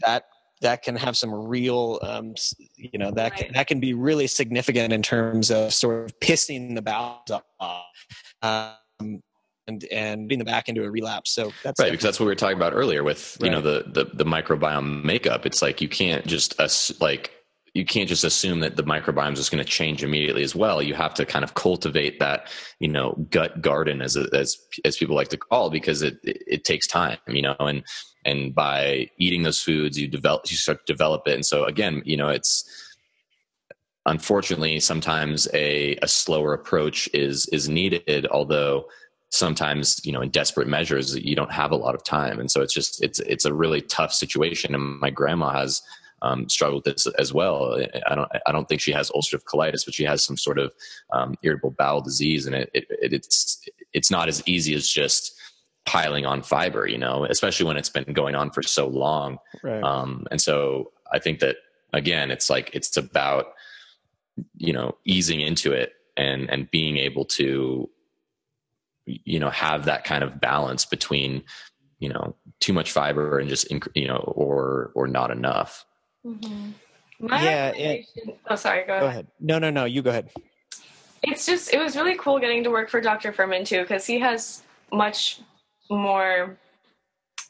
that 0.00 0.24
that 0.60 0.82
can 0.82 0.94
have 0.94 1.16
some 1.16 1.32
real 1.32 1.98
um, 2.02 2.34
you 2.76 2.98
know 2.98 3.10
that 3.12 3.36
can, 3.36 3.52
that 3.54 3.66
can 3.66 3.80
be 3.80 3.94
really 3.94 4.26
significant 4.26 4.92
in 4.92 5.02
terms 5.02 5.50
of 5.50 5.72
sort 5.72 6.04
of 6.04 6.20
pissing 6.20 6.74
the 6.74 6.82
bowels 6.82 7.30
off 7.58 7.84
um, 8.42 9.22
and 9.66 9.84
and 9.90 10.28
being 10.28 10.38
the 10.38 10.44
back 10.44 10.68
into 10.68 10.84
a 10.84 10.90
relapse. 10.90 11.34
So 11.34 11.52
that's 11.62 11.80
right 11.80 11.90
because 11.90 12.04
that's 12.04 12.20
what 12.20 12.26
we 12.26 12.32
were 12.32 12.36
talking 12.36 12.56
about 12.56 12.74
earlier 12.74 13.02
with 13.02 13.36
you 13.40 13.46
right. 13.46 13.52
know 13.52 13.60
the, 13.60 13.84
the 13.86 14.04
the 14.12 14.24
microbiome 14.24 15.02
makeup. 15.04 15.46
It's 15.46 15.62
like 15.62 15.80
you 15.80 15.88
can't 15.88 16.26
just 16.26 16.60
uh, 16.60 16.68
like 17.00 17.32
you 17.74 17.84
can't 17.84 18.08
just 18.08 18.24
assume 18.24 18.60
that 18.60 18.76
the 18.76 18.82
microbiome 18.82 19.36
is 19.36 19.48
going 19.48 19.62
to 19.62 19.68
change 19.70 20.02
immediately 20.02 20.42
as 20.42 20.54
well. 20.54 20.82
You 20.82 20.94
have 20.94 21.14
to 21.14 21.24
kind 21.24 21.44
of 21.44 21.54
cultivate 21.54 22.18
that, 22.18 22.48
you 22.80 22.88
know, 22.88 23.12
gut 23.30 23.62
garden 23.62 24.02
as 24.02 24.16
as 24.16 24.58
as 24.84 24.96
people 24.96 25.14
like 25.14 25.28
to 25.28 25.36
call 25.36 25.70
because 25.70 26.02
it, 26.02 26.18
it, 26.24 26.42
it 26.46 26.64
takes 26.64 26.86
time, 26.86 27.18
you 27.28 27.42
know, 27.42 27.56
and 27.60 27.84
and 28.24 28.54
by 28.54 29.08
eating 29.18 29.42
those 29.42 29.62
foods, 29.62 29.98
you 29.98 30.08
develop 30.08 30.50
you 30.50 30.56
start 30.56 30.84
to 30.86 30.92
develop 30.92 31.22
it. 31.26 31.34
And 31.34 31.46
so 31.46 31.64
again, 31.64 32.02
you 32.04 32.16
know, 32.16 32.28
it's 32.28 32.68
unfortunately 34.06 34.80
sometimes 34.80 35.46
a 35.54 35.96
a 36.02 36.08
slower 36.08 36.52
approach 36.52 37.08
is 37.14 37.46
is 37.48 37.68
needed, 37.68 38.26
although 38.30 38.86
sometimes 39.30 40.04
you 40.04 40.10
know 40.10 40.22
in 40.22 40.30
desperate 40.30 40.66
measures 40.66 41.16
you 41.16 41.36
don't 41.36 41.52
have 41.52 41.70
a 41.70 41.76
lot 41.76 41.94
of 41.94 42.02
time 42.02 42.40
and 42.40 42.50
so 42.50 42.62
it's 42.62 42.74
just 42.74 43.00
it's 43.00 43.20
it's 43.20 43.44
a 43.44 43.54
really 43.54 43.80
tough 43.80 44.12
situation 44.12 44.74
and 44.74 44.98
my 44.98 45.08
grandma 45.08 45.52
has 45.52 45.80
um, 46.22 46.48
struggle 46.48 46.76
with 46.76 46.84
this 46.84 47.06
as 47.18 47.32
well. 47.32 47.82
I 48.06 48.14
don't 48.14 48.30
I 48.46 48.52
don't 48.52 48.68
think 48.68 48.80
she 48.80 48.92
has 48.92 49.10
ulcerative 49.10 49.44
colitis, 49.44 49.84
but 49.84 49.94
she 49.94 50.04
has 50.04 50.22
some 50.22 50.36
sort 50.36 50.58
of 50.58 50.72
um, 51.12 51.36
irritable 51.42 51.72
bowel 51.72 52.00
disease, 52.00 52.46
and 52.46 52.54
it, 52.54 52.70
it, 52.74 52.86
it, 52.90 53.12
it's 53.12 53.66
it's 53.92 54.10
not 54.10 54.28
as 54.28 54.42
easy 54.46 54.74
as 54.74 54.88
just 54.88 55.38
piling 55.86 56.26
on 56.26 56.42
fiber, 56.42 56.86
you 56.86 56.98
know, 56.98 57.24
especially 57.24 57.66
when 57.66 57.76
it's 57.76 57.88
been 57.88 58.12
going 58.12 58.34
on 58.34 58.50
for 58.50 58.62
so 58.62 58.86
long. 58.86 59.38
Right. 59.62 59.82
Um, 59.82 60.26
and 60.30 60.40
so 60.40 60.92
I 61.12 61.18
think 61.18 61.40
that 61.40 61.56
again, 61.92 62.30
it's 62.30 62.50
like 62.50 62.70
it's 62.74 62.96
about 62.96 63.46
you 64.56 64.72
know 64.72 64.96
easing 65.04 65.40
into 65.40 65.72
it 65.72 65.94
and 66.16 66.50
and 66.50 66.70
being 66.70 66.96
able 66.96 67.24
to 67.24 67.88
you 69.06 69.40
know 69.40 69.50
have 69.50 69.86
that 69.86 70.04
kind 70.04 70.22
of 70.22 70.40
balance 70.40 70.84
between 70.84 71.42
you 71.98 72.08
know 72.08 72.36
too 72.60 72.72
much 72.72 72.92
fiber 72.92 73.38
and 73.38 73.48
just 73.48 73.70
you 73.94 74.06
know 74.06 74.18
or 74.36 74.92
or 74.94 75.06
not 75.06 75.30
enough 75.30 75.84
Mm-hmm. 76.26 77.26
yeah. 77.26 77.68
It, 77.70 78.06
oh, 78.48 78.56
sorry. 78.56 78.84
Go, 78.86 79.00
go 79.00 79.06
ahead. 79.06 79.26
No, 79.38 79.58
no, 79.58 79.70
no. 79.70 79.84
You 79.84 80.02
go 80.02 80.10
ahead. 80.10 80.30
It's 81.22 81.44
just 81.44 81.72
it 81.72 81.78
was 81.78 81.96
really 81.96 82.16
cool 82.16 82.38
getting 82.38 82.64
to 82.64 82.70
work 82.70 82.88
for 82.88 83.00
Dr. 83.00 83.32
Fuhrman 83.32 83.66
too 83.66 83.82
because 83.82 84.06
he 84.06 84.18
has 84.20 84.62
much 84.92 85.40
more 85.90 86.56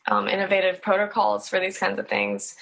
um, 0.08 0.28
innovative 0.28 0.82
protocols 0.82 1.48
for 1.48 1.60
these 1.60 1.78
kinds 1.78 1.98
of 1.98 2.08
things. 2.08 2.56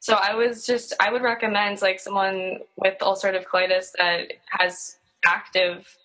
So 0.00 0.14
I 0.14 0.34
was 0.34 0.66
just 0.66 0.94
I 1.00 1.12
would 1.12 1.22
recommend 1.22 1.82
like 1.82 2.00
someone 2.00 2.58
with 2.76 2.98
ulcerative 3.00 3.44
colitis 3.44 3.92
that 3.98 4.32
has 4.50 4.96
active 5.26 5.96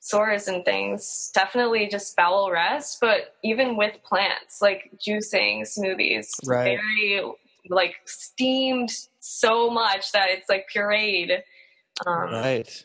sores 0.00 0.48
and 0.48 0.64
things, 0.64 1.30
definitely 1.34 1.88
just 1.88 2.14
bowel 2.14 2.50
rest. 2.50 2.98
But 3.00 3.34
even 3.42 3.76
with 3.76 3.94
plants, 4.04 4.60
like 4.60 4.90
juicing, 4.98 5.62
smoothies, 5.62 6.28
right. 6.46 6.78
very 6.78 7.22
like 7.68 7.96
steamed 8.04 8.90
so 9.20 9.70
much 9.70 10.12
that 10.12 10.28
it's 10.30 10.48
like 10.48 10.66
pureed. 10.74 11.40
Um, 12.06 12.32
right. 12.32 12.84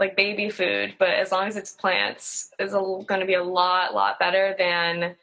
Like 0.00 0.16
baby 0.16 0.50
food, 0.50 0.94
but 0.98 1.10
as 1.10 1.30
long 1.30 1.46
as 1.46 1.56
it's 1.56 1.72
plants, 1.72 2.50
is 2.58 2.72
going 2.72 3.20
to 3.20 3.26
be 3.26 3.34
a 3.34 3.44
lot, 3.44 3.94
lot 3.94 4.18
better 4.18 4.54
than 4.58 5.14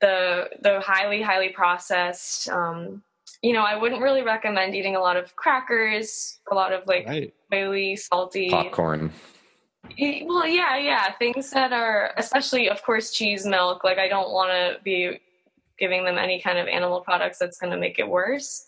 the 0.00 0.48
the 0.62 0.80
highly, 0.80 1.20
highly 1.20 1.48
processed. 1.48 2.48
Um, 2.48 3.02
you 3.42 3.52
know, 3.52 3.62
I 3.62 3.76
wouldn't 3.76 4.00
really 4.00 4.22
recommend 4.22 4.74
eating 4.74 4.96
a 4.96 5.00
lot 5.00 5.16
of 5.16 5.34
crackers, 5.34 6.38
a 6.50 6.54
lot 6.54 6.72
of 6.72 6.86
like 6.86 7.06
right. 7.06 7.34
oily, 7.52 7.96
salty 7.96 8.50
popcorn 8.50 9.12
well, 9.98 10.46
yeah, 10.46 10.76
yeah. 10.78 11.12
Things 11.12 11.50
that 11.50 11.72
are, 11.72 12.12
especially, 12.16 12.68
of 12.68 12.82
course, 12.82 13.10
cheese, 13.10 13.44
milk. 13.44 13.84
Like, 13.84 13.98
I 13.98 14.08
don't 14.08 14.30
want 14.30 14.50
to 14.50 14.82
be 14.82 15.20
giving 15.80 16.04
them 16.04 16.18
any 16.18 16.40
kind 16.40 16.58
of 16.58 16.68
animal 16.68 17.00
products 17.00 17.38
that's 17.38 17.58
going 17.58 17.72
to 17.72 17.78
make 17.78 17.98
it 17.98 18.08
worse. 18.08 18.66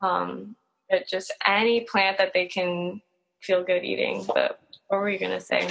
Um, 0.00 0.56
but 0.90 1.06
just 1.06 1.32
any 1.46 1.82
plant 1.82 2.18
that 2.18 2.32
they 2.32 2.46
can 2.46 3.00
feel 3.40 3.62
good 3.62 3.84
eating. 3.84 4.24
But 4.26 4.58
what 4.88 5.00
were 5.00 5.10
you 5.10 5.18
going 5.18 5.38
to 5.38 5.40
say? 5.40 5.68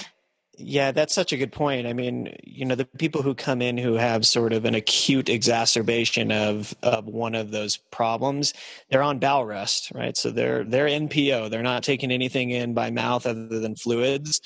Yeah, 0.60 0.92
that's 0.92 1.14
such 1.14 1.34
a 1.34 1.38
good 1.38 1.52
point. 1.52 1.86
I 1.86 1.94
mean, 1.94 2.36
you 2.44 2.66
know, 2.66 2.74
the 2.74 2.86
people 2.86 3.22
who 3.22 3.36
come 3.36 3.62
in 3.62 3.78
who 3.78 3.94
have 3.94 4.26
sort 4.26 4.54
of 4.54 4.66
an 4.66 4.74
acute 4.74 5.30
exacerbation 5.30 6.32
of 6.32 6.76
of 6.82 7.06
one 7.06 7.36
of 7.36 7.52
those 7.52 7.78
problems, 7.78 8.56
they're 8.90 9.04
on 9.04 9.20
bowel 9.20 9.46
rest, 9.46 9.92
right? 9.94 10.18
So 10.18 10.32
they're 10.32 10.64
they're 10.64 10.88
NPO. 10.88 11.52
They're 11.52 11.62
not 11.62 11.84
taking 11.84 12.12
anything 12.12 12.50
in 12.50 12.74
by 12.74 12.90
mouth 12.90 13.28
other 13.28 13.60
than 13.60 13.76
fluids. 13.76 14.42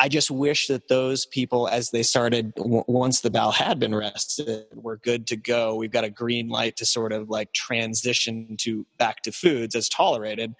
I 0.00 0.08
just 0.08 0.30
wish 0.30 0.68
that 0.68 0.88
those 0.88 1.26
people, 1.26 1.68
as 1.68 1.90
they 1.90 2.02
started, 2.02 2.54
w- 2.54 2.84
once 2.86 3.20
the 3.20 3.30
bowel 3.30 3.50
had 3.52 3.78
been 3.78 3.94
rested, 3.94 4.66
were 4.74 4.96
good 4.96 5.26
to 5.28 5.36
go. 5.36 5.74
We've 5.74 5.90
got 5.90 6.04
a 6.04 6.10
green 6.10 6.48
light 6.48 6.76
to 6.76 6.86
sort 6.86 7.12
of 7.12 7.28
like 7.28 7.52
transition 7.52 8.56
to 8.58 8.86
back 8.96 9.22
to 9.22 9.32
foods 9.32 9.74
as 9.74 9.88
tolerated. 9.88 10.54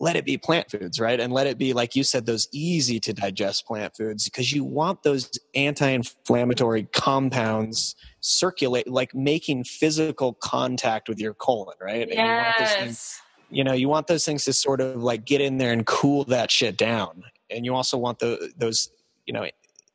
Let 0.00 0.16
it 0.16 0.24
be 0.24 0.36
plant 0.36 0.70
foods, 0.70 0.98
right? 0.98 1.18
And 1.18 1.32
let 1.32 1.46
it 1.46 1.58
be, 1.58 1.72
like 1.72 1.94
you 1.94 2.02
said, 2.02 2.26
those 2.26 2.48
easy 2.52 2.98
to 3.00 3.12
digest 3.12 3.66
plant 3.66 3.96
foods 3.96 4.24
because 4.24 4.52
you 4.52 4.64
want 4.64 5.02
those 5.02 5.30
anti 5.54 5.88
inflammatory 5.88 6.88
compounds 6.92 7.94
circulate, 8.20 8.88
like 8.88 9.14
making 9.14 9.64
physical 9.64 10.34
contact 10.34 11.08
with 11.08 11.20
your 11.20 11.34
colon, 11.34 11.76
right? 11.80 12.08
Yes 12.08 13.20
you 13.52 13.62
know 13.62 13.74
you 13.74 13.86
want 13.86 14.06
those 14.06 14.24
things 14.24 14.46
to 14.46 14.52
sort 14.52 14.80
of 14.80 15.02
like 15.02 15.26
get 15.26 15.40
in 15.40 15.58
there 15.58 15.72
and 15.72 15.84
cool 15.84 16.24
that 16.24 16.50
shit 16.50 16.76
down 16.76 17.22
and 17.54 17.64
you 17.64 17.74
also 17.74 17.96
want 17.98 18.18
the 18.18 18.52
those 18.56 18.90
you 19.26 19.32
know 19.32 19.46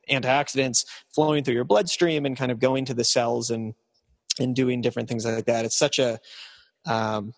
antioxidants 0.09 0.85
flowing 1.13 1.43
through 1.43 1.55
your 1.55 1.63
bloodstream 1.63 2.25
and 2.25 2.37
kind 2.37 2.51
of 2.51 2.59
going 2.59 2.85
to 2.85 2.93
the 2.93 3.03
cells 3.03 3.49
and 3.49 3.73
and 4.39 4.55
doing 4.55 4.81
different 4.81 5.09
things 5.09 5.25
like 5.25 5.45
that. 5.45 5.65
It's 5.65 5.77
such 5.77 5.99
a 5.99 6.19
um, 6.85 7.33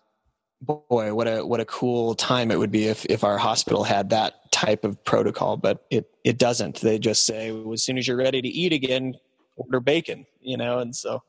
boy, 0.60 1.14
what 1.14 1.26
a 1.26 1.44
what 1.44 1.60
a 1.60 1.64
cool 1.64 2.14
time 2.14 2.50
it 2.50 2.58
would 2.58 2.70
be 2.70 2.86
if 2.86 3.04
if 3.06 3.24
our 3.24 3.38
hospital 3.38 3.84
had 3.84 4.10
that 4.10 4.50
type 4.52 4.84
of 4.84 5.02
protocol, 5.04 5.56
but 5.56 5.84
it 5.90 6.10
it 6.24 6.38
doesn't. 6.38 6.80
They 6.80 6.98
just 6.98 7.24
say 7.24 7.50
well, 7.52 7.72
as 7.72 7.82
soon 7.82 7.98
as 7.98 8.06
you're 8.06 8.16
ready 8.16 8.42
to 8.42 8.48
eat 8.48 8.72
again, 8.72 9.14
order 9.56 9.80
bacon, 9.80 10.26
you 10.40 10.56
know. 10.56 10.78
And 10.78 10.94
so, 10.94 11.22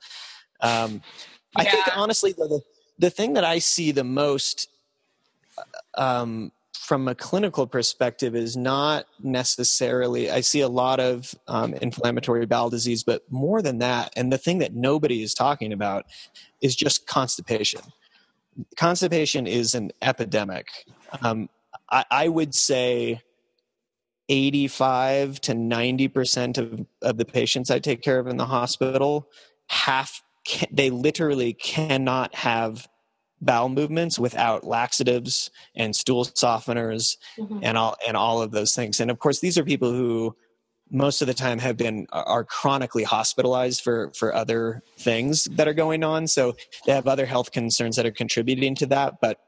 um, 0.61 1.01
I 1.55 1.63
think 1.63 1.97
honestly, 1.97 2.33
the 2.33 2.61
the 2.99 3.09
thing 3.09 3.33
that 3.33 3.43
I 3.43 3.59
see 3.59 3.91
the 3.91 4.03
most 4.03 4.69
um, 5.95 6.51
from 6.91 7.07
a 7.07 7.15
clinical 7.15 7.65
perspective 7.65 8.35
is 8.35 8.57
not 8.57 9.05
necessarily 9.23 10.29
i 10.29 10.41
see 10.41 10.59
a 10.59 10.67
lot 10.67 10.99
of 10.99 11.33
um, 11.47 11.73
inflammatory 11.75 12.45
bowel 12.45 12.69
disease 12.69 13.01
but 13.01 13.23
more 13.29 13.61
than 13.61 13.77
that 13.77 14.11
and 14.17 14.29
the 14.29 14.37
thing 14.37 14.57
that 14.57 14.75
nobody 14.75 15.23
is 15.23 15.33
talking 15.33 15.71
about 15.71 16.05
is 16.61 16.75
just 16.75 17.07
constipation. 17.07 17.81
Constipation 18.77 19.47
is 19.47 19.75
an 19.75 19.91
epidemic. 20.01 20.67
Um, 21.21 21.49
I, 21.89 22.05
I, 22.11 22.27
would 22.27 22.53
say 22.53 23.21
85 24.29 25.41
to 25.41 25.53
90 25.53 26.07
percent 26.09 26.57
of, 26.57 26.85
of 27.01 27.17
the 27.17 27.25
patients 27.25 27.69
i 27.69 27.79
take 27.79 28.01
care 28.01 28.19
of 28.19 28.27
in 28.27 28.37
the 28.37 28.45
hospital 28.45 29.27
half 29.67 30.23
they 30.71 30.89
literally 30.89 31.53
cannot 31.53 32.33
have 32.35 32.87
bowel 33.41 33.69
movements 33.69 34.19
without 34.19 34.63
laxatives 34.63 35.49
and 35.75 35.95
stool 35.95 36.25
softeners 36.25 37.17
mm-hmm. 37.37 37.59
and 37.63 37.77
all 37.77 37.97
and 38.07 38.15
all 38.15 38.41
of 38.41 38.51
those 38.51 38.73
things. 38.73 38.99
And 38.99 39.11
of 39.11 39.19
course, 39.19 39.39
these 39.39 39.57
are 39.57 39.63
people 39.63 39.91
who 39.91 40.35
most 40.91 41.21
of 41.21 41.27
the 41.27 41.33
time 41.33 41.57
have 41.59 41.77
been 41.77 42.05
are 42.11 42.43
chronically 42.43 43.03
hospitalized 43.03 43.81
for 43.81 44.11
for 44.15 44.33
other 44.35 44.83
things 44.97 45.45
that 45.45 45.67
are 45.67 45.73
going 45.73 46.03
on. 46.03 46.27
So 46.27 46.55
they 46.85 46.93
have 46.93 47.07
other 47.07 47.25
health 47.25 47.51
concerns 47.51 47.95
that 47.95 48.05
are 48.05 48.11
contributing 48.11 48.75
to 48.75 48.85
that, 48.87 49.15
but 49.21 49.39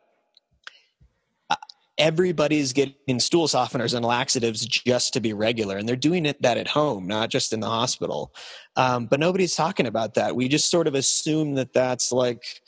uh, 1.50 1.56
everybody's 1.98 2.74
getting 2.74 3.20
stool 3.20 3.48
softeners 3.48 3.94
and 3.94 4.04
laxatives 4.04 4.66
just 4.66 5.14
to 5.14 5.20
be 5.20 5.34
regular 5.34 5.78
and 5.78 5.88
they're 5.88 5.96
doing 5.96 6.26
it 6.26 6.42
that 6.42 6.58
at 6.58 6.68
home 6.68 7.06
not 7.06 7.30
just 7.30 7.54
in 7.54 7.60
the 7.60 7.68
hospital 7.68 8.34
um, 8.78 9.06
but 9.06 9.20
nobody's 9.20 9.56
talking 9.56 9.86
about 9.86 10.16
that 10.16 10.36
we 10.36 10.48
just 10.48 10.72
sort 10.72 10.88
of 10.88 10.96
assume 10.96 11.54
that 11.54 11.72
that's 11.72 12.12
like 12.12 12.64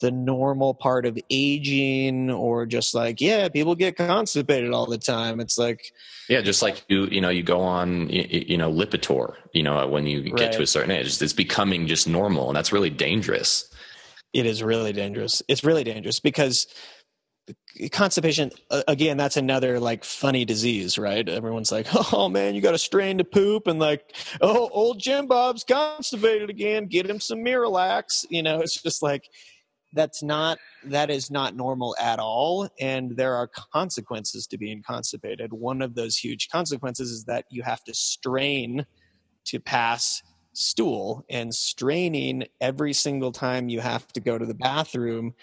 the 0.00 0.10
normal 0.10 0.74
part 0.74 1.06
of 1.06 1.18
aging 1.28 2.30
or 2.30 2.66
just 2.66 2.94
like 2.94 3.20
yeah 3.20 3.48
people 3.48 3.74
get 3.74 3.96
constipated 3.96 4.72
all 4.72 4.86
the 4.86 4.98
time. 4.98 5.40
It's 5.40 5.58
like 5.58 5.92
yeah 6.28 6.40
just 6.40 6.62
like 6.62 6.84
you 6.88 7.06
you 7.06 7.20
know 7.20 7.30
you 7.30 7.42
go 7.42 7.60
on 7.60 8.08
you, 8.08 8.44
you 8.48 8.58
know 8.58 8.72
lipitor 8.72 9.34
you 9.52 9.62
know 9.62 9.86
when 9.88 10.06
you 10.06 10.22
get 10.22 10.40
right. 10.40 10.52
to 10.52 10.62
a 10.62 10.66
certain 10.66 10.90
age 10.90 11.20
it's 11.20 11.32
becoming 11.32 11.86
just 11.86 12.08
normal 12.08 12.48
and 12.48 12.56
that's 12.56 12.72
really 12.72 12.90
dangerous. 12.90 13.68
It 14.32 14.46
is 14.46 14.62
really 14.62 14.92
dangerous. 14.92 15.42
It's 15.48 15.64
really 15.64 15.84
dangerous 15.84 16.20
because 16.20 16.66
constipation 17.92 18.50
again 18.88 19.16
that's 19.16 19.38
another 19.38 19.80
like 19.80 20.04
funny 20.04 20.44
disease 20.44 20.98
right? 20.98 21.28
Everyone's 21.28 21.72
like 21.72 21.86
oh 22.12 22.28
man 22.28 22.54
you 22.54 22.60
got 22.60 22.74
a 22.74 22.78
strain 22.78 23.18
to 23.18 23.24
poop 23.24 23.66
and 23.66 23.80
like 23.80 24.14
oh 24.40 24.68
old 24.70 25.00
jim 25.00 25.26
bob's 25.26 25.64
constipated 25.64 26.50
again. 26.50 26.86
Get 26.86 27.10
him 27.10 27.18
some 27.18 27.38
miralax. 27.38 28.26
You 28.30 28.44
know 28.44 28.60
it's 28.60 28.80
just 28.80 29.02
like 29.02 29.28
that's 29.92 30.22
not 30.22 30.58
that 30.84 31.10
is 31.10 31.30
not 31.30 31.56
normal 31.56 31.96
at 32.00 32.18
all 32.18 32.68
and 32.80 33.16
there 33.16 33.34
are 33.34 33.48
consequences 33.72 34.46
to 34.46 34.58
being 34.58 34.82
constipated 34.82 35.52
one 35.52 35.80
of 35.80 35.94
those 35.94 36.16
huge 36.16 36.48
consequences 36.48 37.10
is 37.10 37.24
that 37.24 37.44
you 37.50 37.62
have 37.62 37.82
to 37.84 37.94
strain 37.94 38.84
to 39.44 39.58
pass 39.58 40.22
stool 40.52 41.24
and 41.30 41.54
straining 41.54 42.44
every 42.60 42.92
single 42.92 43.32
time 43.32 43.68
you 43.68 43.80
have 43.80 44.06
to 44.08 44.20
go 44.20 44.36
to 44.36 44.44
the 44.44 44.54
bathroom 44.54 45.34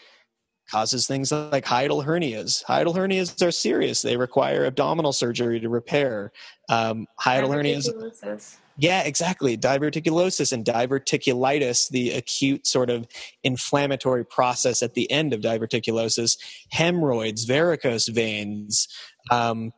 causes 0.70 1.08
things 1.08 1.32
like 1.32 1.66
hiatal 1.66 2.04
hernias. 2.04 2.64
Hiatal 2.66 2.96
hernias 2.96 3.46
are 3.46 3.52
serious. 3.52 4.02
They 4.02 4.18
require 4.18 4.66
abdominal 4.66 5.14
surgery 5.14 5.60
to 5.60 5.70
repair. 5.70 6.32
Um, 6.70 7.08
hiatal 7.20 7.50
hernias. 7.50 8.58
Yeah, 8.78 9.04
exactly. 9.04 9.58
Diverticulosis 9.58 10.52
and 10.52 10.66
diverticulitis, 10.66 11.90
the 11.90 12.12
acute 12.12 12.68
sort 12.68 12.90
of 12.90 13.08
inflammatory 13.44 14.26
process 14.26 14.84
at 14.84 14.96
the 14.96 15.10
end 15.10 15.34
of 15.34 15.42
diverticulosis, 15.42 16.38
hemorrhoids, 16.70 17.46
varicose 17.46 18.08
veins. 18.08 18.88
Um, 19.32 19.72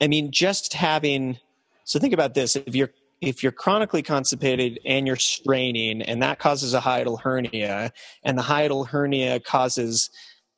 I 0.00 0.08
mean, 0.08 0.30
just 0.32 0.72
having. 0.72 1.38
So 1.84 1.98
think 1.98 2.14
about 2.14 2.34
this: 2.34 2.56
if 2.56 2.74
you're 2.74 2.90
if 3.20 3.42
you're 3.42 3.52
chronically 3.52 4.02
constipated 4.02 4.80
and 4.86 5.06
you're 5.06 5.16
straining, 5.16 6.00
and 6.00 6.22
that 6.22 6.38
causes 6.38 6.72
a 6.72 6.80
hiatal 6.80 7.20
hernia, 7.20 7.92
and 8.24 8.38
the 8.38 8.42
hiatal 8.42 8.86
hernia 8.88 9.40
causes 9.40 10.08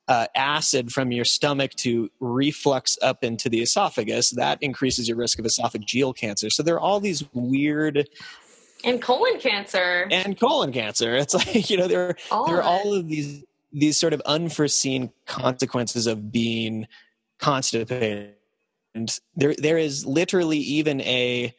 uh, 0.09 0.27
acid 0.35 0.93
from 0.93 1.13
your 1.13 1.25
stomach 1.25 1.73
to 1.73 2.11
reflux 2.21 2.99
up 3.03 3.23
into 3.23 3.49
the 3.49 3.63
esophagus, 3.63 4.31
that 4.31 4.59
increases 4.61 5.09
your 5.09 5.17
risk 5.17 5.39
of 5.39 5.45
esophageal 5.45 6.15
cancer. 6.17 6.51
So 6.51 6.63
there 6.63 6.75
are 6.75 6.81
all 6.81 7.01
these 7.01 7.25
weird 7.33 8.09
and 8.85 9.01
colon 9.01 9.39
cancer 9.39 10.09
and 10.11 10.39
colon 10.39 10.73
cancer. 10.73 11.15
It's 11.23 11.35
like 11.35 11.71
you 11.71 11.77
know 11.77 11.89
there 11.89 12.17
all 12.31 12.47
there 12.47 12.59
are 12.59 12.63
all 12.63 12.95
of 12.95 13.09
these 13.09 13.45
these 13.73 13.97
sort 13.97 14.13
of 14.13 14.21
unforeseen 14.27 15.13
consequences 15.27 16.07
of 16.07 16.33
being 16.33 16.87
constipated. 17.39 18.35
And 18.95 19.17
there 19.37 19.55
there 19.57 19.79
is 19.79 20.05
literally 20.05 20.59
even 20.59 21.01
a 21.03 21.55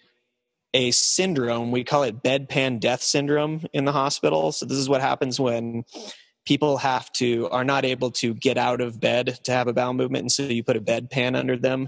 a 0.74 0.92
syndrome 0.92 1.72
we 1.72 1.84
call 1.84 2.04
it 2.04 2.24
bedpan 2.24 2.80
death 2.80 3.04
syndrome 3.04 3.62
in 3.74 3.86
the 3.86 3.92
hospital 3.92 4.52
so 4.52 4.66
this 4.66 4.78
is 4.78 4.90
what 4.90 5.02
happens 5.02 5.40
when 5.40 5.86
people 6.46 6.78
have 6.78 7.12
to 7.14 7.50
are 7.50 7.64
not 7.64 7.86
able 7.86 8.12
to 8.12 8.34
get 8.34 8.58
out 8.58 8.82
of 8.82 9.00
bed 9.00 9.40
to 9.44 9.52
have 9.52 9.68
a 9.68 9.74
bowel 9.74 9.94
movement 9.94 10.24
and 10.24 10.32
so 10.32 10.44
you 10.44 10.64
put 10.64 10.76
a 10.76 10.82
bedpan 10.82 11.38
under 11.38 11.58
them 11.58 11.88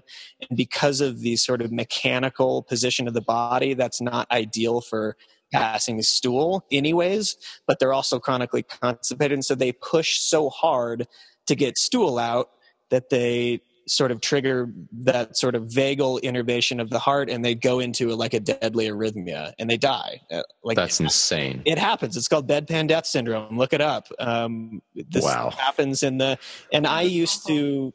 and 0.49 0.57
because 0.57 1.01
of 1.01 1.19
the 1.19 1.35
sort 1.35 1.61
of 1.61 1.71
mechanical 1.71 2.63
position 2.63 3.07
of 3.07 3.13
the 3.13 3.21
body 3.21 3.73
that's 3.73 4.01
not 4.01 4.29
ideal 4.31 4.81
for 4.81 5.17
passing 5.51 6.01
stool 6.01 6.65
anyways, 6.71 7.37
but 7.67 7.79
they're 7.79 7.93
also 7.93 8.19
chronically 8.19 8.63
constipated. 8.63 9.33
And 9.33 9.45
so 9.45 9.55
they 9.55 9.71
push 9.71 10.19
so 10.19 10.49
hard 10.49 11.07
to 11.47 11.55
get 11.55 11.77
stool 11.77 12.17
out 12.17 12.49
that 12.89 13.09
they 13.09 13.61
sort 13.87 14.11
of 14.11 14.21
trigger 14.21 14.71
that 14.91 15.37
sort 15.37 15.55
of 15.55 15.63
vagal 15.63 16.21
innervation 16.21 16.79
of 16.79 16.89
the 16.89 16.99
heart 16.99 17.29
and 17.29 17.45
they 17.45 17.53
go 17.53 17.79
into 17.79 18.09
like 18.09 18.33
a 18.33 18.39
deadly 18.39 18.87
arrhythmia 18.87 19.53
and 19.59 19.69
they 19.69 19.77
die. 19.77 20.21
Uh, 20.31 20.41
like 20.63 20.75
that's 20.75 20.99
insane. 20.99 21.61
It 21.65 21.77
happens. 21.77 22.17
It's 22.17 22.27
called 22.27 22.47
bedpan 22.47 22.87
death 22.87 23.05
syndrome. 23.05 23.57
Look 23.57 23.73
it 23.73 23.81
up. 23.81 24.07
Um, 24.19 24.81
this 24.95 25.23
wow. 25.23 25.51
happens 25.51 26.03
in 26.03 26.17
the 26.17 26.37
and 26.73 26.87
i 26.87 27.01
used 27.01 27.45
to 27.47 27.93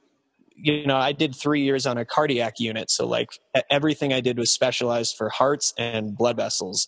you 0.54 0.86
know 0.86 0.96
i 0.96 1.12
did 1.12 1.34
three 1.34 1.62
years 1.62 1.86
on 1.86 1.96
a 1.96 2.04
cardiac 2.04 2.60
unit 2.60 2.90
so 2.90 3.06
like 3.06 3.30
everything 3.70 4.12
i 4.12 4.20
did 4.20 4.38
was 4.38 4.52
specialized 4.52 5.16
for 5.16 5.28
hearts 5.30 5.72
and 5.78 6.16
blood 6.16 6.36
vessels. 6.36 6.86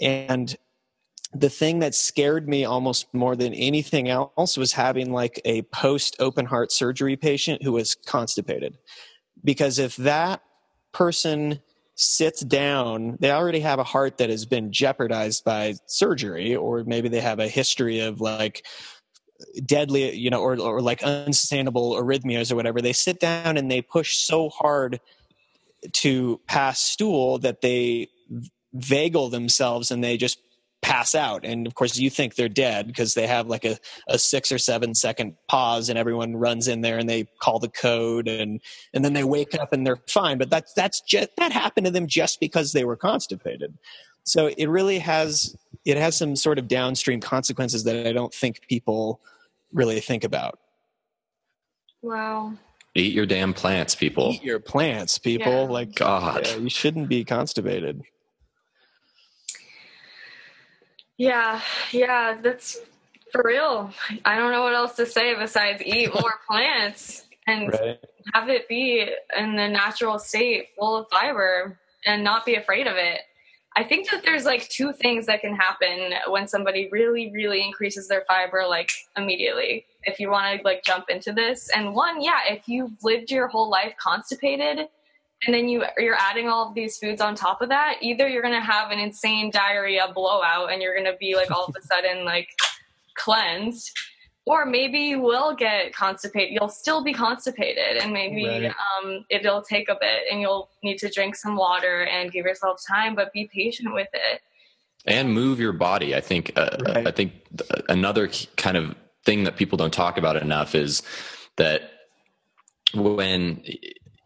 And 0.00 0.56
the 1.34 1.50
thing 1.50 1.80
that 1.80 1.94
scared 1.94 2.48
me 2.48 2.64
almost 2.64 3.12
more 3.12 3.36
than 3.36 3.52
anything 3.54 4.08
else 4.08 4.56
was 4.56 4.72
having 4.72 5.12
like 5.12 5.40
a 5.44 5.62
post 5.62 6.16
open 6.18 6.46
heart 6.46 6.72
surgery 6.72 7.16
patient 7.16 7.62
who 7.62 7.72
was 7.72 7.94
constipated. 7.94 8.78
Because 9.44 9.78
if 9.78 9.96
that 9.96 10.42
person 10.92 11.60
sits 11.94 12.40
down, 12.40 13.18
they 13.20 13.30
already 13.30 13.60
have 13.60 13.78
a 13.78 13.84
heart 13.84 14.18
that 14.18 14.30
has 14.30 14.46
been 14.46 14.72
jeopardized 14.72 15.44
by 15.44 15.74
surgery, 15.86 16.56
or 16.56 16.84
maybe 16.84 17.08
they 17.08 17.20
have 17.20 17.40
a 17.40 17.48
history 17.48 18.00
of 18.00 18.20
like 18.20 18.64
deadly, 19.66 20.14
you 20.16 20.30
know, 20.30 20.40
or, 20.40 20.58
or 20.58 20.80
like 20.80 21.02
unsustainable 21.02 21.92
arrhythmias 21.92 22.50
or 22.50 22.56
whatever. 22.56 22.80
They 22.80 22.92
sit 22.92 23.20
down 23.20 23.56
and 23.56 23.70
they 23.70 23.82
push 23.82 24.16
so 24.16 24.48
hard 24.48 25.00
to 25.92 26.40
pass 26.46 26.80
stool 26.80 27.38
that 27.38 27.60
they 27.60 28.08
vagal 28.76 29.30
themselves 29.30 29.90
and 29.90 30.02
they 30.02 30.16
just 30.16 30.40
pass 30.82 31.14
out. 31.14 31.44
And 31.44 31.66
of 31.66 31.74
course 31.74 31.98
you 31.98 32.10
think 32.10 32.34
they're 32.34 32.48
dead 32.48 32.86
because 32.86 33.14
they 33.14 33.26
have 33.26 33.48
like 33.48 33.64
a, 33.64 33.78
a 34.06 34.18
six 34.18 34.52
or 34.52 34.58
seven 34.58 34.94
second 34.94 35.34
pause 35.48 35.88
and 35.88 35.98
everyone 35.98 36.36
runs 36.36 36.68
in 36.68 36.82
there 36.82 36.98
and 36.98 37.08
they 37.08 37.24
call 37.40 37.58
the 37.58 37.68
code 37.68 38.28
and 38.28 38.60
and 38.94 39.04
then 39.04 39.12
they 39.12 39.24
wake 39.24 39.54
up 39.54 39.72
and 39.72 39.86
they're 39.86 40.00
fine. 40.08 40.38
But 40.38 40.50
that's 40.50 40.72
that's 40.74 41.00
just 41.00 41.30
that 41.36 41.52
happened 41.52 41.86
to 41.86 41.90
them 41.90 42.06
just 42.06 42.40
because 42.40 42.72
they 42.72 42.84
were 42.84 42.96
constipated. 42.96 43.76
So 44.24 44.50
it 44.56 44.66
really 44.66 44.98
has 44.98 45.56
it 45.84 45.96
has 45.96 46.16
some 46.16 46.36
sort 46.36 46.58
of 46.58 46.68
downstream 46.68 47.20
consequences 47.20 47.84
that 47.84 48.06
i 48.06 48.12
don't 48.12 48.32
think 48.32 48.66
people 48.68 49.20
really 49.72 50.00
think 50.00 50.24
about. 50.24 50.58
Wow. 52.02 52.54
Eat 52.94 53.12
your 53.12 53.26
damn 53.26 53.52
plants 53.52 53.94
people. 53.94 54.32
Eat 54.34 54.44
your 54.44 54.60
plants 54.60 55.18
people. 55.18 55.52
Yeah. 55.52 55.72
like 55.72 55.94
god. 55.94 56.46
yeah, 56.46 56.56
you 56.56 56.70
shouldn't 56.70 57.08
be 57.08 57.24
constipated 57.24 58.02
yeah, 61.18 61.60
yeah, 61.92 62.38
that's 62.40 62.78
for 63.32 63.42
real. 63.44 63.90
I 64.24 64.36
don't 64.36 64.52
know 64.52 64.62
what 64.62 64.74
else 64.74 64.96
to 64.96 65.06
say 65.06 65.34
besides 65.34 65.82
eat 65.84 66.14
more 66.14 66.34
plants 66.48 67.24
and 67.46 67.72
right. 67.72 67.98
have 68.32 68.48
it 68.48 68.68
be 68.68 69.06
in 69.36 69.56
the 69.56 69.68
natural 69.68 70.18
state, 70.18 70.68
full 70.78 70.96
of 70.96 71.08
fiber, 71.10 71.78
and 72.06 72.22
not 72.24 72.46
be 72.46 72.54
afraid 72.54 72.86
of 72.86 72.96
it. 72.96 73.20
I 73.76 73.84
think 73.84 74.10
that 74.10 74.22
there's 74.24 74.44
like 74.44 74.68
two 74.68 74.92
things 74.92 75.26
that 75.26 75.40
can 75.40 75.54
happen 75.54 76.12
when 76.28 76.48
somebody 76.48 76.88
really, 76.90 77.30
really 77.32 77.62
increases 77.62 78.08
their 78.08 78.24
fiber 78.26 78.64
like 78.68 78.90
immediately. 79.16 79.86
If 80.04 80.18
you 80.18 80.30
want 80.30 80.58
to 80.58 80.64
like 80.64 80.82
jump 80.84 81.10
into 81.10 81.32
this, 81.32 81.68
and 81.74 81.94
one, 81.94 82.22
yeah, 82.22 82.40
if 82.48 82.68
you've 82.68 83.02
lived 83.02 83.30
your 83.30 83.48
whole 83.48 83.68
life 83.68 83.94
constipated, 84.00 84.88
and 85.46 85.54
then 85.54 85.68
you 85.68 85.84
you're 85.98 86.16
adding 86.16 86.48
all 86.48 86.68
of 86.68 86.74
these 86.74 86.98
foods 86.98 87.20
on 87.20 87.34
top 87.34 87.62
of 87.62 87.68
that 87.68 87.96
either 88.02 88.28
you're 88.28 88.42
going 88.42 88.54
to 88.54 88.60
have 88.60 88.90
an 88.90 88.98
insane 88.98 89.50
diarrhea 89.50 90.10
blowout 90.14 90.72
and 90.72 90.82
you're 90.82 90.94
going 90.94 91.10
to 91.10 91.16
be 91.18 91.34
like 91.34 91.50
all 91.50 91.64
of 91.64 91.74
a 91.76 91.82
sudden 91.86 92.24
like 92.24 92.48
cleansed 93.14 93.96
or 94.46 94.64
maybe 94.64 94.98
you 94.98 95.20
will 95.20 95.54
get 95.54 95.94
constipated 95.94 96.54
you'll 96.54 96.68
still 96.68 97.02
be 97.04 97.12
constipated 97.12 97.96
and 97.96 98.12
maybe 98.12 98.46
right. 98.46 98.72
um, 99.04 99.24
it'll 99.30 99.62
take 99.62 99.88
a 99.88 99.96
bit 100.00 100.22
and 100.30 100.40
you'll 100.40 100.70
need 100.82 100.98
to 100.98 101.08
drink 101.08 101.36
some 101.36 101.56
water 101.56 102.04
and 102.04 102.32
give 102.32 102.44
yourself 102.44 102.80
time 102.86 103.14
but 103.14 103.32
be 103.32 103.48
patient 103.52 103.92
with 103.92 104.08
it 104.12 104.40
and 105.06 105.32
move 105.32 105.60
your 105.60 105.72
body 105.72 106.14
i 106.14 106.20
think 106.20 106.52
uh, 106.56 106.76
right. 106.86 107.06
i 107.06 107.10
think 107.10 107.32
another 107.88 108.28
kind 108.56 108.76
of 108.76 108.94
thing 109.24 109.44
that 109.44 109.56
people 109.56 109.76
don't 109.76 109.92
talk 109.92 110.16
about 110.16 110.36
enough 110.36 110.74
is 110.74 111.02
that 111.56 111.90
when 112.94 113.62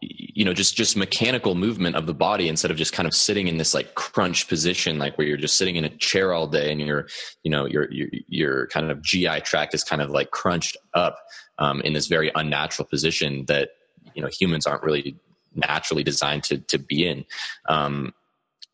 you 0.09 0.43
know 0.43 0.53
just 0.53 0.75
just 0.75 0.97
mechanical 0.97 1.55
movement 1.55 1.95
of 1.95 2.05
the 2.05 2.13
body 2.13 2.47
instead 2.47 2.71
of 2.71 2.77
just 2.77 2.93
kind 2.93 3.07
of 3.07 3.13
sitting 3.13 3.47
in 3.47 3.57
this 3.57 3.73
like 3.73 3.95
crunch 3.95 4.47
position 4.47 4.97
like 4.97 5.17
where 5.17 5.27
you're 5.27 5.37
just 5.37 5.57
sitting 5.57 5.75
in 5.75 5.85
a 5.85 5.89
chair 5.97 6.33
all 6.33 6.47
day 6.47 6.71
and 6.71 6.81
your 6.81 7.07
you 7.43 7.51
know 7.51 7.65
your 7.65 7.91
your, 7.91 8.07
your 8.27 8.67
kind 8.67 8.91
of 8.91 9.01
gi 9.01 9.27
tract 9.41 9.73
is 9.73 9.83
kind 9.83 10.01
of 10.01 10.09
like 10.09 10.31
crunched 10.31 10.77
up 10.93 11.17
um, 11.59 11.81
in 11.81 11.93
this 11.93 12.07
very 12.07 12.31
unnatural 12.35 12.87
position 12.87 13.45
that 13.47 13.69
you 14.15 14.21
know 14.21 14.29
humans 14.39 14.65
aren't 14.65 14.83
really 14.83 15.15
naturally 15.55 16.03
designed 16.03 16.43
to 16.43 16.57
to 16.57 16.77
be 16.77 17.07
in. 17.07 17.25
Um, 17.67 18.13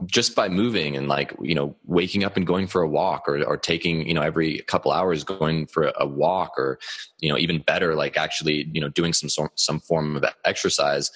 just 0.05 0.35
by 0.35 0.47
moving 0.47 0.95
and 0.95 1.07
like 1.07 1.33
you 1.41 1.53
know 1.53 1.75
waking 1.85 2.23
up 2.23 2.37
and 2.37 2.47
going 2.47 2.67
for 2.67 2.81
a 2.81 2.87
walk 2.87 3.27
or, 3.27 3.43
or 3.43 3.57
taking 3.57 4.07
you 4.07 4.13
know 4.13 4.21
every 4.21 4.59
couple 4.59 4.91
hours 4.91 5.23
going 5.23 5.67
for 5.67 5.91
a 5.97 6.07
walk 6.07 6.53
or 6.57 6.79
you 7.19 7.29
know 7.29 7.37
even 7.37 7.59
better 7.59 7.95
like 7.95 8.17
actually 8.17 8.69
you 8.71 8.79
know 8.79 8.89
doing 8.89 9.11
some 9.11 9.49
some 9.55 9.79
form 9.79 10.15
of 10.15 10.25
exercise 10.45 11.11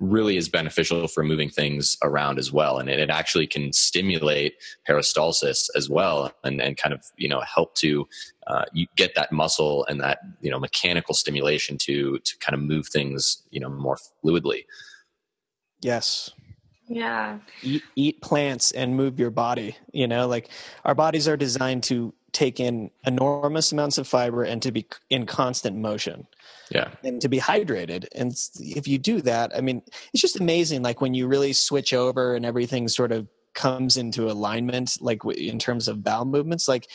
really 0.00 0.36
is 0.36 0.48
beneficial 0.48 1.08
for 1.08 1.24
moving 1.24 1.50
things 1.50 1.96
around 2.04 2.38
as 2.38 2.52
well. 2.52 2.78
And 2.78 2.88
it, 2.88 3.00
it 3.00 3.10
actually 3.10 3.48
can 3.48 3.72
stimulate 3.72 4.54
peristalsis 4.88 5.68
as 5.74 5.90
well 5.90 6.32
and, 6.44 6.60
and 6.60 6.76
kind 6.76 6.94
of 6.94 7.02
you 7.16 7.28
know 7.28 7.40
help 7.40 7.74
to 7.76 8.06
uh, 8.46 8.64
you 8.72 8.86
get 8.94 9.16
that 9.16 9.32
muscle 9.32 9.84
and 9.86 10.00
that 10.00 10.20
you 10.40 10.50
know 10.52 10.60
mechanical 10.60 11.14
stimulation 11.14 11.76
to 11.78 12.20
to 12.20 12.38
kind 12.38 12.54
of 12.54 12.60
move 12.60 12.86
things 12.86 13.42
you 13.50 13.58
know 13.58 13.68
more 13.68 13.98
fluidly. 14.24 14.64
Yes 15.80 16.30
yeah. 16.88 17.38
Eat, 17.62 17.82
eat 17.96 18.20
plants 18.22 18.72
and 18.72 18.96
move 18.96 19.18
your 19.18 19.30
body 19.30 19.76
you 19.92 20.06
know 20.06 20.26
like 20.26 20.48
our 20.84 20.94
bodies 20.94 21.28
are 21.28 21.36
designed 21.36 21.82
to 21.84 22.12
take 22.32 22.60
in 22.60 22.90
enormous 23.06 23.72
amounts 23.72 23.98
of 23.98 24.06
fiber 24.06 24.42
and 24.42 24.62
to 24.62 24.70
be 24.70 24.86
in 25.10 25.26
constant 25.26 25.76
motion 25.76 26.26
yeah. 26.70 26.90
and 27.02 27.20
to 27.22 27.28
be 27.28 27.38
hydrated. 27.38 28.06
And 28.14 28.38
if 28.60 28.86
you 28.86 28.98
do 28.98 29.20
that 29.22 29.56
i 29.56 29.60
mean 29.60 29.82
it's 30.12 30.20
just 30.20 30.40
amazing 30.40 30.82
like 30.82 31.00
when 31.00 31.14
you 31.14 31.26
really 31.26 31.52
switch 31.52 31.92
over 31.92 32.34
and 32.34 32.44
everything 32.44 32.88
sort 32.88 33.12
of 33.12 33.26
comes 33.54 33.96
into 33.96 34.30
alignment 34.30 34.98
like 35.00 35.24
in 35.24 35.58
terms 35.58 35.88
of 35.88 36.04
bowel 36.04 36.24
movements 36.24 36.68
like 36.68 36.88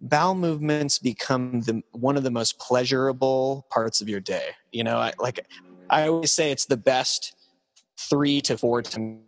bowel 0.00 0.34
movements 0.34 0.98
become 0.98 1.60
the 1.62 1.82
one 1.92 2.16
of 2.16 2.22
the 2.22 2.30
most 2.30 2.58
pleasurable 2.58 3.66
parts 3.70 4.00
of 4.00 4.08
your 4.08 4.20
day 4.20 4.48
you 4.72 4.82
know? 4.82 4.98
I, 4.98 5.12
like 5.18 5.46
i 5.90 6.08
always 6.08 6.32
say 6.32 6.50
it's 6.50 6.66
the 6.66 6.76
best 6.76 7.36
three 7.98 8.40
to 8.42 8.56
four 8.56 8.82
times 8.82 9.20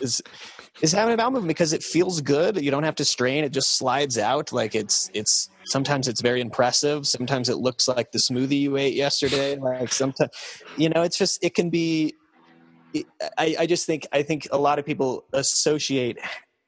is 0.00 0.22
is 0.82 0.92
having 0.92 1.14
a 1.14 1.16
bowel 1.16 1.30
movement 1.30 1.48
because 1.48 1.72
it 1.72 1.82
feels 1.82 2.20
good. 2.20 2.62
You 2.62 2.70
don't 2.70 2.82
have 2.82 2.96
to 2.96 3.04
strain; 3.04 3.44
it 3.44 3.52
just 3.52 3.76
slides 3.76 4.18
out. 4.18 4.52
Like 4.52 4.74
it's 4.74 5.10
it's 5.14 5.48
sometimes 5.66 6.08
it's 6.08 6.20
very 6.20 6.40
impressive. 6.40 7.06
Sometimes 7.06 7.48
it 7.48 7.58
looks 7.58 7.86
like 7.88 8.12
the 8.12 8.18
smoothie 8.18 8.60
you 8.60 8.76
ate 8.76 8.94
yesterday. 8.94 9.56
Like 9.56 9.92
sometimes, 9.92 10.30
you 10.76 10.88
know, 10.88 11.02
it's 11.02 11.18
just 11.18 11.42
it 11.42 11.54
can 11.54 11.70
be. 11.70 12.14
I, 13.38 13.56
I 13.60 13.66
just 13.66 13.86
think 13.86 14.06
I 14.12 14.22
think 14.22 14.48
a 14.52 14.58
lot 14.58 14.78
of 14.78 14.84
people 14.84 15.24
associate 15.32 16.18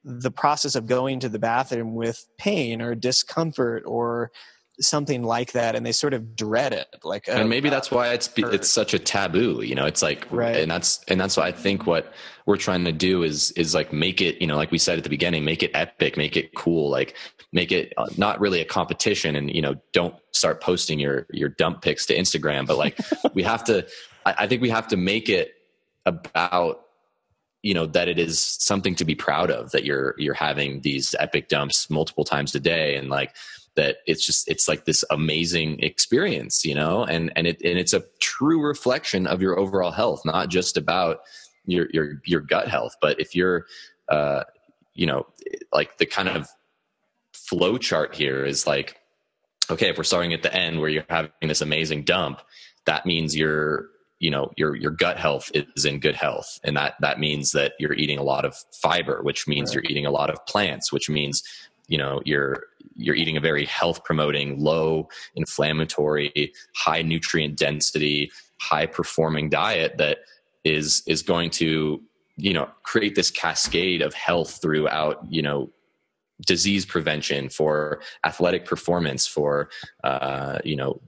the 0.04 0.30
process 0.30 0.74
of 0.74 0.86
going 0.86 1.20
to 1.20 1.28
the 1.28 1.38
bathroom 1.38 1.94
with 1.94 2.26
pain 2.38 2.80
or 2.80 2.94
discomfort 2.94 3.82
or 3.86 4.30
something 4.80 5.22
like 5.22 5.52
that 5.52 5.76
and 5.76 5.86
they 5.86 5.92
sort 5.92 6.12
of 6.12 6.34
dread 6.34 6.72
it 6.72 6.88
like 7.04 7.28
and 7.28 7.48
maybe 7.48 7.68
that's 7.68 7.92
why 7.92 8.08
it's 8.08 8.28
it's 8.36 8.68
such 8.68 8.92
a 8.92 8.98
taboo 8.98 9.62
you 9.62 9.74
know 9.74 9.86
it's 9.86 10.02
like 10.02 10.26
right. 10.30 10.56
and 10.56 10.70
that's 10.70 11.04
and 11.04 11.20
that's 11.20 11.36
why 11.36 11.46
i 11.46 11.52
think 11.52 11.86
what 11.86 12.12
we're 12.46 12.56
trying 12.56 12.84
to 12.84 12.90
do 12.90 13.22
is 13.22 13.52
is 13.52 13.72
like 13.72 13.92
make 13.92 14.20
it 14.20 14.40
you 14.40 14.46
know 14.48 14.56
like 14.56 14.72
we 14.72 14.78
said 14.78 14.98
at 14.98 15.04
the 15.04 15.10
beginning 15.10 15.44
make 15.44 15.62
it 15.62 15.70
epic 15.74 16.16
make 16.16 16.36
it 16.36 16.52
cool 16.56 16.90
like 16.90 17.14
make 17.52 17.70
it 17.70 17.92
uh, 17.96 18.06
not 18.16 18.40
really 18.40 18.60
a 18.60 18.64
competition 18.64 19.36
and 19.36 19.54
you 19.54 19.62
know 19.62 19.76
don't 19.92 20.16
start 20.32 20.60
posting 20.60 20.98
your 20.98 21.26
your 21.30 21.50
dump 21.50 21.80
pics 21.80 22.04
to 22.04 22.16
instagram 22.16 22.66
but 22.66 22.76
like 22.76 22.98
we 23.34 23.44
have 23.44 23.62
to 23.62 23.86
I, 24.26 24.34
I 24.38 24.46
think 24.48 24.60
we 24.60 24.70
have 24.70 24.88
to 24.88 24.96
make 24.96 25.28
it 25.28 25.54
about 26.04 26.80
you 27.62 27.74
know 27.74 27.86
that 27.86 28.08
it 28.08 28.18
is 28.18 28.38
something 28.40 28.94
to 28.96 29.04
be 29.04 29.14
proud 29.14 29.50
of 29.50 29.70
that 29.70 29.84
you're 29.84 30.14
you're 30.18 30.34
having 30.34 30.80
these 30.80 31.14
epic 31.18 31.48
dumps 31.48 31.88
multiple 31.88 32.24
times 32.24 32.54
a 32.54 32.60
day 32.60 32.96
and 32.96 33.08
like 33.08 33.34
that 33.76 33.98
it's 34.06 34.24
just 34.24 34.48
it's 34.48 34.68
like 34.68 34.84
this 34.84 35.04
amazing 35.10 35.80
experience 35.80 36.64
you 36.64 36.74
know? 36.74 37.04
And 37.04 37.32
and 37.36 37.46
it 37.46 37.60
and 37.62 37.78
it's 37.78 37.92
a 37.92 38.04
true 38.20 38.60
reflection 38.60 39.26
of 39.26 39.42
your 39.42 39.58
overall 39.58 39.90
health 39.90 40.22
not 40.24 40.48
just 40.48 40.76
about 40.76 41.20
your 41.66 41.88
your 41.92 42.20
your 42.24 42.40
gut 42.40 42.68
health. 42.68 42.96
But 43.00 43.20
if 43.20 43.34
you're 43.34 43.66
uh 44.08 44.44
you 44.94 45.06
know 45.06 45.26
like 45.72 45.98
the 45.98 46.06
kind 46.06 46.28
of 46.28 46.48
flow 47.32 47.78
chart 47.78 48.14
here 48.14 48.44
is 48.44 48.66
like 48.66 49.00
okay 49.70 49.88
if 49.88 49.98
we're 49.98 50.04
starting 50.04 50.32
at 50.32 50.42
the 50.42 50.54
end 50.54 50.80
where 50.80 50.88
you're 50.88 51.04
having 51.08 51.30
this 51.42 51.60
amazing 51.60 52.04
dump 52.04 52.40
that 52.86 53.06
means 53.06 53.34
you're 53.36 53.88
you 54.24 54.30
know 54.30 54.50
your 54.56 54.74
your 54.76 54.90
gut 54.90 55.18
health 55.18 55.50
is 55.54 55.84
in 55.84 55.98
good 55.98 56.14
health. 56.14 56.58
And 56.64 56.76
that 56.76 56.94
that 57.00 57.18
means 57.18 57.52
that 57.52 57.74
you're 57.78 57.94
eating 57.94 58.18
a 58.18 58.22
lot 58.22 58.44
of 58.44 58.56
fiber 58.72 59.22
which 59.22 59.46
means 59.46 59.68
right. 59.68 59.82
you're 59.82 59.90
eating 59.90 60.06
a 60.06 60.10
lot 60.10 60.30
of 60.30 60.44
plants 60.46 60.92
which 60.92 61.10
means 61.10 61.42
you 61.88 61.98
know 61.98 62.20
you're 62.24 62.64
you're 62.94 63.14
eating 63.14 63.36
a 63.36 63.40
very 63.40 63.64
health 63.66 64.04
promoting 64.04 64.58
low 64.58 65.08
inflammatory 65.34 66.52
high 66.74 67.02
nutrient 67.02 67.56
density 67.56 68.30
high 68.60 68.86
performing 68.86 69.48
diet 69.48 69.96
that 69.98 70.18
is 70.64 71.02
is 71.06 71.22
going 71.22 71.50
to 71.50 72.00
you 72.36 72.52
know 72.52 72.68
create 72.82 73.14
this 73.14 73.30
cascade 73.30 74.02
of 74.02 74.14
health 74.14 74.60
throughout 74.60 75.20
you 75.28 75.42
know 75.42 75.70
disease 76.46 76.84
prevention 76.84 77.48
for 77.48 78.00
athletic 78.24 78.64
performance 78.64 79.26
for 79.26 79.68
uh, 80.02 80.58
you 80.64 80.76
know 80.76 81.00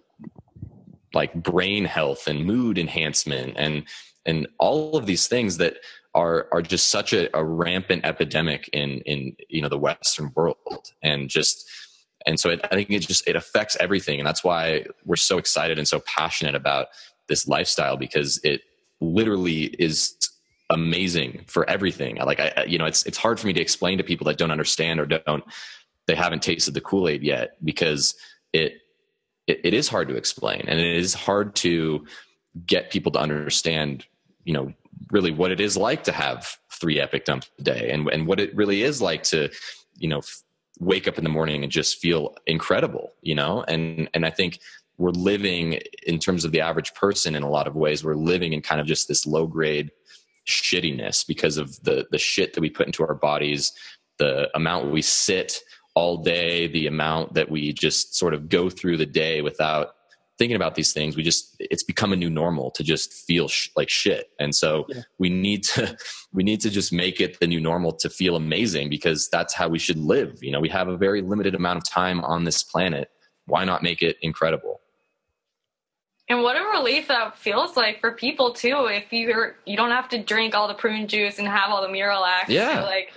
like 1.15 1.35
brain 1.35 1.85
health 1.85 2.27
and 2.27 2.45
mood 2.45 2.79
enhancement 2.79 3.55
and 3.57 3.85
and 4.25 4.47
all 4.59 4.97
of 4.97 5.07
these 5.07 5.29
things 5.29 5.57
that 5.57 5.79
are 6.17 6.49
are 6.51 6.63
just 6.63 6.89
such 6.89 7.13
a, 7.13 7.29
a 7.39 7.45
rampant 7.45 8.05
epidemic 8.05 8.69
in 8.73 9.01
in 9.03 9.37
you 9.49 9.63
know 9.63 9.69
the 9.69 9.79
western 9.79 10.33
world. 10.35 10.93
And 11.03 11.29
just 11.29 11.69
and 12.27 12.41
so 12.41 12.51
it, 12.51 12.61
i 12.65 12.75
think 12.75 12.91
it 12.91 13.07
just 13.07 13.29
it 13.29 13.37
affects 13.37 13.77
everything. 13.79 14.19
And 14.19 14.27
that's 14.27 14.43
why 14.43 14.87
we're 15.05 15.17
so 15.17 15.39
excited 15.39 15.79
and 15.79 15.87
so 15.87 16.01
passionate 16.01 16.57
about 16.57 16.89
this 17.29 17.47
lifestyle 17.47 17.97
because 17.97 18.41
it 18.43 18.63
literally 19.01 19.65
is 19.65 20.17
amazing 20.71 21.45
for 21.47 21.69
everything. 21.69 22.17
Like 22.17 22.41
I, 22.41 22.65
you 22.67 22.79
know, 22.79 22.87
it's 22.87 23.05
it's 23.05 23.19
hard 23.19 23.39
for 23.39 23.47
me 23.47 23.53
to 23.53 23.61
explain 23.61 23.99
to 23.99 24.05
people 24.05 24.25
that 24.25 24.39
don't 24.39 24.51
understand 24.51 24.99
or 24.99 25.07
don't 25.07 25.45
they 26.07 26.15
haven't 26.15 26.43
tasted 26.43 26.73
the 26.73 26.81
Kool 26.81 27.09
Aid 27.09 27.23
yet 27.23 27.57
because 27.63 28.15
it, 28.55 28.81
it 29.47 29.61
it 29.65 29.75
is 29.75 29.89
hard 29.89 30.09
to 30.09 30.17
explain. 30.17 30.65
And 30.67 30.81
it 30.81 30.97
is 30.97 31.13
hard 31.13 31.55
to 31.57 32.07
get 32.65 32.91
people 32.91 33.13
to 33.13 33.19
understand, 33.19 34.07
you 34.45 34.55
know, 34.55 34.73
really 35.11 35.31
what 35.31 35.51
it 35.51 35.61
is 35.61 35.77
like 35.77 36.05
to 36.05 36.13
have 36.13 36.57
three 36.73 37.01
epic 37.01 37.25
dumps 37.25 37.51
a 37.59 37.63
day 37.63 37.91
and 37.91 38.09
and 38.09 38.27
what 38.27 38.41
it 38.41 38.55
really 38.55 38.83
is 38.83 39.01
like 39.01 39.23
to, 39.25 39.49
you 39.97 40.09
know, 40.09 40.21
wake 40.79 41.09
up 41.09 41.19
in 41.19 41.25
the 41.25 41.31
morning 41.31 41.63
and 41.63 41.73
just 41.73 41.99
feel 41.99 42.35
incredible, 42.47 43.13
you 43.23 43.35
know, 43.35 43.65
and 43.69 44.09
and 44.15 44.27
I 44.27 44.31
think 44.31 44.59
we're 44.99 45.11
living 45.11 45.81
in 46.07 46.19
terms 46.19 46.45
of 46.45 46.53
the 46.53 46.61
average 46.61 46.95
person 46.95 47.35
in 47.35 47.43
a 47.43 47.51
lot 47.51 47.67
of 47.67 47.75
ways 47.75 48.03
we're 48.03 48.15
living 48.15 48.53
in 48.53 48.63
kind 48.63 48.81
of 48.81 48.87
just 48.87 49.09
this 49.09 49.27
low 49.27 49.47
grade 49.47 49.91
shittiness 50.47 51.27
because 51.27 51.57
of 51.57 51.83
the 51.83 52.07
the 52.11 52.19
shit 52.19 52.55
that 52.55 52.61
we 52.61 52.71
put 52.71 52.87
into 52.87 53.03
our 53.03 53.15
bodies 53.15 53.73
the 54.19 54.49
amount 54.55 54.91
we 54.91 55.03
sit 55.03 55.61
all 55.95 56.19
day 56.19 56.67
the 56.69 56.87
amount 56.87 57.35
that 57.35 57.51
we 57.51 57.73
just 57.73 58.15
sort 58.15 58.33
of 58.33 58.49
go 58.49 58.71
through 58.71 58.97
the 58.97 59.07
day 59.07 59.43
without 59.43 59.96
thinking 60.39 60.57
about 60.57 60.75
these 60.75 60.93
things 60.93 61.17
we 61.17 61.23
just 61.23 61.57
it's 61.59 61.83
become 61.83 62.13
a 62.13 62.17
new 62.17 62.31
normal 62.31 62.71
to 62.71 62.83
just 62.83 63.13
feel 63.13 63.49
sh- 63.49 63.71
like 63.77 63.89
shit 63.89 64.31
and 64.39 64.55
so 64.55 64.85
yeah. 64.89 65.03
we 65.19 65.29
need 65.29 65.63
to 65.63 65.97
we 66.33 66.43
need 66.43 66.61
to 66.61 66.71
just 66.71 66.93
make 66.93 67.21
it 67.21 67.39
the 67.41 67.47
new 67.47 67.61
normal 67.61 67.93
to 67.93 68.09
feel 68.11 68.37
amazing 68.37 68.89
because 68.89 69.29
that's 69.31 69.55
how 69.55 69.69
we 69.69 69.79
should 69.79 69.99
live 69.99 70.39
you 70.43 70.51
know 70.51 70.61
we 70.61 70.69
have 70.69 70.89
a 70.89 70.97
very 70.97 71.23
limited 71.23 71.55
amount 71.55 71.77
of 71.77 71.89
time 71.89 72.23
on 72.25 72.45
this 72.45 72.63
planet 72.63 73.11
why 73.47 73.65
not 73.65 73.83
make 73.83 74.03
it 74.03 74.17
incredible 74.23 74.81
and 76.29 76.43
what 76.43 76.57
a 76.57 76.65
relief 76.77 77.09
that 77.09 77.39
feels 77.39 77.77
like 77.77 78.01
for 78.01 78.11
people 78.11 78.53
too. 78.53 78.89
If 78.91 79.13
you're 79.13 79.57
you 79.65 79.77
don't 79.77 79.93
have 79.93 80.09
to 80.09 80.21
drink 80.21 80.57
all 80.57 80.67
the 80.67 80.75
prune 80.75 81.07
juice 81.07 81.39
and 81.39 81.47
have 81.47 81.71
all 81.71 81.83
the 81.83 81.89
Miralax. 81.89 82.49
Yeah. 82.49 82.81
To, 82.81 82.85
like 82.85 83.13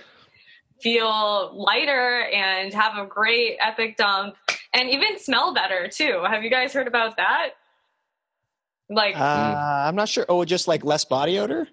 feel 0.80 1.52
lighter 1.54 2.22
and 2.32 2.72
have 2.72 2.96
a 2.96 3.06
great 3.06 3.56
epic 3.60 3.96
dump 3.96 4.36
and 4.74 4.88
even 4.90 5.18
smell 5.18 5.54
better 5.54 5.88
too. 5.88 6.22
Have 6.28 6.42
you 6.42 6.50
guys 6.50 6.72
heard 6.72 6.86
about 6.86 7.16
that? 7.16 7.50
Like 8.88 9.16
uh, 9.16 9.84
I'm 9.86 9.94
not 9.94 10.08
sure. 10.08 10.26
Oh, 10.28 10.44
just 10.44 10.68
like 10.68 10.84
less 10.84 11.04
body 11.04 11.38
odor? 11.38 11.68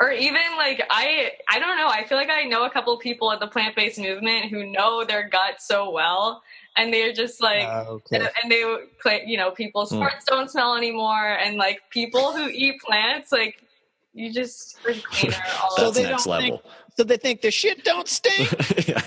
Or 0.00 0.10
even 0.10 0.42
like 0.56 0.82
I 0.90 1.32
I 1.48 1.58
don't 1.58 1.76
know. 1.76 1.88
I 1.88 2.04
feel 2.06 2.18
like 2.18 2.30
I 2.30 2.44
know 2.44 2.64
a 2.64 2.70
couple 2.70 2.96
people 2.98 3.32
at 3.32 3.40
the 3.40 3.46
plant 3.46 3.76
based 3.76 3.98
movement 3.98 4.46
who 4.46 4.66
know 4.66 5.04
their 5.04 5.28
gut 5.28 5.60
so 5.60 5.90
well 5.90 6.42
and 6.76 6.92
they're 6.92 7.12
just 7.12 7.42
like, 7.42 7.64
uh, 7.64 7.84
okay. 7.88 8.16
and, 8.16 8.30
and, 8.42 8.50
they 8.50 8.64
play, 9.00 9.22
you 9.26 9.36
know, 9.36 9.50
people's 9.50 9.92
mm. 9.92 10.00
farts 10.00 10.24
don't 10.26 10.50
smell 10.50 10.74
anymore, 10.74 11.38
and 11.38 11.56
like 11.56 11.80
people 11.90 12.32
who 12.32 12.48
eat 12.48 12.80
plants, 12.80 13.32
like 13.32 13.62
you 14.14 14.32
just 14.32 14.82
cleaner. 14.82 15.36
All 15.62 15.76
That's 15.76 15.96
so 15.96 16.02
next 16.02 16.26
level. 16.26 16.58
Think, 16.58 16.62
so 16.96 17.04
they 17.04 17.16
think 17.16 17.40
the 17.42 17.50
shit 17.50 17.84
don't 17.84 18.08
stink. 18.08 18.50
yeah. 18.88 19.02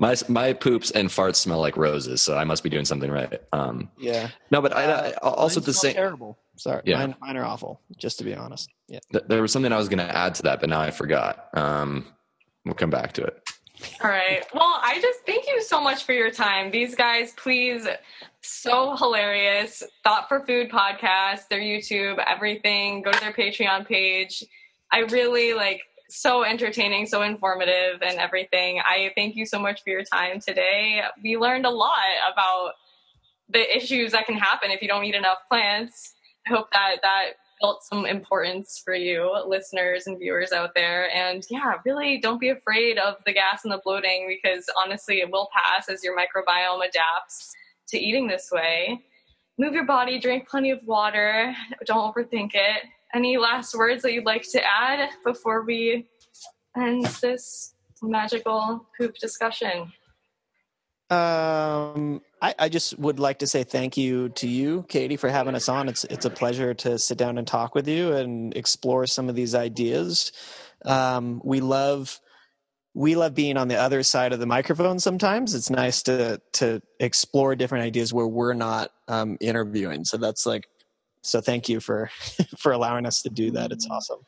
My 0.00 0.14
my 0.28 0.52
poops 0.52 0.92
and 0.92 1.08
farts 1.08 1.36
smell 1.36 1.60
like 1.60 1.76
roses, 1.76 2.22
so 2.22 2.36
I 2.36 2.44
must 2.44 2.62
be 2.62 2.70
doing 2.70 2.84
something 2.84 3.10
right. 3.10 3.40
Um, 3.52 3.90
yeah. 3.98 4.28
No, 4.50 4.62
but 4.62 4.74
I, 4.74 4.84
I 4.84 5.12
uh, 5.14 5.30
also 5.30 5.58
the 5.58 5.72
same. 5.72 5.94
Terrible. 5.94 6.38
Sorry. 6.56 6.82
Yeah. 6.84 6.98
Mine, 6.98 7.16
mine, 7.20 7.36
are 7.36 7.44
awful. 7.44 7.80
Just 7.96 8.18
to 8.18 8.24
be 8.24 8.34
honest. 8.34 8.70
Yeah. 8.86 9.00
There 9.10 9.42
was 9.42 9.52
something 9.52 9.72
I 9.72 9.76
was 9.76 9.88
going 9.88 9.98
to 9.98 10.16
add 10.16 10.36
to 10.36 10.42
that, 10.44 10.60
but 10.60 10.68
now 10.68 10.80
I 10.80 10.90
forgot. 10.90 11.48
Um, 11.54 12.06
we'll 12.64 12.74
come 12.74 12.90
back 12.90 13.12
to 13.14 13.24
it. 13.24 13.42
All 14.02 14.10
right. 14.10 14.44
Well, 14.52 14.78
I 14.82 15.00
just 15.00 15.20
thank 15.26 15.46
you 15.46 15.62
so 15.62 15.80
much 15.80 16.04
for 16.04 16.12
your 16.12 16.30
time. 16.30 16.70
These 16.70 16.94
guys, 16.94 17.32
please, 17.36 17.86
so 18.40 18.96
hilarious. 18.96 19.82
Thought 20.04 20.28
for 20.28 20.44
Food 20.46 20.70
podcast, 20.70 21.48
their 21.48 21.60
YouTube, 21.60 22.22
everything. 22.24 23.02
Go 23.02 23.12
to 23.12 23.20
their 23.20 23.32
Patreon 23.32 23.86
page. 23.86 24.44
I 24.90 25.00
really 25.00 25.54
like 25.54 25.82
so 26.08 26.42
entertaining, 26.42 27.06
so 27.06 27.22
informative, 27.22 28.02
and 28.02 28.18
everything. 28.18 28.80
I 28.80 29.12
thank 29.14 29.36
you 29.36 29.44
so 29.46 29.58
much 29.58 29.82
for 29.82 29.90
your 29.90 30.04
time 30.04 30.40
today. 30.40 31.02
We 31.22 31.36
learned 31.36 31.66
a 31.66 31.70
lot 31.70 31.98
about 32.32 32.72
the 33.48 33.76
issues 33.76 34.12
that 34.12 34.26
can 34.26 34.36
happen 34.36 34.70
if 34.70 34.82
you 34.82 34.88
don't 34.88 35.04
eat 35.04 35.14
enough 35.14 35.38
plants. 35.48 36.14
I 36.46 36.50
hope 36.50 36.70
that 36.72 36.96
that 37.02 37.32
built 37.60 37.82
some 37.82 38.06
importance 38.06 38.80
for 38.82 38.94
you, 38.94 39.34
listeners 39.46 40.06
and 40.06 40.18
viewers 40.18 40.52
out 40.52 40.74
there. 40.74 41.10
And 41.14 41.44
yeah, 41.50 41.74
really 41.84 42.18
don't 42.18 42.40
be 42.40 42.50
afraid 42.50 42.98
of 42.98 43.16
the 43.26 43.32
gas 43.32 43.64
and 43.64 43.72
the 43.72 43.80
bloating 43.84 44.28
because 44.28 44.66
honestly, 44.84 45.20
it 45.20 45.30
will 45.30 45.48
pass 45.54 45.88
as 45.88 46.04
your 46.04 46.16
microbiome 46.16 46.86
adapts 46.86 47.52
to 47.88 47.98
eating 47.98 48.28
this 48.28 48.50
way. 48.52 49.00
Move 49.58 49.74
your 49.74 49.86
body, 49.86 50.20
drink 50.20 50.48
plenty 50.48 50.70
of 50.70 50.84
water, 50.86 51.54
don't 51.84 52.14
overthink 52.14 52.50
it. 52.54 52.84
Any 53.14 53.38
last 53.38 53.74
words 53.74 54.02
that 54.02 54.12
you'd 54.12 54.26
like 54.26 54.42
to 54.50 54.62
add 54.62 55.10
before 55.24 55.62
we 55.62 56.08
end 56.76 57.06
this 57.22 57.74
magical 58.02 58.86
poop 58.96 59.16
discussion? 59.16 59.92
Um, 61.10 62.20
I, 62.42 62.54
I, 62.58 62.68
just 62.68 62.98
would 62.98 63.18
like 63.18 63.38
to 63.38 63.46
say 63.46 63.64
thank 63.64 63.96
you 63.96 64.28
to 64.30 64.46
you, 64.46 64.84
Katie, 64.90 65.16
for 65.16 65.30
having 65.30 65.54
us 65.54 65.66
on. 65.66 65.88
It's 65.88 66.04
it's 66.04 66.26
a 66.26 66.30
pleasure 66.30 66.74
to 66.74 66.98
sit 66.98 67.16
down 67.16 67.38
and 67.38 67.46
talk 67.46 67.74
with 67.74 67.88
you 67.88 68.12
and 68.12 68.54
explore 68.54 69.06
some 69.06 69.30
of 69.30 69.34
these 69.34 69.54
ideas. 69.54 70.32
Um, 70.84 71.40
we 71.42 71.60
love 71.60 72.20
we 72.92 73.16
love 73.16 73.34
being 73.34 73.56
on 73.56 73.68
the 73.68 73.76
other 73.76 74.02
side 74.02 74.34
of 74.34 74.38
the 74.38 74.46
microphone. 74.46 74.98
Sometimes 74.98 75.54
it's 75.54 75.70
nice 75.70 76.02
to 76.02 76.42
to 76.54 76.82
explore 77.00 77.56
different 77.56 77.84
ideas 77.84 78.12
where 78.12 78.26
we're 78.26 78.52
not 78.52 78.90
um, 79.08 79.38
interviewing. 79.40 80.04
So 80.04 80.18
that's 80.18 80.44
like 80.44 80.68
so. 81.28 81.40
Thank 81.40 81.68
you 81.68 81.80
for 81.80 82.10
for 82.58 82.72
allowing 82.72 83.06
us 83.06 83.22
to 83.22 83.30
do 83.30 83.50
that. 83.52 83.72
It's 83.72 83.86
awesome. 83.90 84.20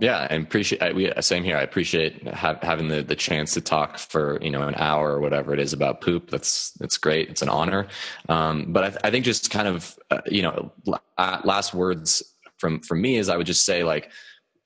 Yeah, 0.00 0.26
and 0.28 0.44
appreciate. 0.44 0.82
I, 0.82 0.92
we 0.92 1.10
same 1.20 1.44
here. 1.44 1.56
I 1.56 1.62
appreciate 1.62 2.22
having 2.28 2.88
the 2.88 3.02
the 3.02 3.16
chance 3.16 3.54
to 3.54 3.62
talk 3.62 3.98
for 3.98 4.38
you 4.42 4.50
know 4.50 4.62
an 4.68 4.74
hour 4.76 5.12
or 5.12 5.20
whatever 5.20 5.54
it 5.54 5.60
is 5.60 5.72
about 5.72 6.02
poop. 6.02 6.30
That's 6.30 6.72
that's 6.72 6.98
great. 6.98 7.30
It's 7.30 7.40
an 7.40 7.48
honor. 7.48 7.88
Um, 8.28 8.66
but 8.72 8.84
I, 8.84 9.08
I, 9.08 9.10
think 9.10 9.24
just 9.24 9.50
kind 9.50 9.66
of 9.66 9.98
uh, 10.10 10.20
you 10.26 10.42
know 10.42 10.72
last 11.16 11.72
words 11.72 12.22
from 12.58 12.80
from 12.80 13.00
me 13.00 13.16
is 13.16 13.30
I 13.30 13.38
would 13.38 13.46
just 13.46 13.64
say 13.64 13.82
like 13.82 14.10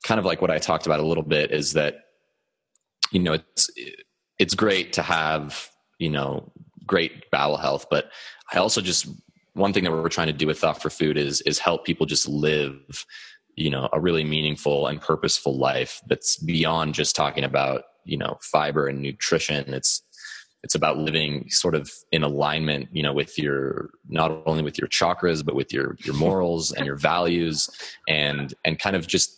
kind 0.03 0.19
of 0.19 0.25
like 0.25 0.41
what 0.41 0.51
I 0.51 0.57
talked 0.57 0.85
about 0.85 0.99
a 0.99 1.07
little 1.07 1.23
bit 1.23 1.51
is 1.51 1.71
that 1.73 2.01
you 3.11 3.19
know 3.19 3.33
it's 3.33 3.69
it's 4.39 4.55
great 4.55 4.91
to 4.93 5.01
have 5.01 5.69
you 5.99 6.09
know 6.09 6.51
great 6.85 7.31
bowel 7.31 7.55
health, 7.55 7.87
but 7.89 8.11
I 8.51 8.57
also 8.57 8.81
just 8.81 9.07
one 9.53 9.73
thing 9.73 9.83
that 9.83 9.91
we're 9.91 10.09
trying 10.09 10.27
to 10.27 10.33
do 10.33 10.47
with 10.47 10.59
thought 10.59 10.81
for 10.81 10.89
food 10.89 11.17
is 11.17 11.41
is 11.41 11.59
help 11.59 11.85
people 11.85 12.05
just 12.05 12.27
live 12.27 13.05
you 13.55 13.69
know 13.69 13.89
a 13.93 13.99
really 13.99 14.23
meaningful 14.23 14.87
and 14.87 15.01
purposeful 15.01 15.57
life 15.57 16.01
that's 16.07 16.37
beyond 16.37 16.93
just 16.93 17.15
talking 17.15 17.43
about 17.43 17.83
you 18.05 18.17
know 18.17 18.37
fiber 18.41 18.87
and 18.87 19.01
nutrition. 19.01 19.73
It's 19.73 20.01
it's 20.63 20.75
about 20.75 20.97
living 20.97 21.49
sort 21.49 21.75
of 21.75 21.91
in 22.11 22.23
alignment 22.23 22.87
you 22.91 23.03
know 23.03 23.13
with 23.13 23.37
your 23.37 23.89
not 24.07 24.31
only 24.45 24.63
with 24.63 24.77
your 24.77 24.87
chakras 24.87 25.45
but 25.45 25.55
with 25.55 25.73
your 25.73 25.97
your 26.03 26.15
morals 26.15 26.71
and 26.71 26.85
your 26.85 26.95
values 26.95 27.69
and 28.07 28.53
and 28.63 28.79
kind 28.79 28.95
of 28.95 29.07
just 29.07 29.37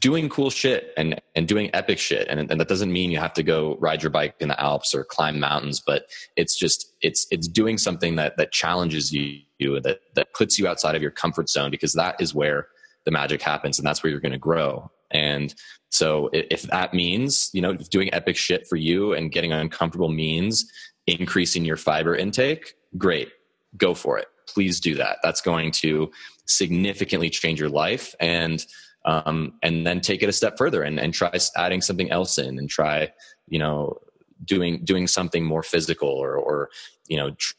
doing 0.00 0.28
cool 0.28 0.50
shit 0.50 0.92
and 0.96 1.20
and 1.34 1.48
doing 1.48 1.70
epic 1.74 1.98
shit. 1.98 2.28
And, 2.28 2.50
and 2.50 2.60
that 2.60 2.68
doesn't 2.68 2.92
mean 2.92 3.10
you 3.10 3.18
have 3.18 3.32
to 3.34 3.42
go 3.42 3.76
ride 3.80 4.02
your 4.02 4.10
bike 4.10 4.34
in 4.40 4.48
the 4.48 4.60
alps 4.60 4.94
or 4.94 5.04
climb 5.04 5.40
mountains 5.40 5.80
but 5.80 6.06
it's 6.36 6.58
just 6.58 6.92
it's 7.00 7.26
it's 7.30 7.48
doing 7.48 7.78
something 7.78 8.16
that 8.16 8.36
that 8.36 8.52
challenges 8.52 9.12
you, 9.12 9.40
that 9.80 10.00
that 10.14 10.32
puts 10.34 10.58
you 10.58 10.66
outside 10.66 10.94
of 10.94 11.02
your 11.02 11.10
comfort 11.10 11.48
zone 11.48 11.70
because 11.70 11.92
that 11.94 12.20
is 12.20 12.34
where 12.34 12.68
the 13.04 13.10
magic 13.10 13.42
happens 13.42 13.78
and 13.78 13.86
that's 13.86 14.02
where 14.02 14.10
you're 14.10 14.20
going 14.20 14.32
to 14.32 14.38
grow. 14.38 14.90
And 15.10 15.54
so 15.90 16.30
if 16.32 16.62
that 16.62 16.94
means 16.94 17.50
you 17.52 17.60
know 17.62 17.74
doing 17.74 18.12
epic 18.12 18.36
shit 18.36 18.66
for 18.66 18.76
you 18.76 19.12
and 19.12 19.32
getting 19.32 19.52
uncomfortable 19.52 20.08
means 20.08 20.70
increasing 21.06 21.64
your 21.64 21.76
fiber 21.76 22.14
intake 22.14 22.74
great. 22.96 23.30
Go 23.76 23.94
for 23.94 24.18
it. 24.18 24.26
Please 24.46 24.80
do 24.80 24.94
that. 24.96 25.18
That's 25.22 25.40
going 25.40 25.70
to 25.72 26.10
significantly 26.46 27.30
change 27.30 27.58
your 27.60 27.68
life. 27.70 28.14
And 28.20 28.64
um, 29.04 29.54
and 29.62 29.86
then 29.86 30.00
take 30.00 30.22
it 30.22 30.28
a 30.28 30.32
step 30.32 30.56
further 30.56 30.82
and, 30.82 30.98
and 31.00 31.14
try 31.14 31.32
adding 31.56 31.80
something 31.80 32.10
else 32.10 32.38
in 32.38 32.58
and 32.58 32.68
try 32.68 33.10
you 33.48 33.58
know 33.58 33.96
doing 34.44 34.84
doing 34.84 35.06
something 35.06 35.44
more 35.44 35.62
physical 35.62 36.08
or 36.08 36.36
or 36.36 36.70
you 37.08 37.16
know 37.16 37.30
tr- 37.32 37.54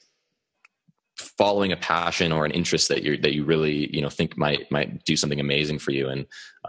following 1.16 1.72
a 1.72 1.78
passion 1.78 2.32
or 2.32 2.46
an 2.46 2.52
interest 2.52 2.88
that 2.90 3.04
you 3.04 3.18
that 3.18 3.34
you 3.34 3.44
really 3.44 3.94
you 3.96 4.02
know 4.02 4.10
think 4.10 4.38
might 4.38 4.70
might 4.72 5.04
do 5.06 5.16
something 5.16 5.40
amazing 5.40 5.80
for 5.80 5.92
you 5.92 6.10
and 6.10 6.26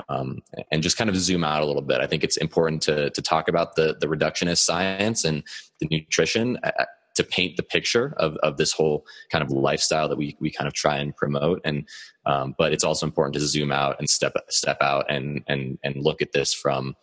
um, 0.09 0.43
and 0.71 0.83
just 0.83 0.97
kind 0.97 1.09
of 1.09 1.17
zoom 1.17 1.45
out 1.45 1.63
a 1.63 1.67
little 1.67 1.83
bit. 1.83 2.01
I 2.01 2.07
think 2.07 2.25
it's 2.25 2.37
important 2.37 2.83
to 2.83 3.11
to 3.11 3.23
talk 3.23 3.49
about 3.49 3.77
the 3.77 3.97
the 4.01 4.07
reductionist 4.07 4.59
science 4.59 5.25
and 5.25 5.43
the 5.81 5.89
nutrition 5.91 6.59
uh, 6.63 6.85
to 7.15 7.25
paint 7.25 7.57
the 7.57 7.63
picture 7.63 8.15
of 8.19 8.37
of 8.39 8.57
this 8.57 8.73
whole 8.73 9.07
kind 9.31 9.43
of 9.43 9.51
lifestyle 9.51 10.09
that 10.09 10.19
we 10.19 10.37
we 10.41 10.51
kind 10.51 10.69
of 10.69 10.75
try 10.75 10.97
and 10.97 11.17
promote 11.17 11.61
and 11.65 11.89
um, 12.27 12.55
but 12.59 12.73
it's 12.73 12.85
also 12.85 13.07
important 13.07 13.35
to 13.35 13.41
zoom 13.41 13.73
out 13.73 13.97
and 13.99 14.09
step 14.09 14.35
step 14.49 14.79
out 14.81 15.11
and 15.11 15.43
and 15.47 15.79
and 15.83 15.97
look 15.97 16.23
at 16.23 16.33
this 16.33 16.53
from 16.53 16.95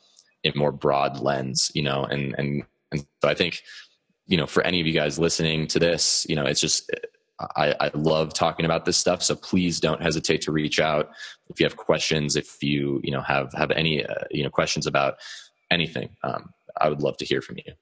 a 0.44 0.52
more 0.56 0.72
broad 0.72 1.20
lens 1.20 1.72
you 1.74 1.82
know 1.82 2.04
and 2.06 2.36
and 2.38 2.64
and 2.92 3.06
so 3.22 3.30
I 3.30 3.34
think 3.34 3.62
you 4.28 4.38
know 4.38 4.48
for 4.48 4.64
any 4.64 4.82
of 4.82 4.88
you 4.88 4.94
guys 4.94 5.20
listening 5.20 5.68
to 5.68 5.80
this 5.80 6.26
you 6.30 6.36
know 6.36 6.46
it's 6.46 6.62
just 6.62 6.90
I, 7.56 7.76
I, 7.80 7.92
love 7.96 8.34
talking 8.34 8.66
about 8.66 8.86
this 8.86 8.98
stuff. 8.98 9.24
So 9.24 9.36
please 9.36 9.80
don't 9.80 10.02
hesitate 10.02 10.42
to 10.42 10.52
reach 10.52 10.80
out 10.80 11.10
if 11.50 11.60
you 11.60 11.66
have 11.66 11.76
questions. 11.76 12.36
If 12.36 12.62
you 12.62 13.02
you 13.04 13.12
know 13.12 13.22
have 13.22 13.52
have 13.54 13.72
any 13.72 14.06
uh, 14.06 14.26
you 14.30 14.44
know 14.44 14.50
questions 14.50 14.86
about 14.86 15.16
anything, 15.70 16.10
um, 16.24 16.52
I 16.80 16.90
would 16.90 17.02
love 17.02 17.18
to 17.18 17.26
hear 17.26 17.42
from 17.42 17.58
you. 17.58 17.74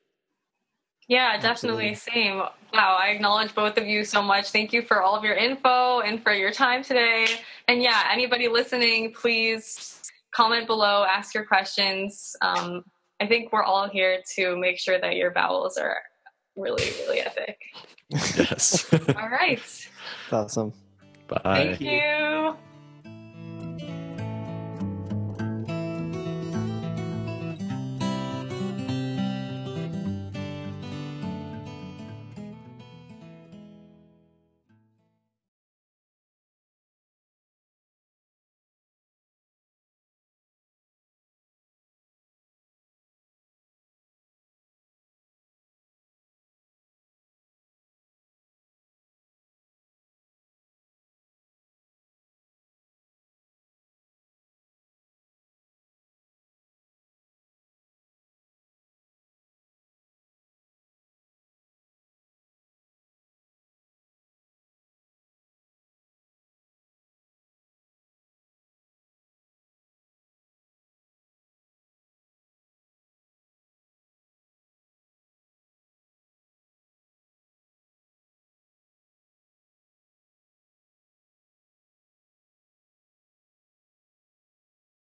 Yeah, 1.10 1.40
definitely. 1.40 1.90
Absolutely. 1.90 2.22
Same. 2.24 2.38
Wow, 2.72 2.98
I 3.02 3.08
acknowledge 3.08 3.54
both 3.56 3.78
of 3.78 3.88
you 3.88 4.04
so 4.04 4.22
much. 4.22 4.52
Thank 4.52 4.72
you 4.72 4.84
for 4.84 5.02
all 5.02 5.16
of 5.16 5.24
your 5.24 5.34
info 5.34 6.02
and 6.02 6.22
for 6.22 6.32
your 6.32 6.52
time 6.52 6.84
today. 6.84 7.26
And 7.68 7.82
yeah, 7.82 8.04
anybody 8.12 8.48
listening, 8.48 9.12
please 9.14 10.00
comment 10.32 10.68
below, 10.68 11.04
ask 11.04 11.34
your 11.34 11.46
questions. 11.46 12.36
Um, 12.42 12.84
I 13.20 13.26
think 13.26 13.52
we're 13.52 13.64
all 13.64 13.90
here 13.90 14.22
to 14.36 14.56
make 14.56 14.78
sure 14.78 15.02
that 15.02 15.16
your 15.16 15.32
bowels 15.32 15.78
are 15.78 15.98
really, 16.56 16.90
really 17.02 17.20
epic. 17.22 17.58
Yes. 18.12 18.92
All 18.92 19.30
right. 19.30 19.62
Awesome. 20.32 20.74
Bye. 21.28 21.78
Thank 21.78 21.82
you. 21.82 22.56